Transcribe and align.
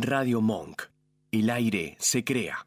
Radio 0.00 0.40
Monk. 0.40 0.82
El 1.32 1.50
aire 1.50 1.96
se 1.98 2.22
crea. 2.22 2.64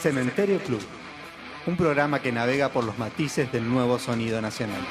Cementerio 0.00 0.58
Club, 0.58 0.80
un 1.66 1.76
programa 1.76 2.20
que 2.20 2.32
navega 2.32 2.70
por 2.70 2.82
los 2.82 2.98
matices 2.98 3.52
del 3.52 3.68
nuevo 3.68 4.00
sonido 4.00 4.42
nacional. 4.42 4.84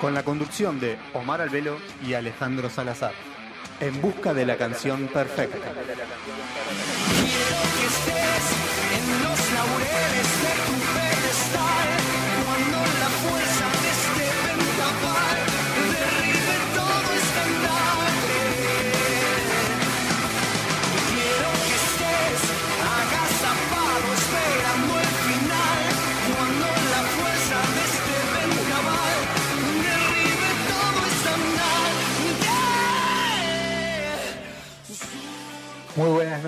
Con 0.00 0.14
la 0.14 0.22
conducción 0.22 0.80
de 0.80 0.96
Omar 1.12 1.42
Albelo 1.42 1.76
y 2.02 2.14
Alejandro 2.14 2.70
Salazar, 2.70 3.12
en 3.80 4.00
busca 4.00 4.34
de 4.34 4.46
la 4.46 4.56
canción 4.56 5.08
perfecta. 5.08 5.72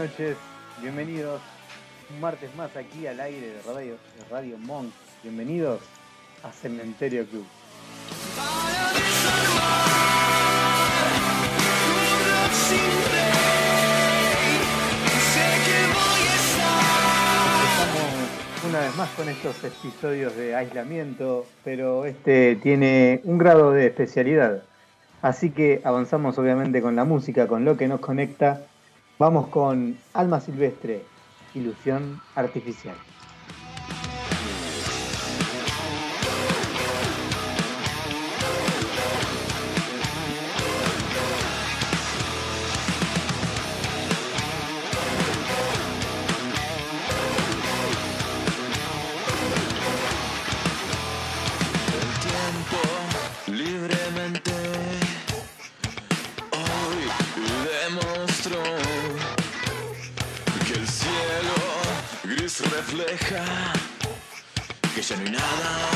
Noches, 0.05 0.37
bienvenidos 0.83 1.41
un 2.13 2.21
martes 2.21 2.55
más 2.57 2.77
aquí 2.77 3.07
al 3.07 3.19
aire 3.21 3.41
de 3.41 3.63
Radio, 3.63 3.93
de 3.93 4.29
Radio 4.31 4.59
Monk. 4.59 4.93
Bienvenidos 5.23 5.81
a 6.43 6.53
Cementerio 6.53 7.25
Club. 7.27 7.47
Estamos 17.71 18.69
una 18.69 18.81
vez 18.81 18.97
más 18.97 19.09
con 19.13 19.31
estos 19.31 19.65
episodios 19.65 20.37
de 20.37 20.55
aislamiento, 20.55 21.47
pero 21.65 22.05
este 22.05 22.57
tiene 22.57 23.23
un 23.25 23.39
grado 23.39 23.73
de 23.73 23.87
especialidad. 23.87 24.65
Así 25.23 25.49
que 25.49 25.81
avanzamos 25.83 26.37
obviamente 26.37 26.83
con 26.83 26.95
la 26.95 27.05
música, 27.05 27.49
con 27.49 27.65
lo 27.65 27.79
que 27.79 27.89
nos 27.89 28.01
conecta. 28.01 28.67
Vamos 29.19 29.49
con 29.49 30.05
Alma 30.13 30.41
Silvestre, 30.41 31.07
Ilusión 31.53 32.21
Artificial. 32.35 33.14
Que 63.19 65.03
ya 65.03 65.17
no 65.17 65.23
hay 65.23 65.31
nada 65.31 65.94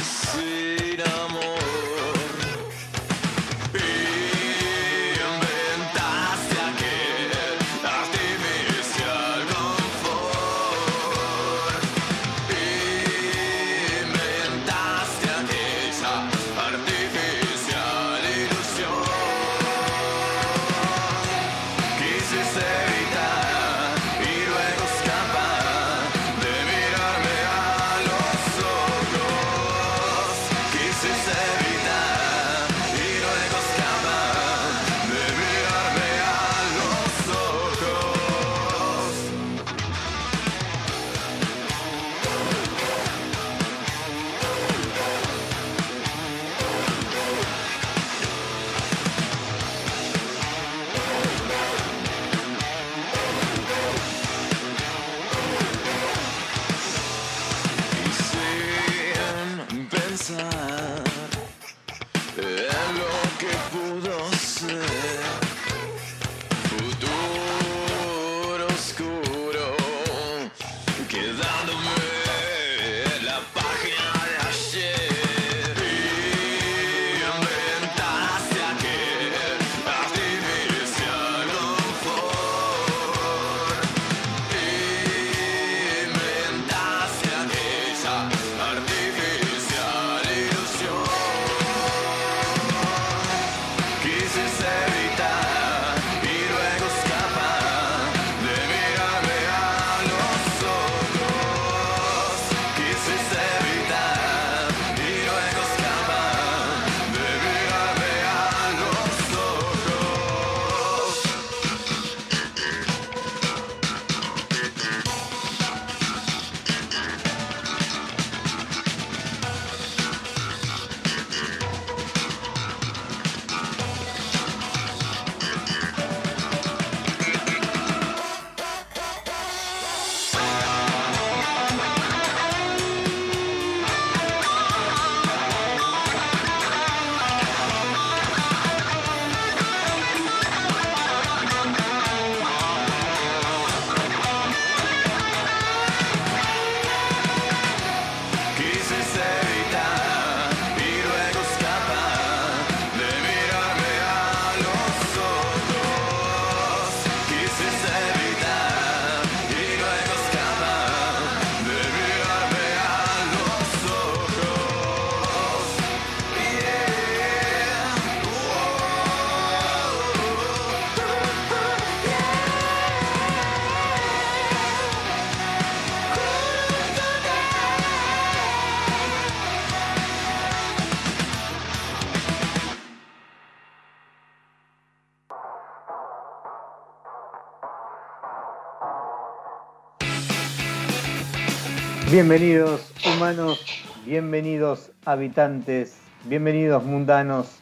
Bienvenidos 192.18 192.92
humanos, 193.06 193.64
bienvenidos 194.04 194.90
habitantes, 195.04 196.00
bienvenidos 196.24 196.82
mundanos, 196.82 197.60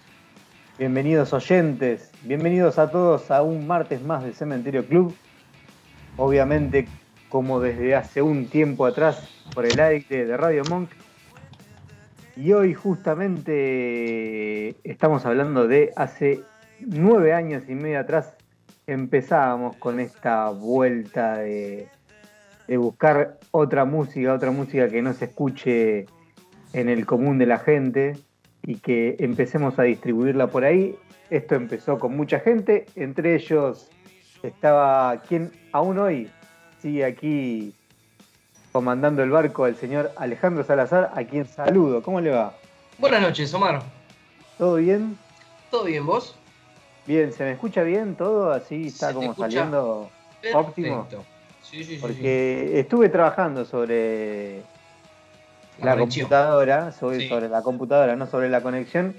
bienvenidos 0.79 1.35
oyentes, 1.35 2.11
bienvenidos 2.23 2.79
a 2.79 2.91
todos 2.91 3.31
a 3.31 3.43
un 3.43 3.67
martes 3.67 4.01
más 4.01 4.25
de 4.25 4.33
Cementerio 4.33 4.87
Club. 4.87 5.15
Obviamente, 6.17 6.89
como 7.29 7.61
desde 7.61 7.97
hace 7.97 8.23
un 8.23 8.49
tiempo 8.49 8.87
atrás, 8.87 9.29
por 9.55 9.67
el 9.67 9.79
aire 9.79 10.25
de 10.25 10.37
Radio 10.39 10.63
Monk. 10.71 10.89
Y 12.35 12.55
hoy 12.55 12.73
justamente 12.73 14.75
estamos 14.85 15.27
hablando 15.27 15.69
de 15.69 15.93
hace 15.97 16.41
nueve 16.81 17.35
años 17.35 17.65
y 17.69 17.75
medio 17.75 18.01
atrás 18.01 18.33
empezábamos 18.87 19.77
con 19.77 20.01
esta 20.01 20.49
vuelta 20.49 21.39
de, 21.39 21.91
de 22.67 22.77
buscar 22.77 23.39
otra 23.51 23.85
música, 23.85 24.33
otra 24.33 24.51
música 24.51 24.89
que 24.89 25.03
no 25.03 25.13
se 25.13 25.27
escuche 25.27 26.07
en 26.73 26.89
el 26.89 27.07
común 27.07 27.39
de 27.39 27.47
la 27.47 27.59
gente 27.59 28.17
y 28.63 28.77
que 28.77 29.17
empecemos 29.19 29.79
a 29.79 29.85
distribuirla 29.85 30.49
por 30.49 30.65
ahí. 30.65 30.97
Esto 31.31 31.55
empezó 31.55 31.99
con 31.99 32.17
mucha 32.17 32.41
gente, 32.41 32.87
entre 32.97 33.35
ellos 33.35 33.89
estaba 34.43 35.21
quien 35.23 35.51
aún 35.73 35.99
hoy 35.99 36.31
sigue 36.81 37.05
aquí 37.05 37.75
comandando 38.73 39.23
el 39.23 39.31
barco, 39.31 39.67
el 39.67 39.77
señor 39.77 40.13
Alejandro 40.17 40.63
Salazar, 40.63 41.11
a 41.15 41.25
quien 41.25 41.47
saludo. 41.47 42.03
¿Cómo 42.03 42.21
le 42.21 42.31
va? 42.31 42.55
Buenas 42.99 43.23
noches, 43.23 43.53
Omar. 43.55 43.83
¿Todo 44.59 44.77
bien? 44.77 45.17
¿Todo 45.71 45.85
bien, 45.85 46.05
vos? 46.05 46.37
Bien, 47.07 47.33
¿se 47.33 47.45
me 47.45 47.53
escucha 47.53 47.83
bien 47.83 48.17
todo? 48.17 48.51
Así 48.53 48.89
está 48.89 49.13
como 49.15 49.31
escucha 49.31 49.49
saliendo 49.49 50.11
óptimo. 50.55 51.05
Perfecto. 51.09 51.36
Sí, 51.71 51.79
sí, 51.79 51.85
sí, 51.85 51.95
sí. 51.95 52.01
Porque 52.01 52.79
estuve 52.79 53.09
trabajando 53.09 53.65
sobre 53.65 54.63
La 55.83 55.97
computadora, 55.97 56.93
sobre, 56.93 57.29
sobre 57.29 57.49
la 57.49 57.63
computadora, 57.63 58.17
no 58.17 58.27
sobre 58.27 58.49
la 58.49 58.63
conexión, 58.63 59.15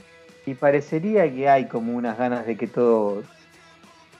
y 0.46 0.54
parecería 0.54 1.32
que 1.32 1.50
hay 1.50 1.68
como 1.68 1.94
unas 1.94 2.18
ganas 2.18 2.46
de 2.46 2.56
que 2.56 2.68
todo 2.68 3.22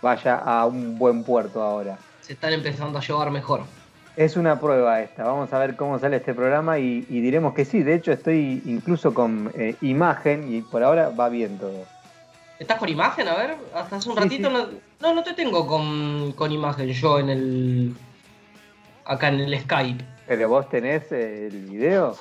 vaya 0.02 0.36
a 0.36 0.66
un 0.66 0.98
buen 0.98 1.24
puerto 1.24 1.62
ahora. 1.62 1.98
Se 2.22 2.34
están 2.34 2.54
empezando 2.54 3.00
a 3.00 3.02
llevar 3.02 3.32
mejor. 3.32 3.62
Es 4.18 4.36
una 4.36 4.60
prueba 4.60 5.02
esta, 5.02 5.24
vamos 5.24 5.54
a 5.54 5.60
ver 5.60 5.76
cómo 5.76 5.98
sale 6.00 6.18
este 6.18 6.34
programa 6.34 6.80
y, 6.80 7.06
y 7.08 7.22
diremos 7.22 7.54
que 7.54 7.66
sí, 7.66 7.84
de 7.84 7.94
hecho 7.94 8.12
estoy 8.12 8.62
incluso 8.66 9.14
con 9.14 9.52
eh, 9.56 9.76
imagen 9.82 10.54
y 10.54 10.62
por 10.62 10.84
ahora 10.84 11.10
va 11.10 11.30
bien 11.30 11.58
todo. 11.58 11.86
¿Estás 12.60 12.80
con 12.80 12.90
imagen? 12.90 13.28
A 13.28 13.36
ver, 13.36 13.56
hasta 13.76 13.98
hace 13.98 14.10
un 14.10 14.18
ratito 14.18 14.50
no, 14.50 14.68
no, 15.00 15.14
no 15.14 15.24
te 15.24 15.34
tengo 15.34 15.68
con, 15.68 16.34
con 16.34 16.52
imagen 16.52 16.90
yo 16.90 17.20
en 17.20 17.30
el. 17.30 17.96
Acá 19.08 19.30
en 19.30 19.40
el 19.42 19.60
Skype. 19.60 20.04
Pero 20.28 20.50
vos 20.50 20.70
tenés 20.70 21.12
eh, 21.12 21.48
el 21.48 21.66
video. 21.66 22.16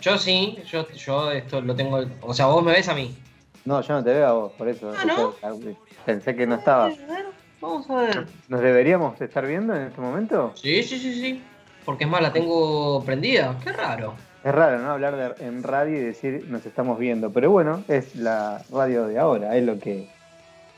Yo 0.00 0.16
sí, 0.16 0.58
yo, 0.70 0.88
yo 0.92 1.30
esto 1.32 1.60
lo 1.60 1.74
tengo. 1.74 2.00
O 2.22 2.32
sea, 2.32 2.46
vos 2.46 2.62
me 2.64 2.72
ves 2.72 2.88
a 2.88 2.94
mí. 2.94 3.16
No, 3.64 3.80
yo 3.82 3.94
no 3.94 4.04
te 4.04 4.14
veo 4.14 4.26
a 4.26 4.32
vos, 4.32 4.52
por 4.52 4.68
eso. 4.68 4.92
Ah, 4.96 5.04
¿no? 5.04 5.58
Pensé 6.06 6.34
que 6.36 6.46
no 6.46 6.54
estaba. 6.54 6.86
A 6.86 6.88
ver, 6.88 7.26
vamos 7.60 7.90
a 7.90 7.96
ver. 7.96 8.26
¿Nos 8.48 8.60
deberíamos 8.60 9.20
estar 9.20 9.44
viendo 9.46 9.74
en 9.74 9.82
este 9.88 10.00
momento? 10.00 10.52
Sí, 10.54 10.82
sí, 10.82 10.98
sí, 10.98 11.12
sí. 11.20 11.42
Porque 11.84 12.04
es 12.04 12.10
más, 12.10 12.22
la 12.22 12.32
tengo 12.32 13.02
prendida. 13.04 13.56
Qué 13.62 13.72
raro. 13.72 14.14
Es 14.44 14.54
raro, 14.54 14.78
¿no? 14.78 14.92
Hablar 14.92 15.36
de- 15.36 15.46
en 15.46 15.62
radio 15.64 15.96
y 15.98 16.00
decir 16.00 16.46
nos 16.48 16.64
estamos 16.64 16.98
viendo. 16.98 17.30
Pero 17.32 17.50
bueno, 17.50 17.82
es 17.88 18.14
la 18.14 18.62
radio 18.70 19.06
de 19.08 19.18
ahora, 19.18 19.56
es 19.56 19.64
lo 19.64 19.78
que 19.78 20.08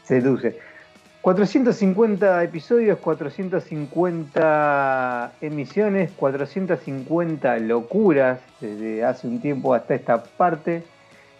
seduce. 0.02 0.58
450 1.22 2.44
episodios, 2.44 2.99
450 2.99 5.32
emisiones, 5.43 6.11
450 6.12 7.58
locuras 7.58 8.40
desde 8.61 9.05
hace 9.05 9.28
un 9.28 9.40
tiempo 9.40 9.75
hasta 9.75 9.94
esta 9.94 10.22
parte. 10.22 10.82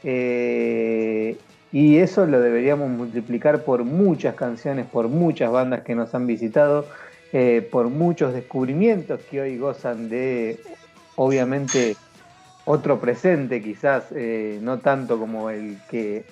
Eh, 0.05 1.39
y 1.73 1.99
eso 1.99 2.27
lo 2.27 2.41
deberíamos 2.41 2.91
multiplicar 2.91 3.65
por 3.65 3.85
muchas 3.85 4.35
canciones, 4.35 4.87
por 4.87 5.09
muchas 5.09 5.51
bandas 5.51 5.81
que 5.83 5.95
nos 5.95 6.15
han 6.15 6.27
visitado, 6.27 6.87
eh, 7.33 7.67
por 7.71 7.89
muchos 7.89 8.35
descubrimientos 8.35 9.21
que 9.31 9.41
hoy 9.41 9.57
gozan 9.57 10.11
de, 10.11 10.61
obviamente, 11.17 11.97
otro 12.67 13.01
presente, 13.01 13.63
quizás 13.63 14.05
eh, 14.11 14.59
no 14.61 14.81
tanto 14.81 15.19
como 15.19 15.49
el 15.49 15.79
que 15.89 16.27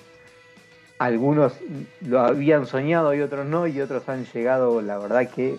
algunos 0.99 1.53
lo 2.01 2.19
habían 2.19 2.65
soñado 2.67 3.13
y 3.13 3.21
otros 3.21 3.45
no, 3.45 3.65
y 3.67 3.79
otros 3.81 4.07
han 4.09 4.25
llegado, 4.25 4.81
la 4.81 4.97
verdad 4.97 5.29
que 5.29 5.57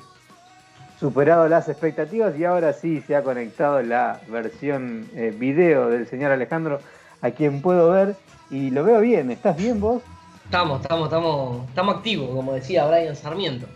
superado 0.98 1.48
las 1.48 1.68
expectativas 1.68 2.38
y 2.38 2.44
ahora 2.44 2.74
sí 2.74 3.00
se 3.06 3.16
ha 3.16 3.22
conectado 3.22 3.82
la 3.82 4.20
versión 4.28 5.08
eh, 5.14 5.34
video 5.36 5.88
del 5.88 6.06
señor 6.06 6.30
Alejandro, 6.30 6.78
a 7.22 7.30
quien 7.30 7.62
puedo 7.62 7.90
ver 7.90 8.14
y 8.50 8.70
lo 8.70 8.84
veo 8.84 9.00
bien. 9.00 9.30
¿Estás 9.30 9.56
bien 9.56 9.80
vos? 9.80 10.02
Estamos, 10.44 10.82
estamos, 10.82 11.06
estamos, 11.06 11.68
estamos 11.68 11.96
activos, 11.96 12.28
como 12.34 12.52
decía 12.52 12.84
Brian 12.86 13.16
Sarmiento. 13.16 13.66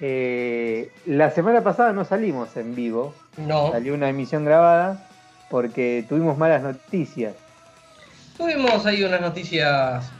Eh, 0.00 0.90
la 1.06 1.30
semana 1.30 1.62
pasada 1.62 1.92
no 1.92 2.04
salimos 2.04 2.56
en 2.56 2.74
vivo, 2.74 3.12
No. 3.36 3.70
salió 3.72 3.94
una 3.94 4.08
emisión 4.08 4.44
grabada 4.44 5.08
porque 5.50 6.04
tuvimos 6.08 6.38
malas 6.38 6.62
noticias. 6.62 7.34
Tuvimos 8.36 8.86
ahí 8.86 9.02
unas 9.02 9.20
noticias 9.20 10.10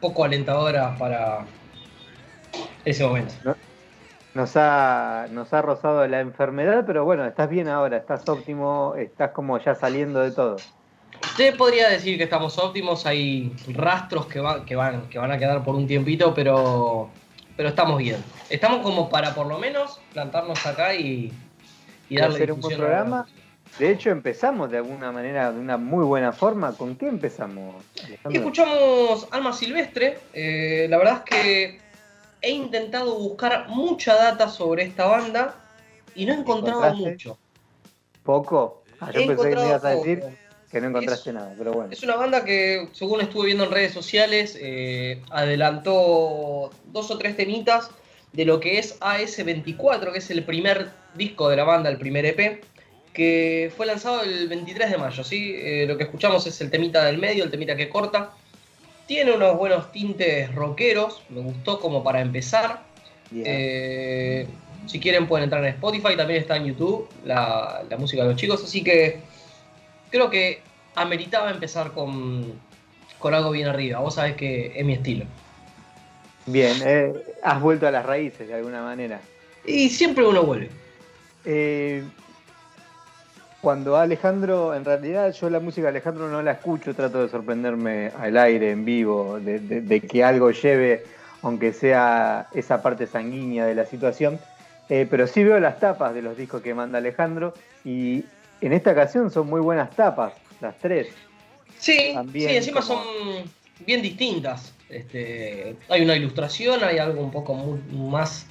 poco 0.00 0.24
alentadoras 0.24 0.98
para 0.98 1.46
ese 2.84 3.04
momento. 3.04 3.34
Nos 4.34 4.52
ha, 4.56 5.28
nos 5.30 5.52
ha 5.54 5.62
rozado 5.62 6.06
la 6.06 6.20
enfermedad, 6.20 6.84
pero 6.86 7.04
bueno, 7.04 7.24
estás 7.24 7.48
bien 7.48 7.68
ahora, 7.68 7.96
estás 7.96 8.28
óptimo, 8.28 8.94
estás 8.96 9.30
como 9.30 9.58
ya 9.58 9.74
saliendo 9.74 10.20
de 10.20 10.30
todo. 10.30 10.56
Te 11.36 11.52
podría 11.52 11.88
decir 11.88 12.18
que 12.18 12.24
estamos 12.24 12.58
óptimos, 12.58 13.06
hay 13.06 13.56
rastros 13.72 14.26
que, 14.26 14.40
van 14.40 14.64
que, 14.66 14.76
van, 14.76 15.08
que 15.08 15.18
van 15.18 15.30
a 15.32 15.38
quedar 15.38 15.64
por 15.64 15.74
un 15.74 15.86
tiempito, 15.86 16.34
pero, 16.34 17.10
pero 17.56 17.70
estamos 17.70 17.98
bien. 17.98 18.22
Estamos 18.50 18.80
como 18.80 19.08
para 19.08 19.34
por 19.34 19.46
lo 19.46 19.58
menos 19.58 20.00
plantarnos 20.12 20.64
acá 20.66 20.94
y, 20.94 21.32
y 22.08 22.16
darle 22.16 22.34
hacer 22.36 22.52
un 22.52 22.60
buen 22.60 22.74
a- 22.74 22.76
programa. 22.78 23.26
De 23.78 23.90
hecho, 23.90 24.10
empezamos 24.10 24.70
de 24.70 24.78
alguna 24.78 25.12
manera, 25.12 25.52
de 25.52 25.60
una 25.60 25.76
muy 25.76 26.04
buena 26.04 26.32
forma. 26.32 26.72
¿Con 26.72 26.96
qué 26.96 27.08
empezamos? 27.08 27.84
Y 28.30 28.36
escuchamos 28.36 29.28
Alma 29.30 29.52
Silvestre. 29.52 30.18
eh, 30.32 30.86
la 30.88 30.96
verdad 30.96 31.22
es 31.24 31.30
que 31.30 31.80
he 32.40 32.50
intentado 32.50 33.18
buscar 33.18 33.68
mucha 33.68 34.14
data 34.14 34.48
sobre 34.48 34.84
esta 34.84 35.06
banda 35.06 35.54
y 36.14 36.24
no 36.24 36.32
he 36.32 36.36
encontrado 36.38 36.94
mucho. 36.94 37.38
¿Poco? 38.22 38.82
Ah, 39.00 39.10
yo 39.12 39.20
He 39.20 39.26
pensé 39.26 39.50
que 39.50 39.56
me 39.56 39.66
ibas 39.68 39.84
a 39.84 39.90
decir 39.90 40.20
poco. 40.20 40.32
que 40.70 40.80
no 40.80 40.88
encontraste 40.88 41.30
Es- 41.30 41.34
nada, 41.34 41.52
pero 41.58 41.72
bueno. 41.74 41.92
Es 41.92 42.02
una 42.02 42.16
banda 42.16 42.44
que, 42.44 42.88
según 42.92 43.20
estuve 43.20 43.46
viendo 43.46 43.64
en 43.64 43.70
redes 43.72 43.92
sociales, 43.92 44.56
eh, 44.58 45.20
adelantó 45.30 46.70
dos 46.86 47.10
o 47.10 47.18
tres 47.18 47.36
temitas 47.36 47.90
de 48.32 48.44
lo 48.46 48.58
que 48.58 48.78
es 48.78 48.98
AS24, 49.00 50.12
que 50.12 50.18
es 50.18 50.30
el 50.30 50.44
primer 50.44 50.90
disco 51.14 51.48
de 51.50 51.56
la 51.56 51.64
banda, 51.64 51.90
el 51.90 51.98
primer 51.98 52.24
EP, 52.26 52.62
que 53.16 53.72
fue 53.74 53.86
lanzado 53.86 54.22
el 54.22 54.46
23 54.46 54.90
de 54.90 54.98
mayo. 54.98 55.24
¿sí? 55.24 55.54
Eh, 55.56 55.86
lo 55.88 55.96
que 55.96 56.04
escuchamos 56.04 56.46
es 56.46 56.60
el 56.60 56.70
temita 56.70 57.02
del 57.02 57.16
medio, 57.16 57.44
el 57.44 57.50
temita 57.50 57.74
que 57.74 57.88
corta. 57.88 58.32
Tiene 59.06 59.32
unos 59.32 59.56
buenos 59.56 59.90
tintes 59.90 60.54
rockeros, 60.54 61.22
me 61.30 61.40
gustó 61.40 61.80
como 61.80 62.04
para 62.04 62.20
empezar. 62.20 62.82
Eh, 63.34 64.46
si 64.86 65.00
quieren 65.00 65.26
pueden 65.26 65.44
entrar 65.44 65.64
en 65.64 65.70
Spotify, 65.70 66.14
también 66.14 66.42
está 66.42 66.56
en 66.56 66.66
YouTube 66.66 67.08
la, 67.24 67.82
la 67.88 67.96
música 67.96 68.22
de 68.22 68.28
los 68.28 68.36
chicos, 68.36 68.62
así 68.62 68.84
que 68.84 69.20
creo 70.10 70.28
que 70.28 70.60
ameritaba 70.94 71.50
empezar 71.50 71.92
con, 71.92 72.52
con 73.18 73.32
algo 73.32 73.50
bien 73.50 73.68
arriba. 73.68 74.00
Vos 74.00 74.16
sabés 74.16 74.36
que 74.36 74.72
es 74.76 74.84
mi 74.84 74.92
estilo. 74.92 75.24
Bien, 76.44 76.76
eh, 76.84 77.14
has 77.42 77.62
vuelto 77.62 77.88
a 77.88 77.90
las 77.90 78.04
raíces 78.04 78.46
de 78.46 78.54
alguna 78.54 78.82
manera. 78.82 79.20
Y 79.64 79.88
siempre 79.88 80.26
uno 80.26 80.42
vuelve. 80.42 80.68
Eh, 81.46 82.04
cuando 83.66 83.96
Alejandro, 83.96 84.76
en 84.76 84.84
realidad 84.84 85.32
yo 85.32 85.50
la 85.50 85.58
música 85.58 85.86
de 85.86 85.88
Alejandro 85.88 86.28
no 86.28 86.40
la 86.40 86.52
escucho, 86.52 86.94
trato 86.94 87.20
de 87.20 87.28
sorprenderme 87.28 88.12
al 88.16 88.36
aire, 88.38 88.70
en 88.70 88.84
vivo, 88.84 89.40
de, 89.40 89.58
de- 89.58 89.80
de 89.80 90.00
que 90.02 90.22
algo 90.22 90.52
lleve, 90.52 91.02
aunque 91.42 91.72
sea 91.72 92.46
esa 92.54 92.80
parte 92.80 93.08
sanguínea 93.08 93.66
de 93.66 93.74
la 93.74 93.84
situación. 93.84 94.38
Eh, 94.88 95.04
pero 95.10 95.26
sí 95.26 95.42
veo 95.42 95.58
las 95.58 95.80
tapas 95.80 96.14
de 96.14 96.22
los 96.22 96.36
discos 96.36 96.62
que 96.62 96.74
manda 96.74 96.98
Alejandro 96.98 97.54
y 97.84 98.22
en 98.60 98.72
esta 98.72 98.92
ocasión 98.92 99.32
son 99.32 99.48
muy 99.48 99.60
buenas 99.60 99.90
tapas, 99.96 100.34
las 100.60 100.78
tres. 100.78 101.08
Sí, 101.76 102.12
También 102.14 102.50
sí, 102.50 102.56
encima 102.58 102.80
como- 102.82 103.02
son 103.02 103.50
bien 103.84 104.00
distintas. 104.00 104.74
Este, 104.88 105.74
hay 105.88 106.02
una 106.02 106.14
ilustración, 106.14 106.84
hay 106.84 106.98
algo 106.98 107.20
un 107.20 107.32
poco 107.32 107.56
más... 107.92 108.46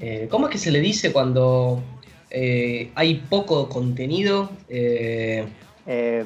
eh, 0.00 0.26
¿Cómo 0.28 0.48
es 0.48 0.52
que 0.52 0.58
se 0.58 0.72
le 0.72 0.80
dice 0.80 1.12
cuando 1.12 1.80
eh, 2.30 2.90
hay 2.94 3.14
poco 3.28 3.68
contenido? 3.68 4.50
Eh, 4.68 5.46
Eh, 5.90 6.22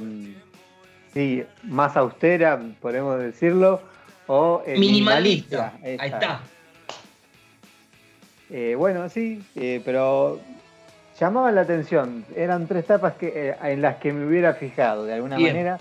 sí, 1.14 1.44
más 1.62 1.96
austera, 1.96 2.60
podemos 2.80 3.20
decirlo, 3.20 3.80
o 4.26 4.60
eh, 4.66 4.76
minimalista. 4.76 5.74
Ahí 5.84 5.96
está. 6.00 6.40
Eh, 8.50 8.74
bueno, 8.76 9.08
sí, 9.08 9.40
eh, 9.54 9.80
pero 9.84 10.40
llamaban 11.20 11.54
la 11.54 11.60
atención. 11.60 12.24
Eran 12.34 12.66
tres 12.66 12.86
tapas 12.86 13.12
que, 13.14 13.32
eh, 13.34 13.54
en 13.62 13.82
las 13.82 13.98
que 13.98 14.12
me 14.12 14.26
hubiera 14.26 14.54
fijado 14.54 15.04
de 15.04 15.14
alguna 15.14 15.36
Bien. 15.36 15.52
manera. 15.52 15.78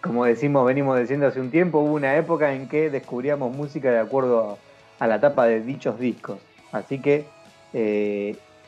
Como 0.00 0.24
decimos, 0.24 0.64
venimos 0.64 0.98
diciendo 0.98 1.26
hace 1.26 1.40
un 1.40 1.50
tiempo, 1.50 1.80
hubo 1.80 1.94
una 1.96 2.16
época 2.16 2.54
en 2.54 2.66
que 2.66 2.88
descubríamos 2.88 3.54
música 3.54 3.90
de 3.90 3.98
acuerdo 3.98 4.58
a, 4.98 5.04
a 5.04 5.06
la 5.06 5.20
tapa 5.20 5.44
de 5.46 5.60
dichos 5.60 6.00
discos. 6.00 6.38
Así 6.72 6.98
que 6.98 7.26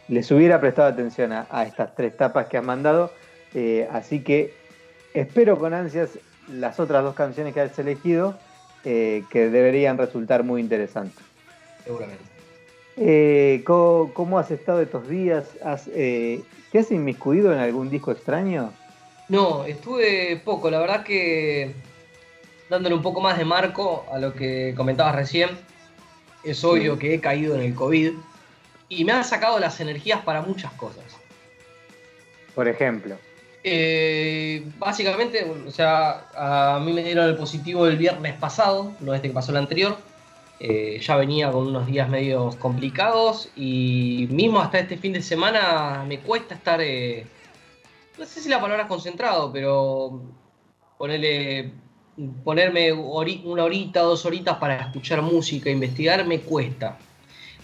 les 0.09 0.31
hubiera 0.31 0.61
prestado 0.61 0.89
atención 0.89 1.33
a, 1.33 1.47
a 1.51 1.65
estas 1.65 1.95
tres 1.95 2.17
tapas 2.17 2.47
que 2.47 2.57
han 2.57 2.67
mandado. 2.67 3.13
Eh, 3.55 3.89
así 3.93 4.21
que 4.21 4.55
espero 5.15 5.59
con 5.59 5.75
ansias 5.75 6.19
las 6.49 6.79
otras 6.81 7.03
dos 7.03 7.15
canciones 7.15 7.55
que 7.55 7.61
has 7.61 7.79
elegido, 7.79 8.37
eh, 8.85 9.25
que 9.31 9.49
deberían 9.49 9.97
resultar 9.97 10.43
muy 10.43 10.61
interesantes. 10.61 11.25
Seguramente. 11.85 12.25
Eh, 12.97 13.63
¿cómo, 13.65 14.13
cómo 14.13 14.39
has 14.39 14.51
estado 14.51 14.81
estos 14.81 15.09
días? 15.09 15.45
¿Has, 15.65 15.85
¿Te 15.85 16.45
has 16.79 16.91
inmiscuido 16.91 17.53
en 17.53 17.59
algún 17.59 17.91
disco 17.91 18.13
extraño? 18.13 18.73
No, 19.29 19.65
estuve 19.65 20.41
poco, 20.45 20.71
la 20.71 20.81
verdad 20.81 21.03
que 21.03 21.73
dándole 22.69 22.95
un 22.95 23.03
poco 23.03 23.21
más 23.21 23.39
de 23.39 23.45
marco 23.45 24.05
a 24.13 24.19
lo 24.19 24.35
que 24.35 24.75
comentabas 24.77 25.15
recién, 25.15 25.51
es 26.45 26.63
obvio 26.63 26.99
que 26.99 27.15
he 27.15 27.21
caído 27.21 27.55
en 27.55 27.63
el 27.63 27.75
COVID 27.75 28.13
y 28.89 29.05
me 29.05 29.13
han 29.13 29.25
sacado 29.25 29.59
las 29.59 29.81
energías 29.81 30.23
para 30.23 30.43
muchas 30.43 30.73
cosas. 30.73 31.05
Por 32.55 32.69
ejemplo. 32.69 33.17
Eh, 33.63 34.63
básicamente, 34.79 35.45
o 35.67 35.71
sea, 35.71 36.27
a 36.77 36.79
mí 36.81 36.93
me 36.93 37.03
dieron 37.03 37.27
el 37.27 37.37
positivo 37.37 37.87
el 37.87 37.97
viernes 37.97 38.35
pasado, 38.35 38.93
no 39.01 39.15
este 39.15 39.29
que 39.29 39.35
pasó 39.35 39.53
el 39.53 39.57
anterior. 39.59 39.97
Eh, 40.61 41.01
ya 41.01 41.17
venía 41.17 41.51
con 41.51 41.67
unos 41.67 41.87
días 41.87 42.09
medios 42.09 42.55
complicados 42.57 43.49
y 43.57 44.29
mismo 44.31 44.61
hasta 44.61 44.79
este 44.79 44.97
fin 44.97 45.13
de 45.13 45.21
semana 45.21 46.05
me 46.07 46.21
cuesta 46.21 46.55
estar, 46.55 46.81
eh, 46.81 47.27
no 48.17 48.25
sé 48.25 48.41
si 48.41 48.49
la 48.49 48.61
palabra 48.61 48.85
es 48.85 48.89
concentrado, 48.89 49.53
pero 49.53 50.23
ponerle, 50.97 51.73
ponerme 52.45 52.93
hori- 52.93 53.43
una 53.45 53.65
horita, 53.65 54.01
dos 54.01 54.25
horitas 54.25 54.57
para 54.59 54.77
escuchar 54.77 55.23
música, 55.23 55.69
investigar, 55.71 56.25
me 56.25 56.41
cuesta. 56.41 56.99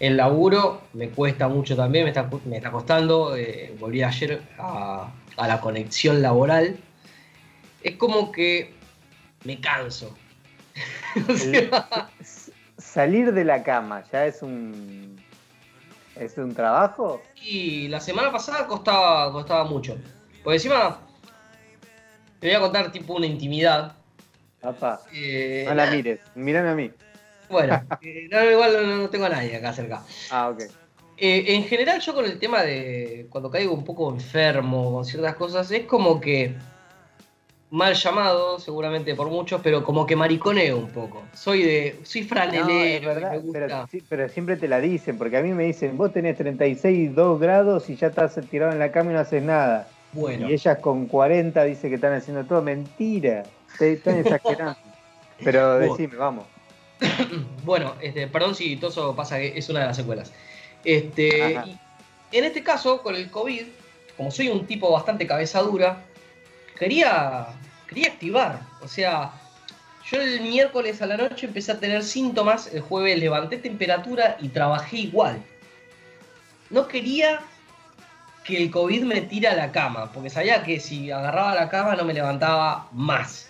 El 0.00 0.16
laburo 0.16 0.80
me 0.95 1.11
cuesta 1.11 1.47
mucho 1.49 1.76
también, 1.76 2.04
me 2.04 2.11
está, 2.11 2.28
me 2.47 2.57
está 2.57 2.71
costando. 2.71 3.37
eh, 3.37 3.75
volví 3.78 4.02
ayer 4.02 4.42
a, 4.59 5.12
a 5.37 5.47
la 5.49 5.61
conexión 5.61 6.23
laboral. 6.23 6.76
Es 7.83 7.97
como 7.97 8.33
que 8.33 8.75
me 9.45 9.61
canso. 9.61 10.16
O 11.28 11.37
sea, 11.37 12.11
S- 12.21 12.52
Salir 12.78 13.33
de 13.35 13.45
la 13.45 13.62
cama 13.62 14.04
ya 14.11 14.25
es 14.26 14.42
un. 14.42 15.19
¿Es 16.16 16.37
un 16.38 16.54
trabajo? 16.54 17.23
y 17.42 17.88
la 17.88 18.00
semana 18.00 18.30
pasada 18.33 18.66
costaba, 18.66 19.30
costaba 19.33 19.64
mucho. 19.64 19.97
Por 20.45 20.52
encima, 20.54 20.99
te 22.38 22.47
voy 22.49 22.57
a 22.57 22.61
contar 22.61 22.90
tipo 22.92 23.14
una 23.14 23.26
intimidad. 23.26 23.95
Papá, 24.61 25.00
Eh, 25.12 25.64
no 25.69 25.75
la 25.75 25.90
mires, 25.90 26.21
mírame 26.35 26.69
a 26.71 26.75
mí. 26.75 26.90
Bueno, 27.50 27.83
eh, 28.02 28.28
no, 28.30 28.50
igual 28.50 28.73
no, 28.73 28.97
no 28.97 29.11
tengo 29.11 29.26
a 29.26 29.30
nadie 29.30 29.57
acá 29.57 29.73
cerca. 29.73 30.02
Ah, 30.30 30.49
ok. 30.50 30.62
Eh, 31.23 31.54
en 31.54 31.64
general 31.64 32.00
yo 32.00 32.14
con 32.14 32.25
el 32.25 32.38
tema 32.38 32.62
de 32.62 33.26
cuando 33.28 33.50
caigo 33.50 33.75
un 33.75 33.85
poco 33.85 34.11
enfermo 34.11 34.92
con 34.92 35.04
ciertas 35.04 35.35
cosas, 35.35 35.71
es 35.71 35.85
como 35.85 36.19
que 36.19 36.54
mal 37.71 37.95
llamado 37.95 38.59
seguramente 38.59 39.14
por 39.14 39.28
muchos, 39.28 39.61
pero 39.62 39.85
como 39.85 40.07
que 40.07 40.16
mariconeo 40.16 40.78
un 40.78 40.88
poco. 40.88 41.23
Soy 41.35 41.62
de 41.62 42.00
soy 42.04 42.23
franelero, 42.25 43.12
pero, 43.52 43.87
sí, 43.88 44.02
pero 44.09 44.28
siempre 44.30 44.57
te 44.57 44.66
la 44.66 44.80
dicen, 44.80 45.19
porque 45.19 45.37
a 45.37 45.42
mí 45.42 45.52
me 45.52 45.64
dicen, 45.64 45.97
vos 45.97 46.12
tenés 46.12 46.38
36, 46.38 47.14
2 47.14 47.40
grados 47.40 47.90
y 47.90 47.97
ya 47.97 48.09
estás 48.09 48.38
tirado 48.50 48.73
en 48.73 48.78
la 48.78 48.90
cama 48.90 49.11
y 49.11 49.14
no 49.14 49.21
haces 49.21 49.42
nada. 49.42 49.88
bueno, 50.12 50.49
Y 50.49 50.54
ellas 50.54 50.78
con 50.78 51.07
40 51.07 51.64
dice 51.64 51.90
que 51.90 51.97
están 51.97 52.14
haciendo 52.14 52.45
todo. 52.45 52.62
Mentira, 52.62 53.42
te 53.78 53.92
están 53.92 54.19
exagerando. 54.26 54.78
Pero 55.45 55.78
decime, 55.78 56.16
vamos. 56.16 56.47
bueno, 57.64 57.95
este, 58.00 58.26
perdón 58.26 58.54
si 58.54 58.76
toso 58.76 59.14
pasa 59.14 59.38
que 59.38 59.59
es 59.59 59.69
una 59.69 59.80
de 59.80 59.87
las 59.87 59.97
secuelas. 59.97 60.33
Este, 60.85 61.61
y 62.33 62.37
en 62.37 62.45
este 62.45 62.62
caso, 62.62 63.02
con 63.02 63.14
el 63.14 63.30
COVID, 63.30 63.62
como 64.16 64.30
soy 64.30 64.49
un 64.49 64.66
tipo 64.66 64.90
bastante 64.90 65.26
cabeza 65.26 65.61
dura, 65.62 66.02
quería, 66.78 67.49
quería 67.88 68.09
activar. 68.09 68.61
O 68.83 68.88
sea, 68.88 69.33
yo 70.11 70.21
el 70.21 70.40
miércoles 70.40 71.02
a 71.02 71.07
la 71.07 71.16
noche 71.16 71.47
empecé 71.47 71.73
a 71.73 71.80
tener 71.80 72.02
síntomas, 72.02 72.73
el 72.73 72.80
jueves 72.80 73.19
levanté 73.19 73.59
temperatura 73.59 74.37
y 74.40 74.49
trabajé 74.49 74.99
igual. 74.99 75.42
No 76.71 76.87
quería 76.88 77.40
que 78.45 78.62
el 78.62 78.71
COVID 78.71 79.02
me 79.02 79.21
tire 79.23 79.49
a 79.49 79.54
la 79.54 79.73
cama, 79.73 80.11
porque 80.12 80.30
sabía 80.30 80.62
que 80.62 80.80
si 80.80 81.11
agarraba 81.11 81.54
la 81.54 81.69
cama 81.69 81.97
no 81.97 82.04
me 82.04 82.14
levantaba 82.14 82.88
más. 82.92 83.50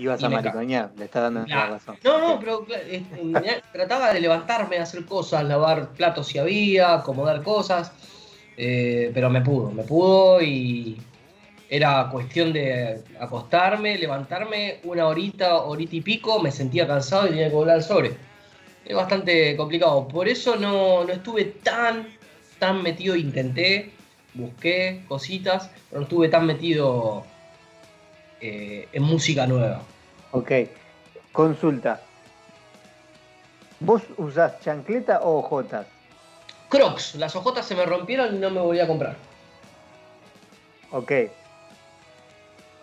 Ibas 0.00 0.22
Y 0.22 0.24
a 0.24 0.30
maricoñar, 0.30 0.90
le 0.96 1.04
estás 1.04 1.22
dando 1.24 1.46
la 1.46 1.66
razón. 1.66 1.96
No, 2.02 2.18
no, 2.18 2.40
pero 2.40 2.66
este, 2.90 3.22
me- 3.22 3.62
trataba 3.70 4.14
de 4.14 4.20
levantarme, 4.20 4.78
hacer 4.78 5.04
cosas, 5.04 5.44
lavar 5.44 5.90
platos 5.90 6.26
si 6.28 6.38
había, 6.38 6.94
acomodar 6.94 7.42
cosas, 7.42 7.92
eh, 8.56 9.10
pero 9.12 9.28
me 9.28 9.42
pudo, 9.42 9.70
me 9.70 9.82
pudo 9.82 10.40
y 10.40 10.96
era 11.68 12.08
cuestión 12.10 12.52
de 12.52 12.98
acostarme, 13.20 13.98
levantarme 13.98 14.78
una 14.84 15.06
horita, 15.06 15.62
horita 15.62 15.96
y 15.96 16.00
pico, 16.00 16.40
me 16.40 16.50
sentía 16.50 16.86
cansado 16.86 17.26
y 17.26 17.30
tenía 17.30 17.48
que 17.48 17.54
volver 17.54 17.74
al 17.74 17.82
sobre. 17.82 18.12
Es 18.84 18.96
bastante 18.96 19.54
complicado, 19.56 20.08
por 20.08 20.26
eso 20.28 20.56
no, 20.56 21.04
no 21.04 21.12
estuve 21.12 21.44
tan, 21.44 22.08
tan 22.58 22.82
metido, 22.82 23.14
intenté, 23.14 23.92
busqué 24.32 25.02
cositas, 25.06 25.70
pero 25.90 26.00
no 26.00 26.04
estuve 26.04 26.28
tan 26.28 26.46
metido 26.46 27.24
eh, 28.40 28.88
en 28.92 29.02
música 29.02 29.46
nueva. 29.46 29.82
Ok, 30.32 30.50
consulta. 31.32 32.00
¿Vos 33.80 34.02
usás 34.16 34.60
chancleta 34.60 35.20
o 35.22 35.38
ojotas? 35.38 35.86
Crocs, 36.68 37.14
las 37.16 37.34
ojotas 37.34 37.66
se 37.66 37.74
me 37.74 37.84
rompieron 37.86 38.34
y 38.36 38.38
no 38.38 38.50
me 38.50 38.60
volví 38.60 38.78
a 38.80 38.86
comprar. 38.86 39.16
Ok. 40.92 41.12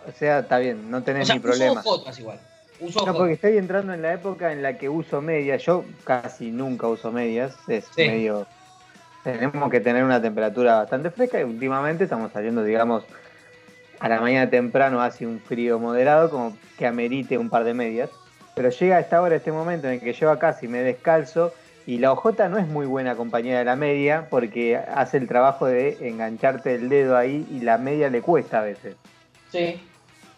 O 0.08 0.12
sea, 0.12 0.40
está 0.40 0.58
bien, 0.58 0.90
no 0.90 0.98
O 0.98 1.02
tenés 1.02 1.26
sea, 1.26 1.36
ni 1.36 1.40
problema. 1.40 1.80
uso 1.80 1.90
ojotas 1.90 2.18
igual. 2.18 2.40
Uso 2.80 3.04
No, 3.04 3.14
porque 3.14 3.34
estoy 3.34 3.56
entrando 3.58 3.92
en 3.92 4.02
la 4.02 4.12
época 4.12 4.52
en 4.52 4.62
la 4.62 4.78
que 4.78 4.88
uso 4.88 5.20
medias. 5.20 5.62
Yo 5.64 5.84
casi 6.04 6.50
nunca 6.50 6.86
uso 6.86 7.10
medias. 7.12 7.54
Es 7.68 7.86
Sí. 7.94 8.06
medio. 8.06 8.46
Tenemos 9.24 9.70
que 9.70 9.80
tener 9.80 10.04
una 10.04 10.22
temperatura 10.22 10.76
bastante 10.78 11.10
fresca 11.10 11.40
y 11.40 11.44
últimamente 11.44 12.04
estamos 12.04 12.32
saliendo, 12.32 12.62
digamos, 12.62 13.04
a 14.00 14.08
la 14.08 14.20
mañana 14.20 14.48
temprano 14.50 15.00
hace 15.00 15.26
un 15.26 15.40
frío 15.40 15.78
moderado, 15.78 16.30
como 16.30 16.56
que 16.78 16.86
amerite 16.86 17.38
un 17.38 17.50
par 17.50 17.64
de 17.64 17.74
medias. 17.74 18.10
Pero 18.54 18.70
llega 18.70 18.96
a 18.96 19.00
esta 19.00 19.22
hora, 19.22 19.36
este 19.36 19.52
momento 19.52 19.86
en 19.86 19.94
el 19.94 20.00
que 20.00 20.12
yo 20.12 20.30
acá 20.30 20.52
si 20.52 20.68
me 20.68 20.78
descalzo 20.78 21.52
y 21.86 21.98
la 21.98 22.12
hojota 22.12 22.48
no 22.48 22.58
es 22.58 22.66
muy 22.66 22.86
buena 22.86 23.14
compañera 23.14 23.60
de 23.60 23.64
la 23.64 23.76
media 23.76 24.26
porque 24.28 24.76
hace 24.76 25.16
el 25.16 25.26
trabajo 25.26 25.66
de 25.66 25.96
engancharte 26.00 26.74
el 26.74 26.88
dedo 26.88 27.16
ahí 27.16 27.46
y 27.50 27.60
la 27.60 27.78
media 27.78 28.10
le 28.10 28.20
cuesta 28.20 28.60
a 28.60 28.62
veces. 28.62 28.96
Sí. 29.50 29.80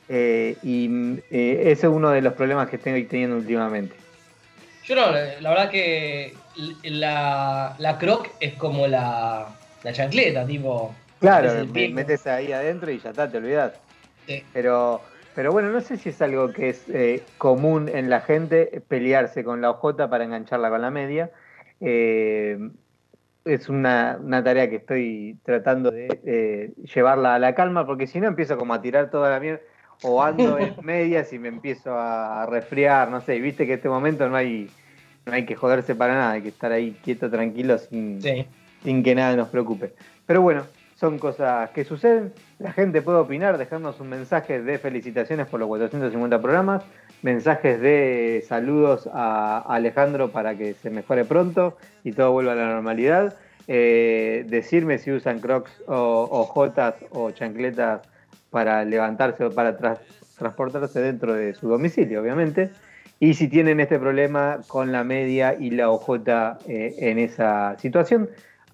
Eh, 0.08 0.56
y 0.62 1.18
eh, 1.30 1.62
ese 1.66 1.86
es 1.86 1.92
uno 1.92 2.10
de 2.10 2.20
los 2.20 2.34
problemas 2.34 2.68
que 2.68 2.76
estoy 2.76 3.04
teniendo 3.04 3.36
últimamente. 3.36 3.96
Yo 4.84 4.96
no, 4.96 5.10
la 5.10 5.40
la 5.40 5.50
verdad 5.50 5.70
que 5.70 6.34
la, 6.82 7.74
la 7.78 7.98
croc 7.98 8.28
es 8.40 8.54
como 8.54 8.86
la, 8.86 9.48
la 9.82 9.92
chancleta, 9.92 10.46
tipo. 10.46 10.94
Claro, 11.20 11.66
metes 11.66 12.24
me 12.24 12.32
ahí 12.32 12.52
adentro 12.52 12.90
y 12.90 12.98
ya 12.98 13.10
está, 13.10 13.30
te 13.30 13.38
olvidas. 13.38 13.74
Sí. 14.26 14.42
Pero, 14.52 15.02
pero 15.34 15.52
bueno, 15.52 15.70
no 15.70 15.80
sé 15.80 15.96
si 15.98 16.08
es 16.08 16.20
algo 16.22 16.52
que 16.52 16.70
es 16.70 16.88
eh, 16.88 17.22
común 17.38 17.88
en 17.88 18.10
la 18.10 18.20
gente 18.20 18.82
pelearse 18.88 19.44
con 19.44 19.60
la 19.60 19.70
hojota 19.70 20.08
para 20.08 20.24
engancharla 20.24 20.70
con 20.70 20.80
la 20.80 20.90
media. 20.90 21.30
Eh, 21.80 22.58
es 23.44 23.68
una, 23.68 24.18
una 24.22 24.42
tarea 24.42 24.68
que 24.68 24.76
estoy 24.76 25.38
tratando 25.44 25.90
de 25.90 26.08
eh, 26.24 26.72
llevarla 26.94 27.34
a 27.34 27.38
la 27.38 27.54
calma, 27.54 27.86
porque 27.86 28.06
si 28.06 28.20
no 28.20 28.28
empiezo 28.28 28.56
como 28.56 28.74
a 28.74 28.82
tirar 28.82 29.10
toda 29.10 29.30
la 29.30 29.40
mierda, 29.40 29.60
o 30.02 30.22
ando 30.22 30.58
en 30.58 30.74
medias 30.82 31.32
y 31.32 31.38
me 31.38 31.48
empiezo 31.48 31.94
a, 31.98 32.46
resfriar, 32.46 33.10
no 33.10 33.20
sé, 33.20 33.36
y 33.36 33.40
viste 33.40 33.66
que 33.66 33.72
en 33.72 33.78
este 33.78 33.88
momento 33.88 34.28
no 34.28 34.36
hay, 34.36 34.70
no 35.26 35.32
hay 35.32 35.46
que 35.46 35.56
joderse 35.56 35.94
para 35.94 36.14
nada, 36.14 36.32
hay 36.32 36.42
que 36.42 36.48
estar 36.48 36.72
ahí 36.72 36.96
quieto, 37.02 37.30
tranquilo, 37.30 37.78
sin, 37.78 38.20
Sí. 38.22 38.46
sin 38.82 39.02
que 39.02 39.14
nada 39.14 39.36
nos 39.36 39.48
preocupe. 39.48 39.94
Pero 40.26 40.42
bueno, 40.42 40.64
son 41.00 41.18
cosas 41.18 41.70
que 41.70 41.84
suceden. 41.84 42.32
La 42.58 42.72
gente 42.72 43.00
puede 43.00 43.18
opinar, 43.18 43.56
dejarnos 43.56 43.98
un 44.00 44.10
mensaje 44.10 44.60
de 44.60 44.78
felicitaciones 44.78 45.46
por 45.46 45.58
los 45.58 45.66
450 45.68 46.42
programas, 46.42 46.84
mensajes 47.22 47.80
de 47.80 48.44
saludos 48.46 49.08
a 49.12 49.64
Alejandro 49.66 50.30
para 50.30 50.54
que 50.56 50.74
se 50.74 50.90
mejore 50.90 51.24
pronto 51.24 51.78
y 52.04 52.12
todo 52.12 52.32
vuelva 52.32 52.52
a 52.52 52.56
la 52.56 52.66
normalidad. 52.66 53.34
Eh, 53.66 54.44
decirme 54.48 54.98
si 54.98 55.10
usan 55.10 55.40
crocs 55.40 55.70
o, 55.86 56.28
o 56.30 56.44
jotas 56.44 56.96
o 57.10 57.30
chancletas 57.30 58.02
para 58.50 58.84
levantarse 58.84 59.44
o 59.44 59.50
para 59.50 59.78
transportarse 60.38 61.00
dentro 61.00 61.32
de 61.32 61.54
su 61.54 61.68
domicilio, 61.68 62.20
obviamente. 62.20 62.70
Y 63.20 63.34
si 63.34 63.48
tienen 63.48 63.80
este 63.80 63.98
problema 63.98 64.58
con 64.66 64.92
la 64.92 65.04
media 65.04 65.54
y 65.58 65.70
la 65.70 65.90
OJ 65.90 66.10
eh, 66.66 66.94
en 66.98 67.18
esa 67.18 67.78
situación, 67.78 68.28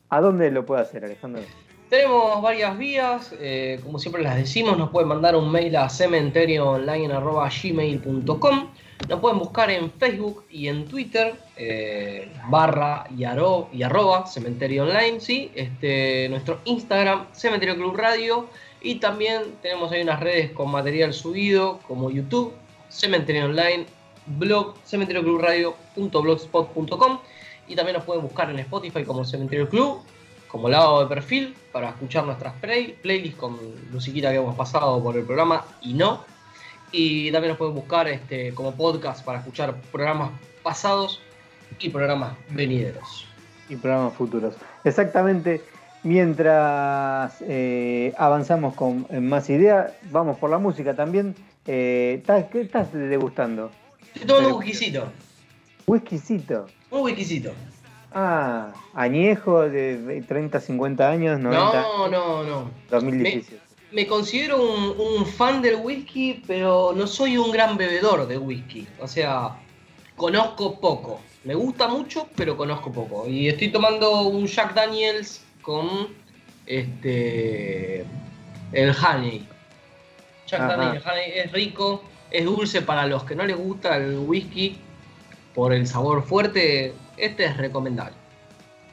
¿A 0.08 0.20
dónde 0.20 0.50
lo 0.50 0.64
puede 0.64 0.82
hacer, 0.82 1.04
Alejandro? 1.04 1.42
Tenemos 1.88 2.42
varias 2.42 2.76
vías, 2.76 3.32
eh, 3.38 3.78
como 3.84 4.00
siempre 4.00 4.20
las 4.20 4.34
decimos, 4.36 4.76
nos 4.76 4.90
pueden 4.90 5.08
mandar 5.08 5.36
un 5.36 5.52
mail 5.52 5.76
a 5.76 5.88
cementerioonline.gmail.com 5.88 8.68
Nos 9.08 9.20
pueden 9.20 9.38
buscar 9.38 9.70
en 9.70 9.92
Facebook 9.92 10.44
y 10.50 10.66
en 10.66 10.88
Twitter, 10.88 11.36
eh, 11.56 12.28
barra 12.48 13.06
y, 13.16 13.22
arroba 13.22 14.26
Cementerio 14.26 14.82
Online, 14.82 15.20
¿sí? 15.20 15.52
Este, 15.54 16.28
nuestro 16.28 16.58
Instagram, 16.64 17.26
Cementerio 17.32 17.76
Club 17.76 17.96
Radio, 17.96 18.48
y 18.80 18.96
también 18.96 19.42
tenemos 19.62 19.92
ahí 19.92 20.02
unas 20.02 20.18
redes 20.18 20.50
con 20.50 20.72
material 20.72 21.14
subido, 21.14 21.78
como 21.86 22.10
YouTube, 22.10 22.52
Cementerio 22.88 23.44
Online, 23.44 23.86
blog, 24.26 24.74
cementerioclubradio.blogspot.com, 24.84 27.20
y 27.68 27.76
también 27.76 27.96
nos 27.96 28.04
pueden 28.04 28.24
buscar 28.24 28.50
en 28.50 28.58
Spotify 28.58 29.04
como 29.04 29.24
Cementerio 29.24 29.68
Club, 29.68 30.00
como 30.56 30.68
lado 30.70 31.00
de 31.02 31.06
perfil, 31.06 31.54
para 31.70 31.90
escuchar 31.90 32.24
nuestras 32.24 32.54
play, 32.54 32.96
playlists 33.02 33.38
con 33.38 33.58
musiquita 33.92 34.30
que 34.30 34.36
hemos 34.36 34.56
pasado 34.56 35.02
por 35.02 35.16
el 35.16 35.24
programa 35.24 35.64
y 35.82 35.92
no. 35.92 36.24
Y 36.92 37.30
también 37.30 37.50
nos 37.50 37.58
pueden 37.58 37.74
buscar 37.74 38.08
este, 38.08 38.54
como 38.54 38.72
podcast 38.74 39.22
para 39.24 39.40
escuchar 39.40 39.74
programas 39.92 40.30
pasados 40.62 41.20
y 41.78 41.90
programas 41.90 42.36
venideros. 42.50 43.26
y 43.68 43.76
programas 43.76 44.14
futuros. 44.14 44.54
Exactamente. 44.84 45.60
Mientras 46.04 47.36
eh, 47.42 48.14
avanzamos 48.16 48.74
con 48.74 49.06
eh, 49.10 49.20
más 49.20 49.50
ideas, 49.50 49.92
vamos 50.10 50.38
por 50.38 50.48
la 50.50 50.58
música 50.58 50.94
también. 50.94 51.34
Eh, 51.66 52.18
¿estás- 52.20 52.44
¿Qué 52.50 52.62
estás 52.62 52.92
degustando? 52.92 53.70
Estoy 54.14 54.26
tomando 54.26 54.48
un 54.56 54.62
whiskycito. 54.62 55.08
Whiskycito. 55.86 56.66
Un 56.90 57.00
whiskycito. 57.02 57.50
Ah, 58.12 58.72
añejo 58.94 59.68
de 59.68 60.24
30, 60.26 60.60
50 60.60 61.08
años, 61.08 61.40
90, 61.40 61.82
No, 61.82 62.08
no, 62.08 62.42
no. 62.44 62.70
2017. 62.90 63.60
Me 63.92 64.06
considero 64.06 64.62
un, 64.62 64.94
un 64.98 65.26
fan 65.26 65.62
del 65.62 65.76
whisky, 65.76 66.42
pero 66.46 66.92
no 66.94 67.06
soy 67.06 67.36
un 67.38 67.50
gran 67.50 67.76
bebedor 67.76 68.26
de 68.26 68.36
whisky. 68.38 68.86
O 69.00 69.06
sea, 69.06 69.56
conozco 70.16 70.80
poco. 70.80 71.20
Me 71.44 71.54
gusta 71.54 71.86
mucho, 71.86 72.28
pero 72.34 72.56
conozco 72.56 72.92
poco. 72.92 73.28
Y 73.28 73.48
estoy 73.48 73.68
tomando 73.68 74.22
un 74.22 74.46
Jack 74.46 74.74
Daniels 74.74 75.44
con 75.62 76.08
este 76.66 78.04
el 78.72 78.90
honey. 78.90 79.46
Jack 80.46 80.60
Ajá. 80.60 80.76
Daniels 80.76 81.06
honey 81.06 81.30
es 81.36 81.52
rico, 81.52 82.02
es 82.30 82.44
dulce 82.44 82.82
para 82.82 83.06
los 83.06 83.24
que 83.24 83.34
no 83.34 83.44
les 83.46 83.56
gusta 83.56 83.96
el 83.96 84.18
whisky 84.18 84.78
por 85.54 85.72
el 85.72 85.86
sabor 85.86 86.24
fuerte. 86.24 86.92
Este 87.16 87.44
es 87.44 87.56
recomendable. 87.56 88.14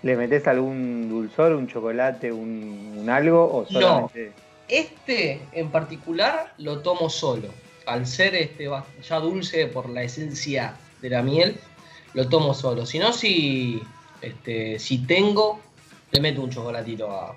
¿Le 0.01 0.15
metes 0.18 0.48
algún 0.48 1.10
dulzor, 1.10 1.53
un 1.53 1.68
chocolate, 1.68 2.32
un, 2.32 2.96
un 2.98 3.10
algo 3.10 3.44
o 3.44 3.65
solamente? 3.65 4.32
Este 4.68 5.42
en 5.53 5.70
particular 5.70 6.53
lo 6.58 6.80
tomo 6.80 7.10
solo. 7.10 7.50
Al 7.86 8.06
ser 8.06 8.36
este 8.36 8.70
ya 9.01 9.20
dulce 9.20 9.68
por 9.68 9.89
la 9.89 10.03
esencia 10.03 10.75
de 11.01 11.10
la 11.10 11.22
miel, 11.22 11.58
lo 12.13 12.27
tomo 12.30 12.53
solo. 12.53 12.86
Si 12.86 13.00
no, 13.00 13.12
si, 13.13 13.82
este, 14.22 14.80
si 14.80 15.00
tengo, 15.06 15.60
le 16.12 16.22
meto 16.22 16.42
un 16.42 16.50
chocolatito 16.50 17.12
a. 17.12 17.36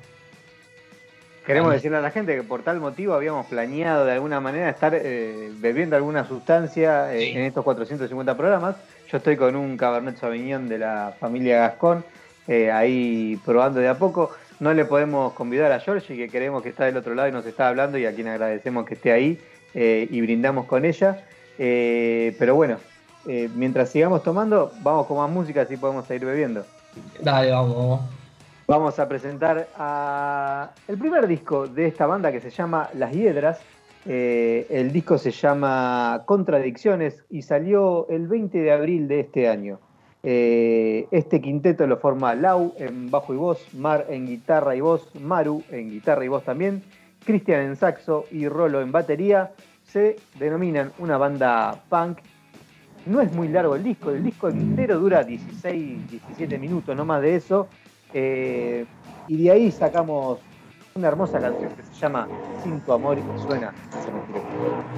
Queremos 1.47 1.73
decirle 1.73 1.99
a 1.99 2.01
la 2.01 2.11
gente 2.11 2.35
que 2.35 2.43
por 2.43 2.63
tal 2.63 2.81
motivo 2.81 3.15
habíamos 3.15 3.47
planeado 3.47 4.05
de 4.05 4.13
alguna 4.13 4.41
manera 4.41 4.69
estar 4.69 4.93
eh, 4.95 5.53
bebiendo 5.59 5.95
alguna 5.95 6.27
sustancia 6.27 7.15
eh, 7.15 7.21
Sí. 7.21 7.31
en 7.31 7.45
estos 7.45 7.63
450 7.63 8.37
programas. 8.37 8.75
Yo 9.11 9.19
estoy 9.19 9.37
con 9.37 9.55
un 9.55 9.77
Cabernet 9.77 10.17
Sauvignon 10.17 10.69
de 10.69 10.79
la 10.79 11.15
familia 11.21 11.61
Gascón, 11.61 12.05
eh, 12.49 12.73
ahí 12.73 13.41
probando 13.45 13.79
de 13.79 13.87
a 13.87 13.97
poco. 13.97 14.33
No 14.59 14.75
le 14.75 14.85
podemos 14.85 15.33
convidar 15.35 15.71
a 15.71 15.79
Georgie, 15.79 16.17
que 16.17 16.29
queremos 16.29 16.63
que 16.63 16.71
está 16.71 16.87
del 16.87 16.97
otro 16.97 17.15
lado 17.15 17.29
y 17.29 17.33
nos 17.33 17.47
está 17.47 17.69
hablando 17.69 17.99
y 17.99 18.07
a 18.07 18.15
quien 18.15 18.27
agradecemos 18.27 18.85
que 18.85 18.95
esté 18.95 19.13
ahí 19.13 19.41
eh, 19.75 20.09
y 20.11 20.21
brindamos 20.21 20.67
con 20.67 20.85
ella. 20.85 21.25
Eh, 21.59 22.35
pero 22.39 22.57
bueno, 22.57 22.79
mientras 23.55 23.91
sigamos 23.91 24.25
tomando, 24.25 24.73
vamos 24.83 25.07
con 25.07 25.19
más 25.19 25.31
música, 25.31 25.63
así 25.63 25.77
podemos 25.77 26.07
seguir 26.07 26.27
bebiendo. 26.27 26.65
Dale, 27.21 27.53
vamos. 27.53 28.01
Vamos 28.67 28.99
a 28.99 29.09
presentar 29.09 29.69
a 29.77 30.71
el 30.89 30.99
primer 30.99 31.29
disco 31.29 31.69
de 31.69 31.87
esta 31.87 32.07
banda 32.07 32.33
que 32.33 32.41
se 32.41 32.51
llama 32.51 32.91
Las 32.95 33.13
Hiedras. 33.13 33.61
Eh, 34.09 34.67
el 34.71 34.93
disco 34.93 35.19
se 35.19 35.33
llama 35.33 36.23
Contradicciones 36.27 37.25
y 37.29 37.43
salió 37.43 38.09
el 38.09 38.29
20 38.29 38.59
de 38.59 38.73
abril 38.73 39.09
de 39.09 39.21
este 39.21 39.49
año. 39.49 39.81
Eh, 40.23 41.07
este 41.11 41.41
quinteto 41.41 41.87
lo 41.87 41.99
forma 41.99 42.35
Lau 42.35 42.73
en 42.79 43.11
bajo 43.11 43.35
y 43.35 43.37
voz, 43.37 43.75
Mar 43.75 44.07
en 44.09 44.27
guitarra 44.27 44.77
y 44.77 44.81
voz, 44.81 45.09
Maru 45.15 45.63
en 45.71 45.91
guitarra 45.91 46.25
y 46.25 46.29
voz 46.29 46.45
también, 46.45 46.83
Cristian 47.25 47.63
en 47.63 47.77
saxo 47.77 48.25
y 48.31 48.49
Rolo 48.49 48.81
en 48.81 48.93
batería. 48.93 49.53
Se 49.85 50.17
denominan 50.39 50.93
una 50.99 51.17
banda 51.17 51.83
punk. 51.89 52.19
No 53.07 53.21
es 53.21 53.33
muy 53.33 53.49
largo 53.49 53.77
el 53.77 53.85
disco, 53.85 54.11
el 54.11 54.23
disco 54.23 54.49
entero 54.49 54.99
dura 54.99 55.23
16, 55.23 56.11
17 56.11 56.59
minutos, 56.59 56.97
no 56.97 57.05
más 57.05 57.23
de 57.23 57.37
eso. 57.37 57.69
Eh, 58.13 58.85
y 59.29 59.45
de 59.45 59.51
ahí 59.51 59.71
sacamos 59.71 60.41
una 60.97 61.09
hermosa 61.09 61.41
canción 61.41 61.75
que 61.75 61.83
se 61.85 61.95
llama 61.95 62.33
Sin 62.53 62.83
tu 62.83 62.93
amor 62.93 63.19
y 63.19 63.31
suena. 63.35 63.77
Cementerio. 63.99 64.91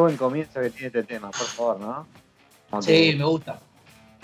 Buen 0.00 0.16
comienzo 0.16 0.60
que 0.60 0.70
tiene 0.70 0.86
este 0.88 1.02
tema, 1.04 1.30
por 1.30 1.46
favor, 1.46 1.80
¿no? 1.80 2.06
Como 2.70 2.82
Sí, 2.82 3.14
me 3.16 3.24
gusta. 3.24 3.58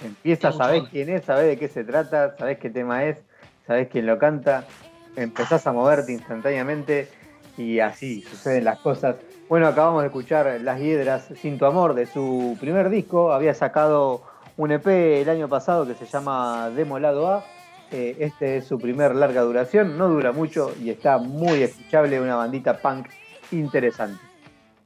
Empieza, 0.04 0.52
sabés 0.52 0.84
quién 0.90 1.08
es, 1.08 1.24
sabés 1.24 1.46
de 1.46 1.58
qué 1.58 1.68
se 1.68 1.84
trata, 1.84 2.36
sabés 2.36 2.58
qué 2.58 2.68
tema 2.68 3.04
es, 3.04 3.18
sabés 3.66 3.88
quién 3.88 4.06
lo 4.06 4.18
canta, 4.18 4.64
empezás 5.16 5.66
a 5.66 5.72
moverte 5.72 6.12
instantáneamente 6.12 7.08
y 7.56 7.80
así 7.80 8.22
suceden 8.22 8.64
las 8.64 8.78
cosas. 8.80 9.16
Bueno, 9.48 9.66
acabamos 9.68 10.02
de 10.02 10.08
escuchar 10.08 10.60
Las 10.60 10.80
Hiedras 10.80 11.28
Sin 11.40 11.58
Tu 11.58 11.64
Amor 11.64 11.94
de 11.94 12.06
su 12.06 12.56
primer 12.60 12.90
disco, 12.90 13.32
había 13.32 13.54
sacado 13.54 14.22
un 14.56 14.72
EP 14.72 14.86
el 14.86 15.28
año 15.28 15.48
pasado 15.48 15.86
que 15.86 15.94
se 15.94 16.06
llama 16.06 16.70
Demo 16.70 16.98
Lado 16.98 17.28
A. 17.28 17.44
Eh, 17.92 18.16
este 18.18 18.56
es 18.56 18.66
su 18.66 18.78
primer 18.78 19.14
larga 19.14 19.42
duración, 19.42 19.96
no 19.96 20.08
dura 20.08 20.32
mucho 20.32 20.72
y 20.82 20.90
está 20.90 21.18
muy 21.18 21.62
escuchable, 21.62 22.20
una 22.20 22.34
bandita 22.34 22.78
punk 22.78 23.06
interesante. 23.52 24.20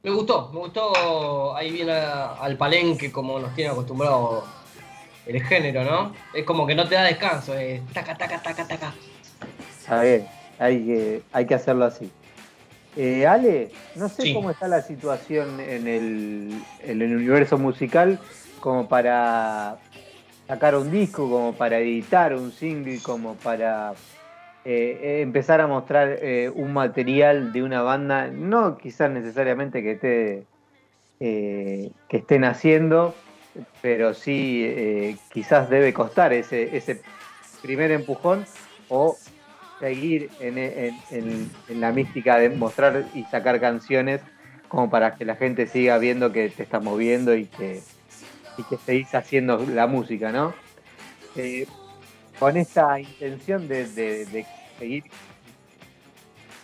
Me 0.03 0.09
gustó, 0.09 0.49
me 0.51 0.59
gustó 0.59 1.55
ahí 1.55 1.71
viene 1.71 1.91
a- 1.91 2.33
al 2.33 2.57
palenque 2.57 3.11
como 3.11 3.37
nos 3.39 3.53
tiene 3.53 3.69
acostumbrado 3.69 4.43
el 5.27 5.43
género, 5.43 5.83
¿no? 5.83 6.11
Es 6.33 6.43
como 6.43 6.65
que 6.65 6.73
no 6.73 6.87
te 6.87 6.95
da 6.95 7.03
descanso, 7.03 7.53
es 7.53 7.81
taca, 7.93 8.17
taca, 8.17 8.41
taca, 8.41 8.67
taca. 8.67 8.93
Está 9.79 10.01
bien, 10.01 10.27
hay 10.57 10.83
que, 10.85 11.21
hay 11.31 11.45
que 11.45 11.53
hacerlo 11.53 11.85
así. 11.85 12.09
Eh, 12.97 13.27
Ale, 13.27 13.69
no 13.95 14.09
sé 14.09 14.23
Sí. 14.23 14.33
cómo 14.33 14.49
está 14.49 14.67
la 14.67 14.81
situación 14.81 15.59
en 15.59 15.87
el, 15.87 16.63
en 16.83 17.01
el 17.01 17.15
universo 17.15 17.59
musical 17.59 18.17
como 18.59 18.87
para 18.87 19.77
sacar 20.47 20.75
un 20.75 20.89
disco, 20.89 21.29
como 21.29 21.53
para 21.53 21.77
editar 21.77 22.33
un 22.35 22.51
single, 22.51 22.99
como 23.03 23.35
para 23.35 23.93
eh, 24.63 25.21
empezar 25.21 25.61
a 25.61 25.67
mostrar 25.67 26.19
eh, 26.23 26.49
un 26.49 26.73
material 26.73 27.51
de 27.51 27.63
una 27.63 27.81
banda, 27.81 28.31
no 28.31 28.77
quizás 28.77 29.11
necesariamente 29.11 29.81
que 29.83 29.91
esté 29.93 30.47
eh, 31.19 31.91
que 32.07 32.17
estén 32.17 32.43
haciendo, 32.45 33.25
pero 33.81 34.13
sí 34.13 34.63
eh, 34.65 35.21
quizás 35.29 35.69
debe 35.69 35.93
costar 35.93 36.33
ese, 36.33 36.75
ese 36.77 37.05
primer 37.61 37.91
empujón 37.91 38.49
o 38.87 39.23
seguir 39.79 40.35
en, 40.39 40.57
en- 40.57 41.05
en- 41.09 41.57
en 41.67 41.79
la 41.81 41.91
mística 41.93 42.37
de 42.39 42.49
mostrar 42.51 43.09
y 43.13 43.25
sacar 43.25 43.59
canciones 43.61 44.27
como 44.67 44.89
para 44.89 45.15
que 45.17 45.25
la 45.25 45.35
gente 45.37 45.67
siga 45.67 45.97
viendo 45.99 46.31
que 46.31 46.49
te 46.51 46.63
estás 46.63 46.83
moviendo 46.83 47.35
y 47.35 47.49
que, 47.49 47.87
y 48.57 48.65
que 48.65 48.79
seguís 48.79 49.13
haciendo 49.15 49.65
la 49.67 49.87
música, 49.87 50.31
¿no? 50.31 50.63
Con 52.41 52.57
esta 52.57 52.99
intención 52.99 53.67
de, 53.67 53.85
seguir 54.79 55.03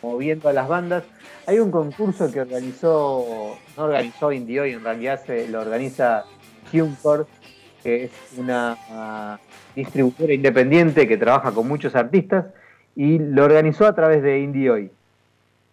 moviendo 0.02 0.50
a 0.50 0.54
las 0.54 0.68
bandas, 0.68 1.04
hay 1.46 1.60
un 1.60 1.70
concurso 1.70 2.32
que 2.32 2.42
organizó, 2.42 3.56
no 3.78 3.84
organizó 3.84 4.32
Indie 4.32 4.60
Hoy, 4.60 4.72
en 4.72 4.84
realidad 4.84 5.22
se 5.24 5.48
lo 5.48 5.62
organiza 5.62 6.24
TuneCore, 6.72 7.26
que 7.84 8.06
es 8.06 8.12
una 8.38 8.76
ah, 8.90 9.40
distribuidora 9.76 10.34
independiente 10.34 11.08
que 11.08 11.16
trabaja 11.16 11.52
con 11.52 11.68
muchos 11.68 11.94
artistas 11.94 12.48
y 12.96 13.20
lo 13.20 13.46
organizó 13.46 13.86
a 13.86 13.94
través 13.94 14.24
de 14.24 14.40
Indie 14.40 14.72
Hoy. 14.72 14.92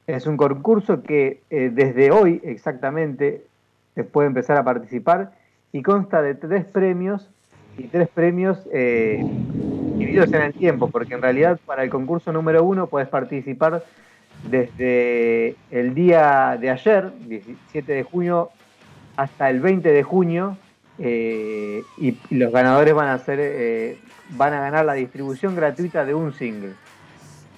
Es 0.06 0.26
un 0.26 0.36
concurso 0.36 1.02
que 1.02 1.40
eh, 1.48 1.70
desde 1.72 2.10
hoy 2.10 2.42
exactamente 2.44 3.46
se 3.94 4.04
puede 4.04 4.28
empezar 4.28 4.58
a 4.58 4.64
participar 4.64 5.32
y 5.72 5.80
consta 5.80 6.20
de 6.20 6.34
tres 6.34 6.66
premios 6.66 7.26
y 7.78 7.84
tres 7.84 8.08
premios 8.08 8.58
eh, 8.70 9.24
en 10.22 10.42
el 10.42 10.54
tiempo, 10.54 10.88
porque 10.88 11.14
en 11.14 11.22
realidad 11.22 11.58
para 11.66 11.82
el 11.82 11.90
concurso 11.90 12.32
número 12.32 12.64
uno 12.64 12.86
puedes 12.86 13.08
participar 13.08 13.84
desde 14.48 15.56
el 15.70 15.94
día 15.94 16.56
de 16.60 16.70
ayer, 16.70 17.12
17 17.26 17.92
de 17.92 18.02
junio, 18.02 18.50
hasta 19.16 19.50
el 19.50 19.60
20 19.60 19.90
de 19.90 20.02
junio, 20.02 20.56
eh, 20.98 21.82
y 21.98 22.16
los 22.30 22.52
ganadores 22.52 22.94
van 22.94 23.08
a 23.08 23.18
ser, 23.18 23.38
eh, 23.40 23.98
van 24.30 24.52
a 24.52 24.60
ganar 24.60 24.84
la 24.84 24.94
distribución 24.94 25.56
gratuita 25.56 26.04
de 26.04 26.14
un 26.14 26.32
single. 26.32 26.74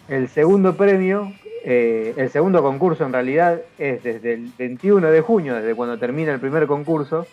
El 0.09 0.29
segundo 0.29 0.77
premio, 0.77 1.33
eh, 1.65 2.15
el 2.17 2.31
segundo 2.31 2.63
concurso 2.63 3.05
en 3.05 3.13
realidad 3.13 3.61
es 3.79 4.03
desde 4.03 4.35
el 4.35 4.53
21 4.57 5.11
de 5.11 5.21
junio, 5.21 5.55
desde 5.55 5.75
cuando 5.75 5.99
termina 5.99 6.33
el 6.33 6.41
primer 6.41 6.67
concurso, 6.67 7.27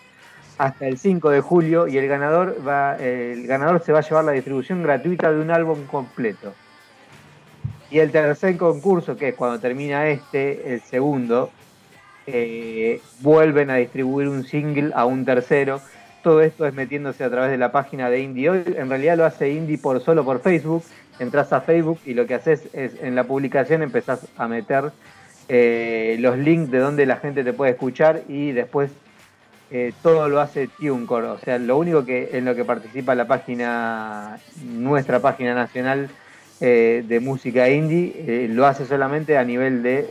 hasta 0.58 0.88
el 0.88 0.98
5 0.98 1.30
de 1.30 1.42
julio 1.42 1.88
y 1.88 1.98
el 1.98 2.08
ganador 2.08 2.58
va, 2.66 2.96
el 2.98 3.48
ganador 3.48 3.82
se 3.84 3.92
va 3.92 4.00
a 4.00 4.02
llevar 4.02 4.24
la 4.24 4.32
distribución 4.32 4.84
gratuita 4.84 5.32
de 5.32 5.42
un 5.42 5.52
álbum 5.52 5.86
completo. 5.86 6.54
Y 7.90 8.00
el 8.00 8.12
tercer 8.12 8.58
concurso, 8.58 9.16
que 9.16 9.30
es 9.30 9.36
cuando 9.36 9.60
termina 9.60 10.08
este, 10.08 10.74
el 10.74 10.82
segundo, 10.82 11.52
eh, 12.26 13.02
vuelven 13.20 13.70
a 13.70 13.76
distribuir 13.76 14.28
un 14.28 14.46
single 14.46 14.92
a 14.96 15.06
un 15.06 15.26
tercero. 15.26 15.82
Todo 16.24 16.42
esto 16.42 16.66
es 16.66 16.74
metiéndose 16.74 17.24
a 17.24 17.30
través 17.30 17.52
de 17.52 17.58
la 17.58 17.72
página 17.72 18.10
de 18.10 18.22
Indie 18.22 18.50
Hoy. 18.50 18.64
En 18.78 18.90
realidad 18.90 19.18
lo 19.18 19.26
hace 19.26 19.52
Indie 19.52 19.78
por 19.78 20.02
solo 20.02 20.24
por 20.24 20.42
Facebook. 20.42 20.84
Entras 21.20 21.54
a 21.54 21.62
Facebook 21.62 22.00
y 22.06 22.14
lo 22.14 22.26
que 22.26 22.34
haces 22.34 22.68
es 22.74 22.96
en 23.02 23.14
la 23.16 23.26
publicación 23.26 23.84
empezás 23.84 24.28
a 24.38 24.48
meter 24.48 24.92
eh, 25.48 26.16
los 26.20 26.38
links 26.38 26.72
de 26.72 26.80
donde 26.80 27.06
la 27.06 27.18
gente 27.18 27.44
te 27.44 27.54
puede 27.54 27.74
escuchar 27.74 28.24
y 28.28 28.54
después 28.54 28.90
eh, 29.74 29.98
todo 30.02 30.30
lo 30.30 30.40
hace 30.42 30.70
TuneCore. 30.70 31.30
O 31.30 31.40
sea, 31.40 31.58
lo 31.60 31.78
único 31.78 32.06
que 32.06 32.30
en 32.34 32.46
lo 32.46 32.56
que 32.56 32.66
participa 32.66 33.16
la 33.16 33.28
página, 33.28 34.44
nuestra 34.56 35.22
página 35.22 35.56
nacional 35.56 36.16
eh, 36.60 37.04
de 37.06 37.20
música 37.20 37.70
indie, 37.70 38.14
eh, 38.46 38.48
lo 38.50 38.66
hace 38.68 38.86
solamente 38.86 39.38
a 39.38 39.44
nivel 39.46 39.84
de, 39.84 40.04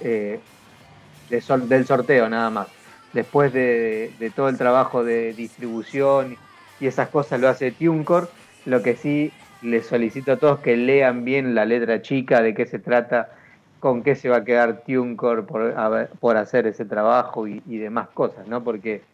de 1.29 1.41
del 1.69 1.87
sorteo 1.87 2.29
nada 2.29 2.51
más. 2.51 2.69
Después 3.13 3.53
de, 3.53 4.33
todo 4.35 4.49
el 4.49 4.59
trabajo 4.59 5.05
de 5.05 5.35
distribución 5.35 6.39
y 6.79 6.87
esas 6.87 7.09
cosas 7.11 7.41
lo 7.41 7.49
hace 7.49 7.73
TuneCore. 7.73 8.29
Lo 8.65 8.83
que 8.83 8.97
sí 8.97 9.39
les 9.61 9.87
solicito 9.87 10.33
a 10.33 10.39
todos 10.39 10.61
que 10.61 10.77
lean 10.77 11.25
bien 11.25 11.55
la 11.55 11.65
letra 11.65 12.03
chica, 12.03 12.43
de 12.43 12.55
qué 12.55 12.67
se 12.67 12.79
trata, 12.79 13.31
con 13.79 14.03
qué 14.03 14.15
se 14.17 14.29
va 14.29 14.39
a 14.39 14.45
quedar 14.45 14.83
TuneCore 14.85 15.43
por, 15.45 15.63
haber- 15.79 16.11
por 16.21 16.37
hacer 16.37 16.67
ese 16.67 16.85
trabajo 16.87 17.47
y 17.47 17.79
demás 17.79 18.11
cosas, 18.11 18.47
¿no? 18.47 18.63
Porque 18.65 19.07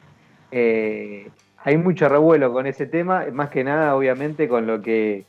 eh, 0.51 1.29
hay 1.65 1.77
mucho 1.77 2.09
revuelo 2.09 2.53
con 2.53 2.67
ese 2.67 2.87
tema, 2.87 3.27
más 3.33 3.51
que 3.51 3.65
nada, 3.65 3.95
obviamente, 3.95 4.49
con 4.49 4.67
lo 4.67 4.81
que 4.83 5.25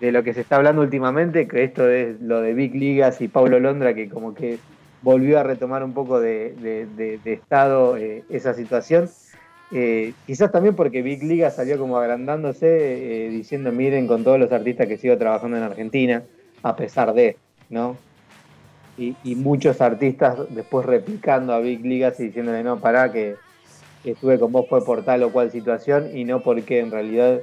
de 0.00 0.12
lo 0.12 0.22
que 0.22 0.34
se 0.34 0.40
está 0.40 0.56
hablando 0.56 0.82
últimamente, 0.82 1.46
que 1.46 1.62
esto 1.62 1.88
es 1.88 2.20
lo 2.20 2.40
de 2.40 2.52
Big 2.52 2.74
Ligas 2.74 3.20
y 3.20 3.28
Paulo 3.28 3.58
Londra, 3.60 3.94
que 3.94 4.08
como 4.08 4.34
que 4.34 4.58
volvió 5.02 5.38
a 5.38 5.44
retomar 5.44 5.84
un 5.84 5.94
poco 5.94 6.20
de, 6.20 7.20
estado 7.24 7.96
eh, 7.96 8.24
esa 8.28 8.54
situación. 8.54 9.08
Eh, 9.72 10.12
quizás 10.26 10.52
también 10.52 10.74
porque 10.74 11.00
Big 11.00 11.22
Liga 11.22 11.50
salió 11.50 11.78
como 11.78 11.96
agrandándose, 11.96 13.28
diciendo, 13.30 13.72
miren, 13.72 14.06
con 14.06 14.24
todos 14.24 14.38
los 14.38 14.52
artistas 14.52 14.88
que 14.88 14.98
sigo 14.98 15.16
trabajando 15.16 15.56
en 15.56 15.62
Argentina, 15.62 16.22
a 16.62 16.76
pesar 16.76 17.14
de, 17.14 17.36
¿no? 17.70 17.96
Y, 18.98 19.16
y 19.24 19.36
muchos 19.36 19.80
artistas 19.80 20.36
después 20.50 20.84
replicando 20.84 21.52
a 21.52 21.60
Big 21.60 21.84
Ligas 21.84 22.20
y 22.20 22.24
diciéndole, 22.24 22.62
no, 22.62 22.78
pará, 22.78 23.10
que, 23.10 23.36
estuve 24.10 24.38
con 24.38 24.52
vos 24.52 24.66
fue 24.68 24.84
por 24.84 25.04
tal 25.04 25.22
o 25.22 25.32
cual 25.32 25.50
situación 25.50 26.16
y 26.16 26.24
no 26.24 26.40
porque 26.40 26.80
en 26.80 26.90
realidad 26.90 27.40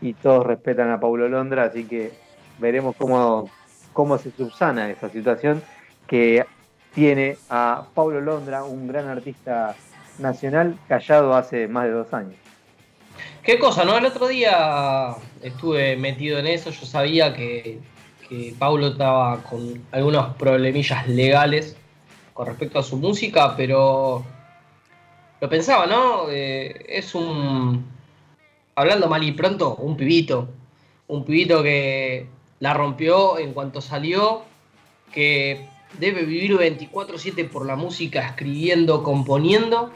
y 0.00 0.14
todos 0.14 0.44
respetan 0.44 0.90
a 0.90 1.00
Paulo 1.00 1.28
Londra, 1.28 1.64
así 1.64 1.84
que 1.84 2.12
veremos 2.58 2.96
cómo, 2.96 3.48
cómo 3.92 4.18
se 4.18 4.30
subsana 4.32 4.90
esa 4.90 5.08
situación 5.08 5.62
que 6.06 6.44
tiene 6.94 7.36
a 7.48 7.86
Paulo 7.94 8.20
Londra, 8.20 8.64
un 8.64 8.88
gran 8.88 9.08
artista 9.08 9.74
nacional, 10.18 10.76
callado 10.88 11.34
hace 11.34 11.68
más 11.68 11.84
de 11.84 11.92
dos 11.92 12.12
años. 12.12 12.34
Qué 13.42 13.58
cosa, 13.58 13.84
¿no? 13.84 13.96
El 13.96 14.06
otro 14.06 14.28
día 14.28 15.14
estuve 15.42 15.96
metido 15.96 16.38
en 16.38 16.46
eso, 16.46 16.70
yo 16.70 16.86
sabía 16.86 17.34
que, 17.34 17.78
que 18.28 18.54
Paulo 18.58 18.88
estaba 18.88 19.42
con 19.44 19.82
algunos 19.92 20.34
problemillas 20.36 21.08
legales 21.08 21.76
con 22.32 22.46
respecto 22.46 22.78
a 22.78 22.82
su 22.82 22.96
música, 22.96 23.54
pero 23.56 24.24
lo 25.42 25.48
pensaba, 25.48 25.88
¿no? 25.88 26.30
Eh, 26.30 26.86
es 26.88 27.16
un, 27.16 27.84
hablando 28.76 29.08
mal 29.08 29.24
y 29.24 29.32
pronto, 29.32 29.74
un 29.74 29.96
pibito, 29.96 30.48
un 31.08 31.24
pibito 31.24 31.64
que 31.64 32.28
la 32.60 32.74
rompió 32.74 33.36
en 33.38 33.52
cuanto 33.52 33.80
salió, 33.80 34.44
que 35.12 35.66
debe 35.98 36.22
vivir 36.22 36.56
24/7 36.56 37.48
por 37.48 37.66
la 37.66 37.74
música, 37.74 38.24
escribiendo, 38.24 39.02
componiendo, 39.02 39.90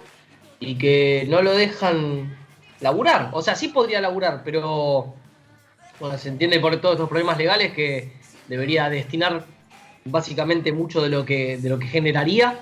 y 0.58 0.78
que 0.78 1.26
no 1.28 1.40
lo 1.42 1.52
dejan 1.52 2.36
laburar. 2.80 3.30
O 3.32 3.40
sea, 3.40 3.54
sí 3.54 3.68
podría 3.68 4.00
laburar, 4.00 4.42
pero 4.44 5.14
bueno, 6.00 6.18
se 6.18 6.28
entiende 6.28 6.58
por 6.58 6.76
todos 6.80 6.96
estos 6.96 7.08
problemas 7.08 7.38
legales 7.38 7.72
que 7.72 8.14
debería 8.48 8.90
destinar 8.90 9.46
básicamente 10.04 10.72
mucho 10.72 11.00
de 11.02 11.08
lo 11.08 11.24
que, 11.24 11.56
de 11.58 11.68
lo 11.68 11.78
que 11.78 11.86
generaría 11.86 12.58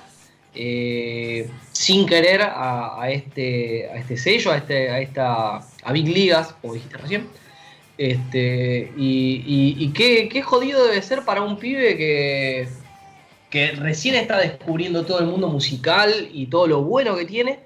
eh, 0.54 1.48
sin 1.72 2.06
querer 2.06 2.42
a, 2.42 3.08
este, 3.10 3.88
a 3.90 3.96
este 3.96 4.16
sello, 4.16 4.52
a, 4.52 4.56
este, 4.58 4.90
a, 4.90 5.00
esta, 5.00 5.56
a 5.56 5.92
Big 5.92 6.08
Ligas, 6.08 6.54
como 6.60 6.74
dijiste 6.74 6.96
recién. 6.96 7.28
Este, 7.96 8.92
y 8.96 9.92
qué, 9.94 10.28
qué 10.28 10.42
jodido 10.42 10.84
debe 10.86 11.00
ser 11.02 11.24
para 11.24 11.42
un 11.42 11.58
pibe 11.58 11.96
que, 11.96 12.68
que 13.54 13.70
recién 13.70 14.16
está 14.16 14.38
descubriendo 14.38 15.06
todo 15.06 15.20
el 15.20 15.26
mundo 15.26 15.48
musical 15.48 16.28
y 16.32 16.46
todo 16.46 16.66
lo 16.66 16.82
bueno 16.82 17.14
que 17.16 17.24
tiene, 17.24 17.60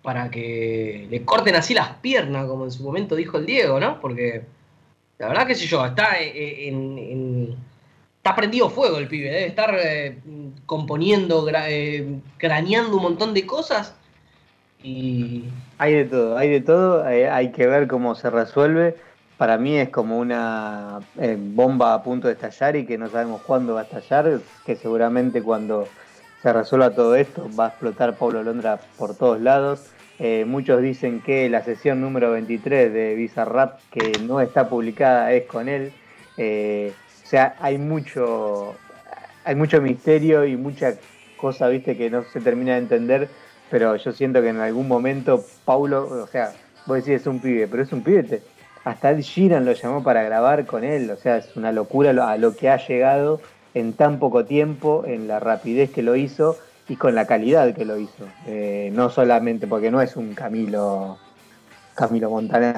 para 0.00 0.30
que 0.30 1.08
le 1.10 1.22
corten 1.24 1.56
así 1.56 1.74
las 1.74 1.94
piernas, 1.96 2.46
como 2.46 2.64
en 2.64 2.70
su 2.70 2.84
momento 2.84 3.16
dijo 3.16 3.38
el 3.38 3.46
Diego, 3.46 3.80
¿no? 3.80 4.00
Porque 4.00 4.42
la 5.18 5.26
verdad 5.28 5.46
que 5.46 5.56
sé 5.56 5.66
yo, 5.66 5.84
está 5.84 6.20
en- 6.20 7.56
está 8.22 8.36
prendido 8.36 8.70
fuego 8.70 8.98
el 8.98 9.08
pibe, 9.08 9.30
debe 9.30 9.46
estar 9.46 9.74
eh, 9.82 10.16
componiendo, 10.64 11.44
gra- 11.44 11.66
eh, 11.68 12.20
craneando 12.38 12.96
un 12.96 13.02
montón 13.02 13.34
de 13.34 13.44
cosas 13.44 13.96
y 14.80 15.42
Hay 15.78 15.94
de 15.94 16.04
todo, 16.04 16.36
hay 16.38 16.48
de 16.48 16.60
todo, 16.60 17.08
eh, 17.08 17.28
hay 17.28 17.50
que 17.50 17.66
ver 17.66 17.88
cómo 17.88 18.14
se 18.14 18.30
resuelve. 18.30 18.96
Para 19.36 19.58
mí 19.58 19.76
es 19.76 19.88
como 19.88 20.18
una 20.18 21.00
bomba 21.36 21.94
a 21.94 22.02
punto 22.04 22.28
de 22.28 22.34
estallar 22.34 22.76
y 22.76 22.86
que 22.86 22.96
no 22.96 23.08
sabemos 23.08 23.42
cuándo 23.42 23.74
va 23.74 23.80
a 23.80 23.84
estallar, 23.84 24.40
que 24.64 24.76
seguramente 24.76 25.42
cuando 25.42 25.88
se 26.42 26.52
resuelva 26.52 26.94
todo 26.94 27.16
esto 27.16 27.50
va 27.58 27.66
a 27.66 27.68
explotar 27.70 28.16
Pablo 28.18 28.44
Londra 28.44 28.78
por 28.96 29.16
todos 29.16 29.40
lados. 29.40 29.80
Muchos 30.46 30.80
dicen 30.80 31.20
que 31.22 31.48
la 31.48 31.62
sesión 31.64 32.00
número 32.00 32.30
23 32.30 32.92
de 32.92 33.16
Bizarrap, 33.16 33.80
que 33.90 34.20
no 34.20 34.40
está 34.40 34.68
publicada, 34.68 35.32
es 35.32 35.46
con 35.46 35.68
él. 35.68 35.90
Sea, 37.32 37.56
hay 37.60 37.78
mucho, 37.78 38.74
hay 39.44 39.54
mucho 39.54 39.80
misterio 39.82 40.44
y 40.44 40.56
mucha 40.56 40.94
cosa, 41.36 41.66
viste, 41.68 41.96
que 41.96 42.10
no 42.10 42.22
se 42.24 42.40
termina 42.40 42.72
de 42.74 42.78
entender 42.78 43.28
pero 43.72 43.96
yo 43.96 44.12
siento 44.12 44.42
que 44.42 44.50
en 44.50 44.60
algún 44.60 44.86
momento 44.86 45.42
Paulo, 45.64 46.06
o 46.22 46.26
sea, 46.26 46.52
vos 46.86 46.98
decís 46.98 47.22
es 47.22 47.26
un 47.26 47.40
pibe, 47.40 47.66
pero 47.66 47.82
es 47.82 47.90
un 47.90 48.02
pibe, 48.02 48.42
hasta 48.84 49.12
Ed 49.12 49.20
Sheeran 49.20 49.64
lo 49.64 49.72
llamó 49.72 50.02
para 50.02 50.22
grabar 50.22 50.66
con 50.66 50.84
él, 50.84 51.10
o 51.10 51.16
sea, 51.16 51.38
es 51.38 51.56
una 51.56 51.72
locura 51.72 52.12
lo- 52.12 52.24
a 52.24 52.36
lo 52.36 52.54
que 52.54 52.68
ha 52.68 52.76
llegado 52.76 53.40
en 53.72 53.94
tan 53.94 54.18
poco 54.18 54.44
tiempo, 54.44 55.04
en 55.06 55.26
la 55.26 55.40
rapidez 55.40 55.90
que 55.90 56.02
lo 56.02 56.16
hizo 56.16 56.58
y 56.86 56.96
con 56.96 57.14
la 57.14 57.26
calidad 57.26 57.74
que 57.74 57.86
lo 57.86 57.96
hizo. 57.98 58.26
Eh, 58.46 58.90
no 58.92 59.08
solamente 59.08 59.66
porque 59.66 59.90
no 59.90 60.02
es 60.02 60.16
un 60.16 60.34
Camilo, 60.34 61.16
Camilo 61.96 62.28
Montaner, 62.28 62.76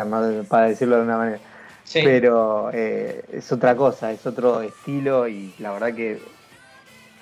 para 0.49 0.69
decirlo 0.69 0.97
de 0.99 1.03
una 1.03 1.17
manera, 1.19 1.39
sí. 1.85 2.01
pero 2.03 2.71
eh, 2.73 3.23
es 3.33 3.53
otra 3.53 3.77
cosa, 3.77 4.13
es 4.13 4.27
otro 4.27 4.63
estilo 4.63 5.29
y 5.29 5.55
la 5.59 5.73
verdad 5.73 5.95
que 5.95 6.19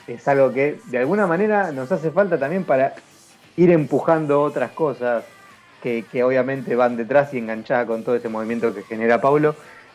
es 0.06 0.26
algo 0.28 0.52
que 0.52 0.78
de 0.86 0.98
alguna 0.98 1.26
manera 1.26 1.72
nos 1.72 1.92
hace 1.92 2.10
falta 2.10 2.38
también 2.38 2.64
para 2.64 2.94
ir 3.56 3.70
empujando 3.70 4.42
otras 4.42 4.70
cosas 4.72 5.24
que, 5.82 6.04
que 6.10 6.22
obviamente 6.24 6.74
van 6.74 6.96
detrás 6.96 7.34
y 7.34 7.38
enganchadas 7.38 7.86
con 7.86 8.04
todo 8.04 8.16
ese 8.16 8.28
movimiento 8.28 8.74
que 8.74 8.82
genera 8.82 9.20
Paulo. 9.20 9.54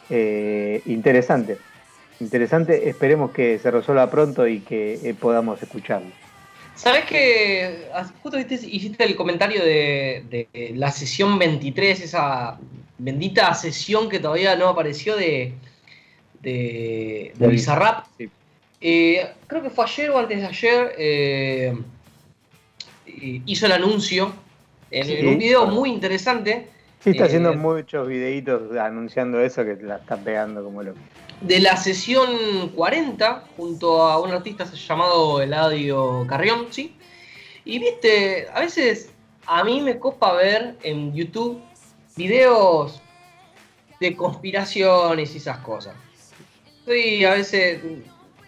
Eh, 0.09 0.81
interesante, 0.85 1.57
interesante, 2.19 2.89
esperemos 2.89 3.31
que 3.31 3.59
se 3.59 3.71
resuelva 3.71 4.09
pronto 4.09 4.47
y 4.47 4.59
que 4.61 4.99
eh, 5.03 5.13
podamos 5.13 5.61
escucharlo. 5.61 6.11
¿Sabes 6.75 7.05
que 7.05 7.89
justo 8.21 8.37
hiciste 8.37 9.03
el 9.03 9.15
comentario 9.15 9.63
de, 9.63 10.23
de 10.29 10.73
la 10.75 10.91
sesión 10.91 11.39
23, 11.39 12.01
esa 12.01 12.59
bendita 12.97 13.53
sesión 13.53 14.09
que 14.09 14.19
todavía 14.19 14.55
no 14.55 14.67
apareció 14.69 15.15
de, 15.15 15.53
de, 16.41 17.33
Bizarrap? 17.37 18.05
sí. 18.17 18.29
Eh, 18.79 19.27
creo 19.47 19.63
que 19.63 19.71
fue 19.71 19.85
ayer 19.85 20.11
o 20.11 20.19
antes 20.19 20.39
de 20.39 20.45
ayer, 20.45 20.93
eh, 20.99 21.75
eh, 23.07 23.41
hizo 23.45 23.65
el 23.65 23.71
anuncio 23.71 24.31
en, 24.91 25.05
Sí. 25.05 25.25
un 25.25 25.37
video 25.39 25.65
muy 25.67 25.89
interesante 25.89 26.67
Sí, 27.03 27.11
está 27.11 27.23
Eh, 27.23 27.27
haciendo 27.27 27.53
muchos 27.55 28.07
videitos 28.07 28.75
anunciando 28.77 29.39
eso 29.41 29.63
que 29.65 29.77
la 29.81 29.97
está 29.97 30.17
pegando 30.17 30.63
como 30.63 30.83
loco. 30.83 30.97
de 31.41 31.59
la 31.59 31.75
sesión 31.77 32.69
40 32.75 33.43
junto 33.57 34.01
a 34.03 34.19
un 34.19 34.31
artista 34.31 34.65
llamado 34.65 35.41
Eladio 35.41 36.25
Carrión, 36.27 36.67
¿sí? 36.71 36.95
Y 37.65 37.79
viste, 37.79 38.47
a 38.53 38.59
veces 38.61 39.11
a 39.45 39.63
mí 39.63 39.81
me 39.81 39.97
copa 39.99 40.33
ver 40.33 40.75
en 40.83 41.13
YouTube 41.13 41.59
videos 42.17 43.01
de 43.99 44.15
conspiraciones 44.15 45.33
y 45.33 45.37
esas 45.37 45.57
cosas. 45.59 45.95
Soy 46.85 47.23
a 47.25 47.31
veces... 47.31 47.79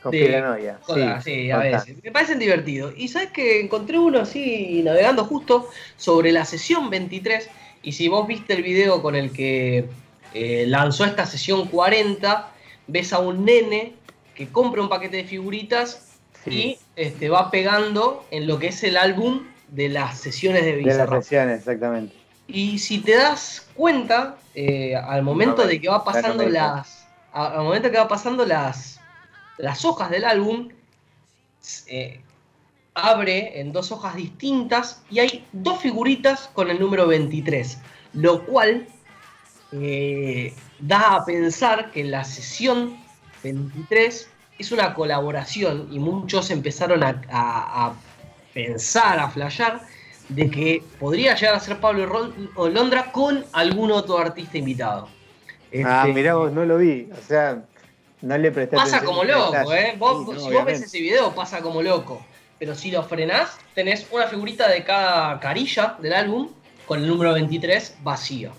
Conspiranoia. 0.02 0.80
sí, 1.24 1.52
a 1.52 1.58
veces. 1.58 2.02
Me 2.04 2.12
parecen 2.12 2.40
divertidos. 2.40 2.94
Y 2.96 3.10
sabes 3.10 3.32
que 3.32 3.60
encontré 3.60 4.00
uno 4.00 4.20
así 4.20 4.82
navegando 4.84 5.26
justo 5.26 5.70
sobre 5.98 6.32
la 6.32 6.46
sesión 6.46 6.90
23. 6.90 7.50
Y 7.84 7.92
si 7.92 8.08
vos 8.08 8.26
viste 8.26 8.54
el 8.54 8.64
video 8.64 9.02
con 9.02 9.16
el 9.16 9.32
que 9.32 9.86
eh, 10.34 10.64
lanzó 10.68 11.04
esta 11.04 11.26
sesión 11.26 11.68
40, 11.68 12.50
ves 12.88 13.12
a 13.12 13.20
un 13.20 13.44
nene 13.44 13.94
que 14.36 14.48
compra 14.48 14.82
un 14.82 14.88
paquete 14.90 15.18
de 15.18 15.24
figuritas 15.26 16.06
Sí. 16.46 16.52
y 16.52 16.80
este, 16.96 17.28
va 17.28 17.52
pegando 17.52 18.26
en 18.32 18.48
lo 18.48 18.58
que 18.60 18.68
es 18.68 18.82
el 18.86 18.96
álbum 18.96 19.44
de 19.68 19.90
las 19.90 20.18
sesiones 20.18 20.64
de 20.64 20.78
De 20.78 20.82
las 20.84 20.86
Bizarrap. 20.96 21.22
sesiones, 21.22 21.60
exactamente. 21.60 22.16
Y 22.52 22.80
si 22.80 23.00
te 23.00 23.16
das 23.16 23.68
cuenta, 23.76 24.38
eh, 24.56 24.96
al 24.96 25.24
momento 25.24 25.62
de 25.68 25.80
que 25.82 25.88
va 25.90 26.04
pasando 26.04 26.44
las. 26.54 27.08
Al 27.32 27.64
momento 27.64 27.92
que 27.92 27.98
va 27.98 28.08
pasando 28.08 28.46
las. 28.46 29.00
las 29.58 29.86
hojas 29.86 30.10
del 30.10 30.26
álbum. 30.26 30.70
eh, 31.88 32.22
abre 32.96 33.60
en 33.62 33.72
dos 33.72 33.92
hojas 33.94 34.16
distintas 34.16 35.04
y 35.10 35.20
hay 35.20 35.48
dos 35.54 35.80
figuritas 35.80 36.50
con 36.54 36.70
el 36.70 36.80
número 36.80 37.08
23. 37.08 37.78
Lo 38.14 38.46
cual 38.46 38.88
eh, 39.72 40.54
da 40.80 41.16
a 41.16 41.26
pensar 41.26 41.92
que 41.92 42.04
la 42.04 42.24
sesión 42.24 42.98
23 43.44 44.30
es 44.58 44.72
una 44.72 44.94
colaboración 44.94 45.88
y 45.92 46.00
muchos 46.00 46.50
empezaron 46.52 47.04
a, 47.04 47.22
a- 47.30 47.86
a 47.88 47.94
pensar, 48.54 49.20
a 49.20 49.30
flashear 49.30 49.82
de 50.30 50.50
que 50.50 50.84
podría 51.00 51.36
llegar 51.36 51.56
a 51.56 51.60
ser 51.60 51.78
Pablo 51.80 52.32
Londra 52.70 53.12
con 53.12 53.44
algún 53.52 53.92
otro 53.92 54.18
artista 54.18 54.58
invitado. 54.58 55.08
Ah, 55.84 56.04
Este, 56.06 56.14
mirá 56.14 56.36
vos, 56.36 56.52
no 56.52 56.66
lo 56.66 56.78
vi. 56.78 57.10
O 57.12 57.22
sea, 57.28 57.64
no 58.22 58.38
le 58.38 58.52
presté 58.52 58.76
Pasa 58.76 59.04
como 59.04 59.24
loco. 59.24 59.74
¿eh? 59.74 59.96
Vos- 59.98 60.26
Sí, 60.28 60.34
no, 60.34 60.40
si 60.50 60.54
vos 60.54 60.66
ves 60.66 60.82
ese 60.82 61.00
video, 61.02 61.34
pasa 61.34 61.62
como 61.62 61.82
loco. 61.82 62.26
Pero 62.60 62.76
si 62.76 62.92
lo 62.92 63.04
frenás, 63.04 63.58
tenés 63.74 64.08
una 64.12 64.28
figurita 64.28 64.68
de 64.70 64.84
cada 64.84 65.40
carilla 65.40 65.96
del 66.00 66.14
álbum 66.14 66.50
con 66.86 67.00
el 67.00 67.08
número 67.08 67.34
23 67.34 67.98
vacío. 68.04 68.52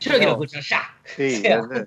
Yo 0.00 0.12
lo 0.12 0.16
quiero 0.18 0.32
escuchar 0.32 0.62
ya. 0.62 0.82
Sí, 1.04 1.36
O 1.38 1.40
sea, 1.42 1.60
o 1.60 1.68
sea, 1.68 1.86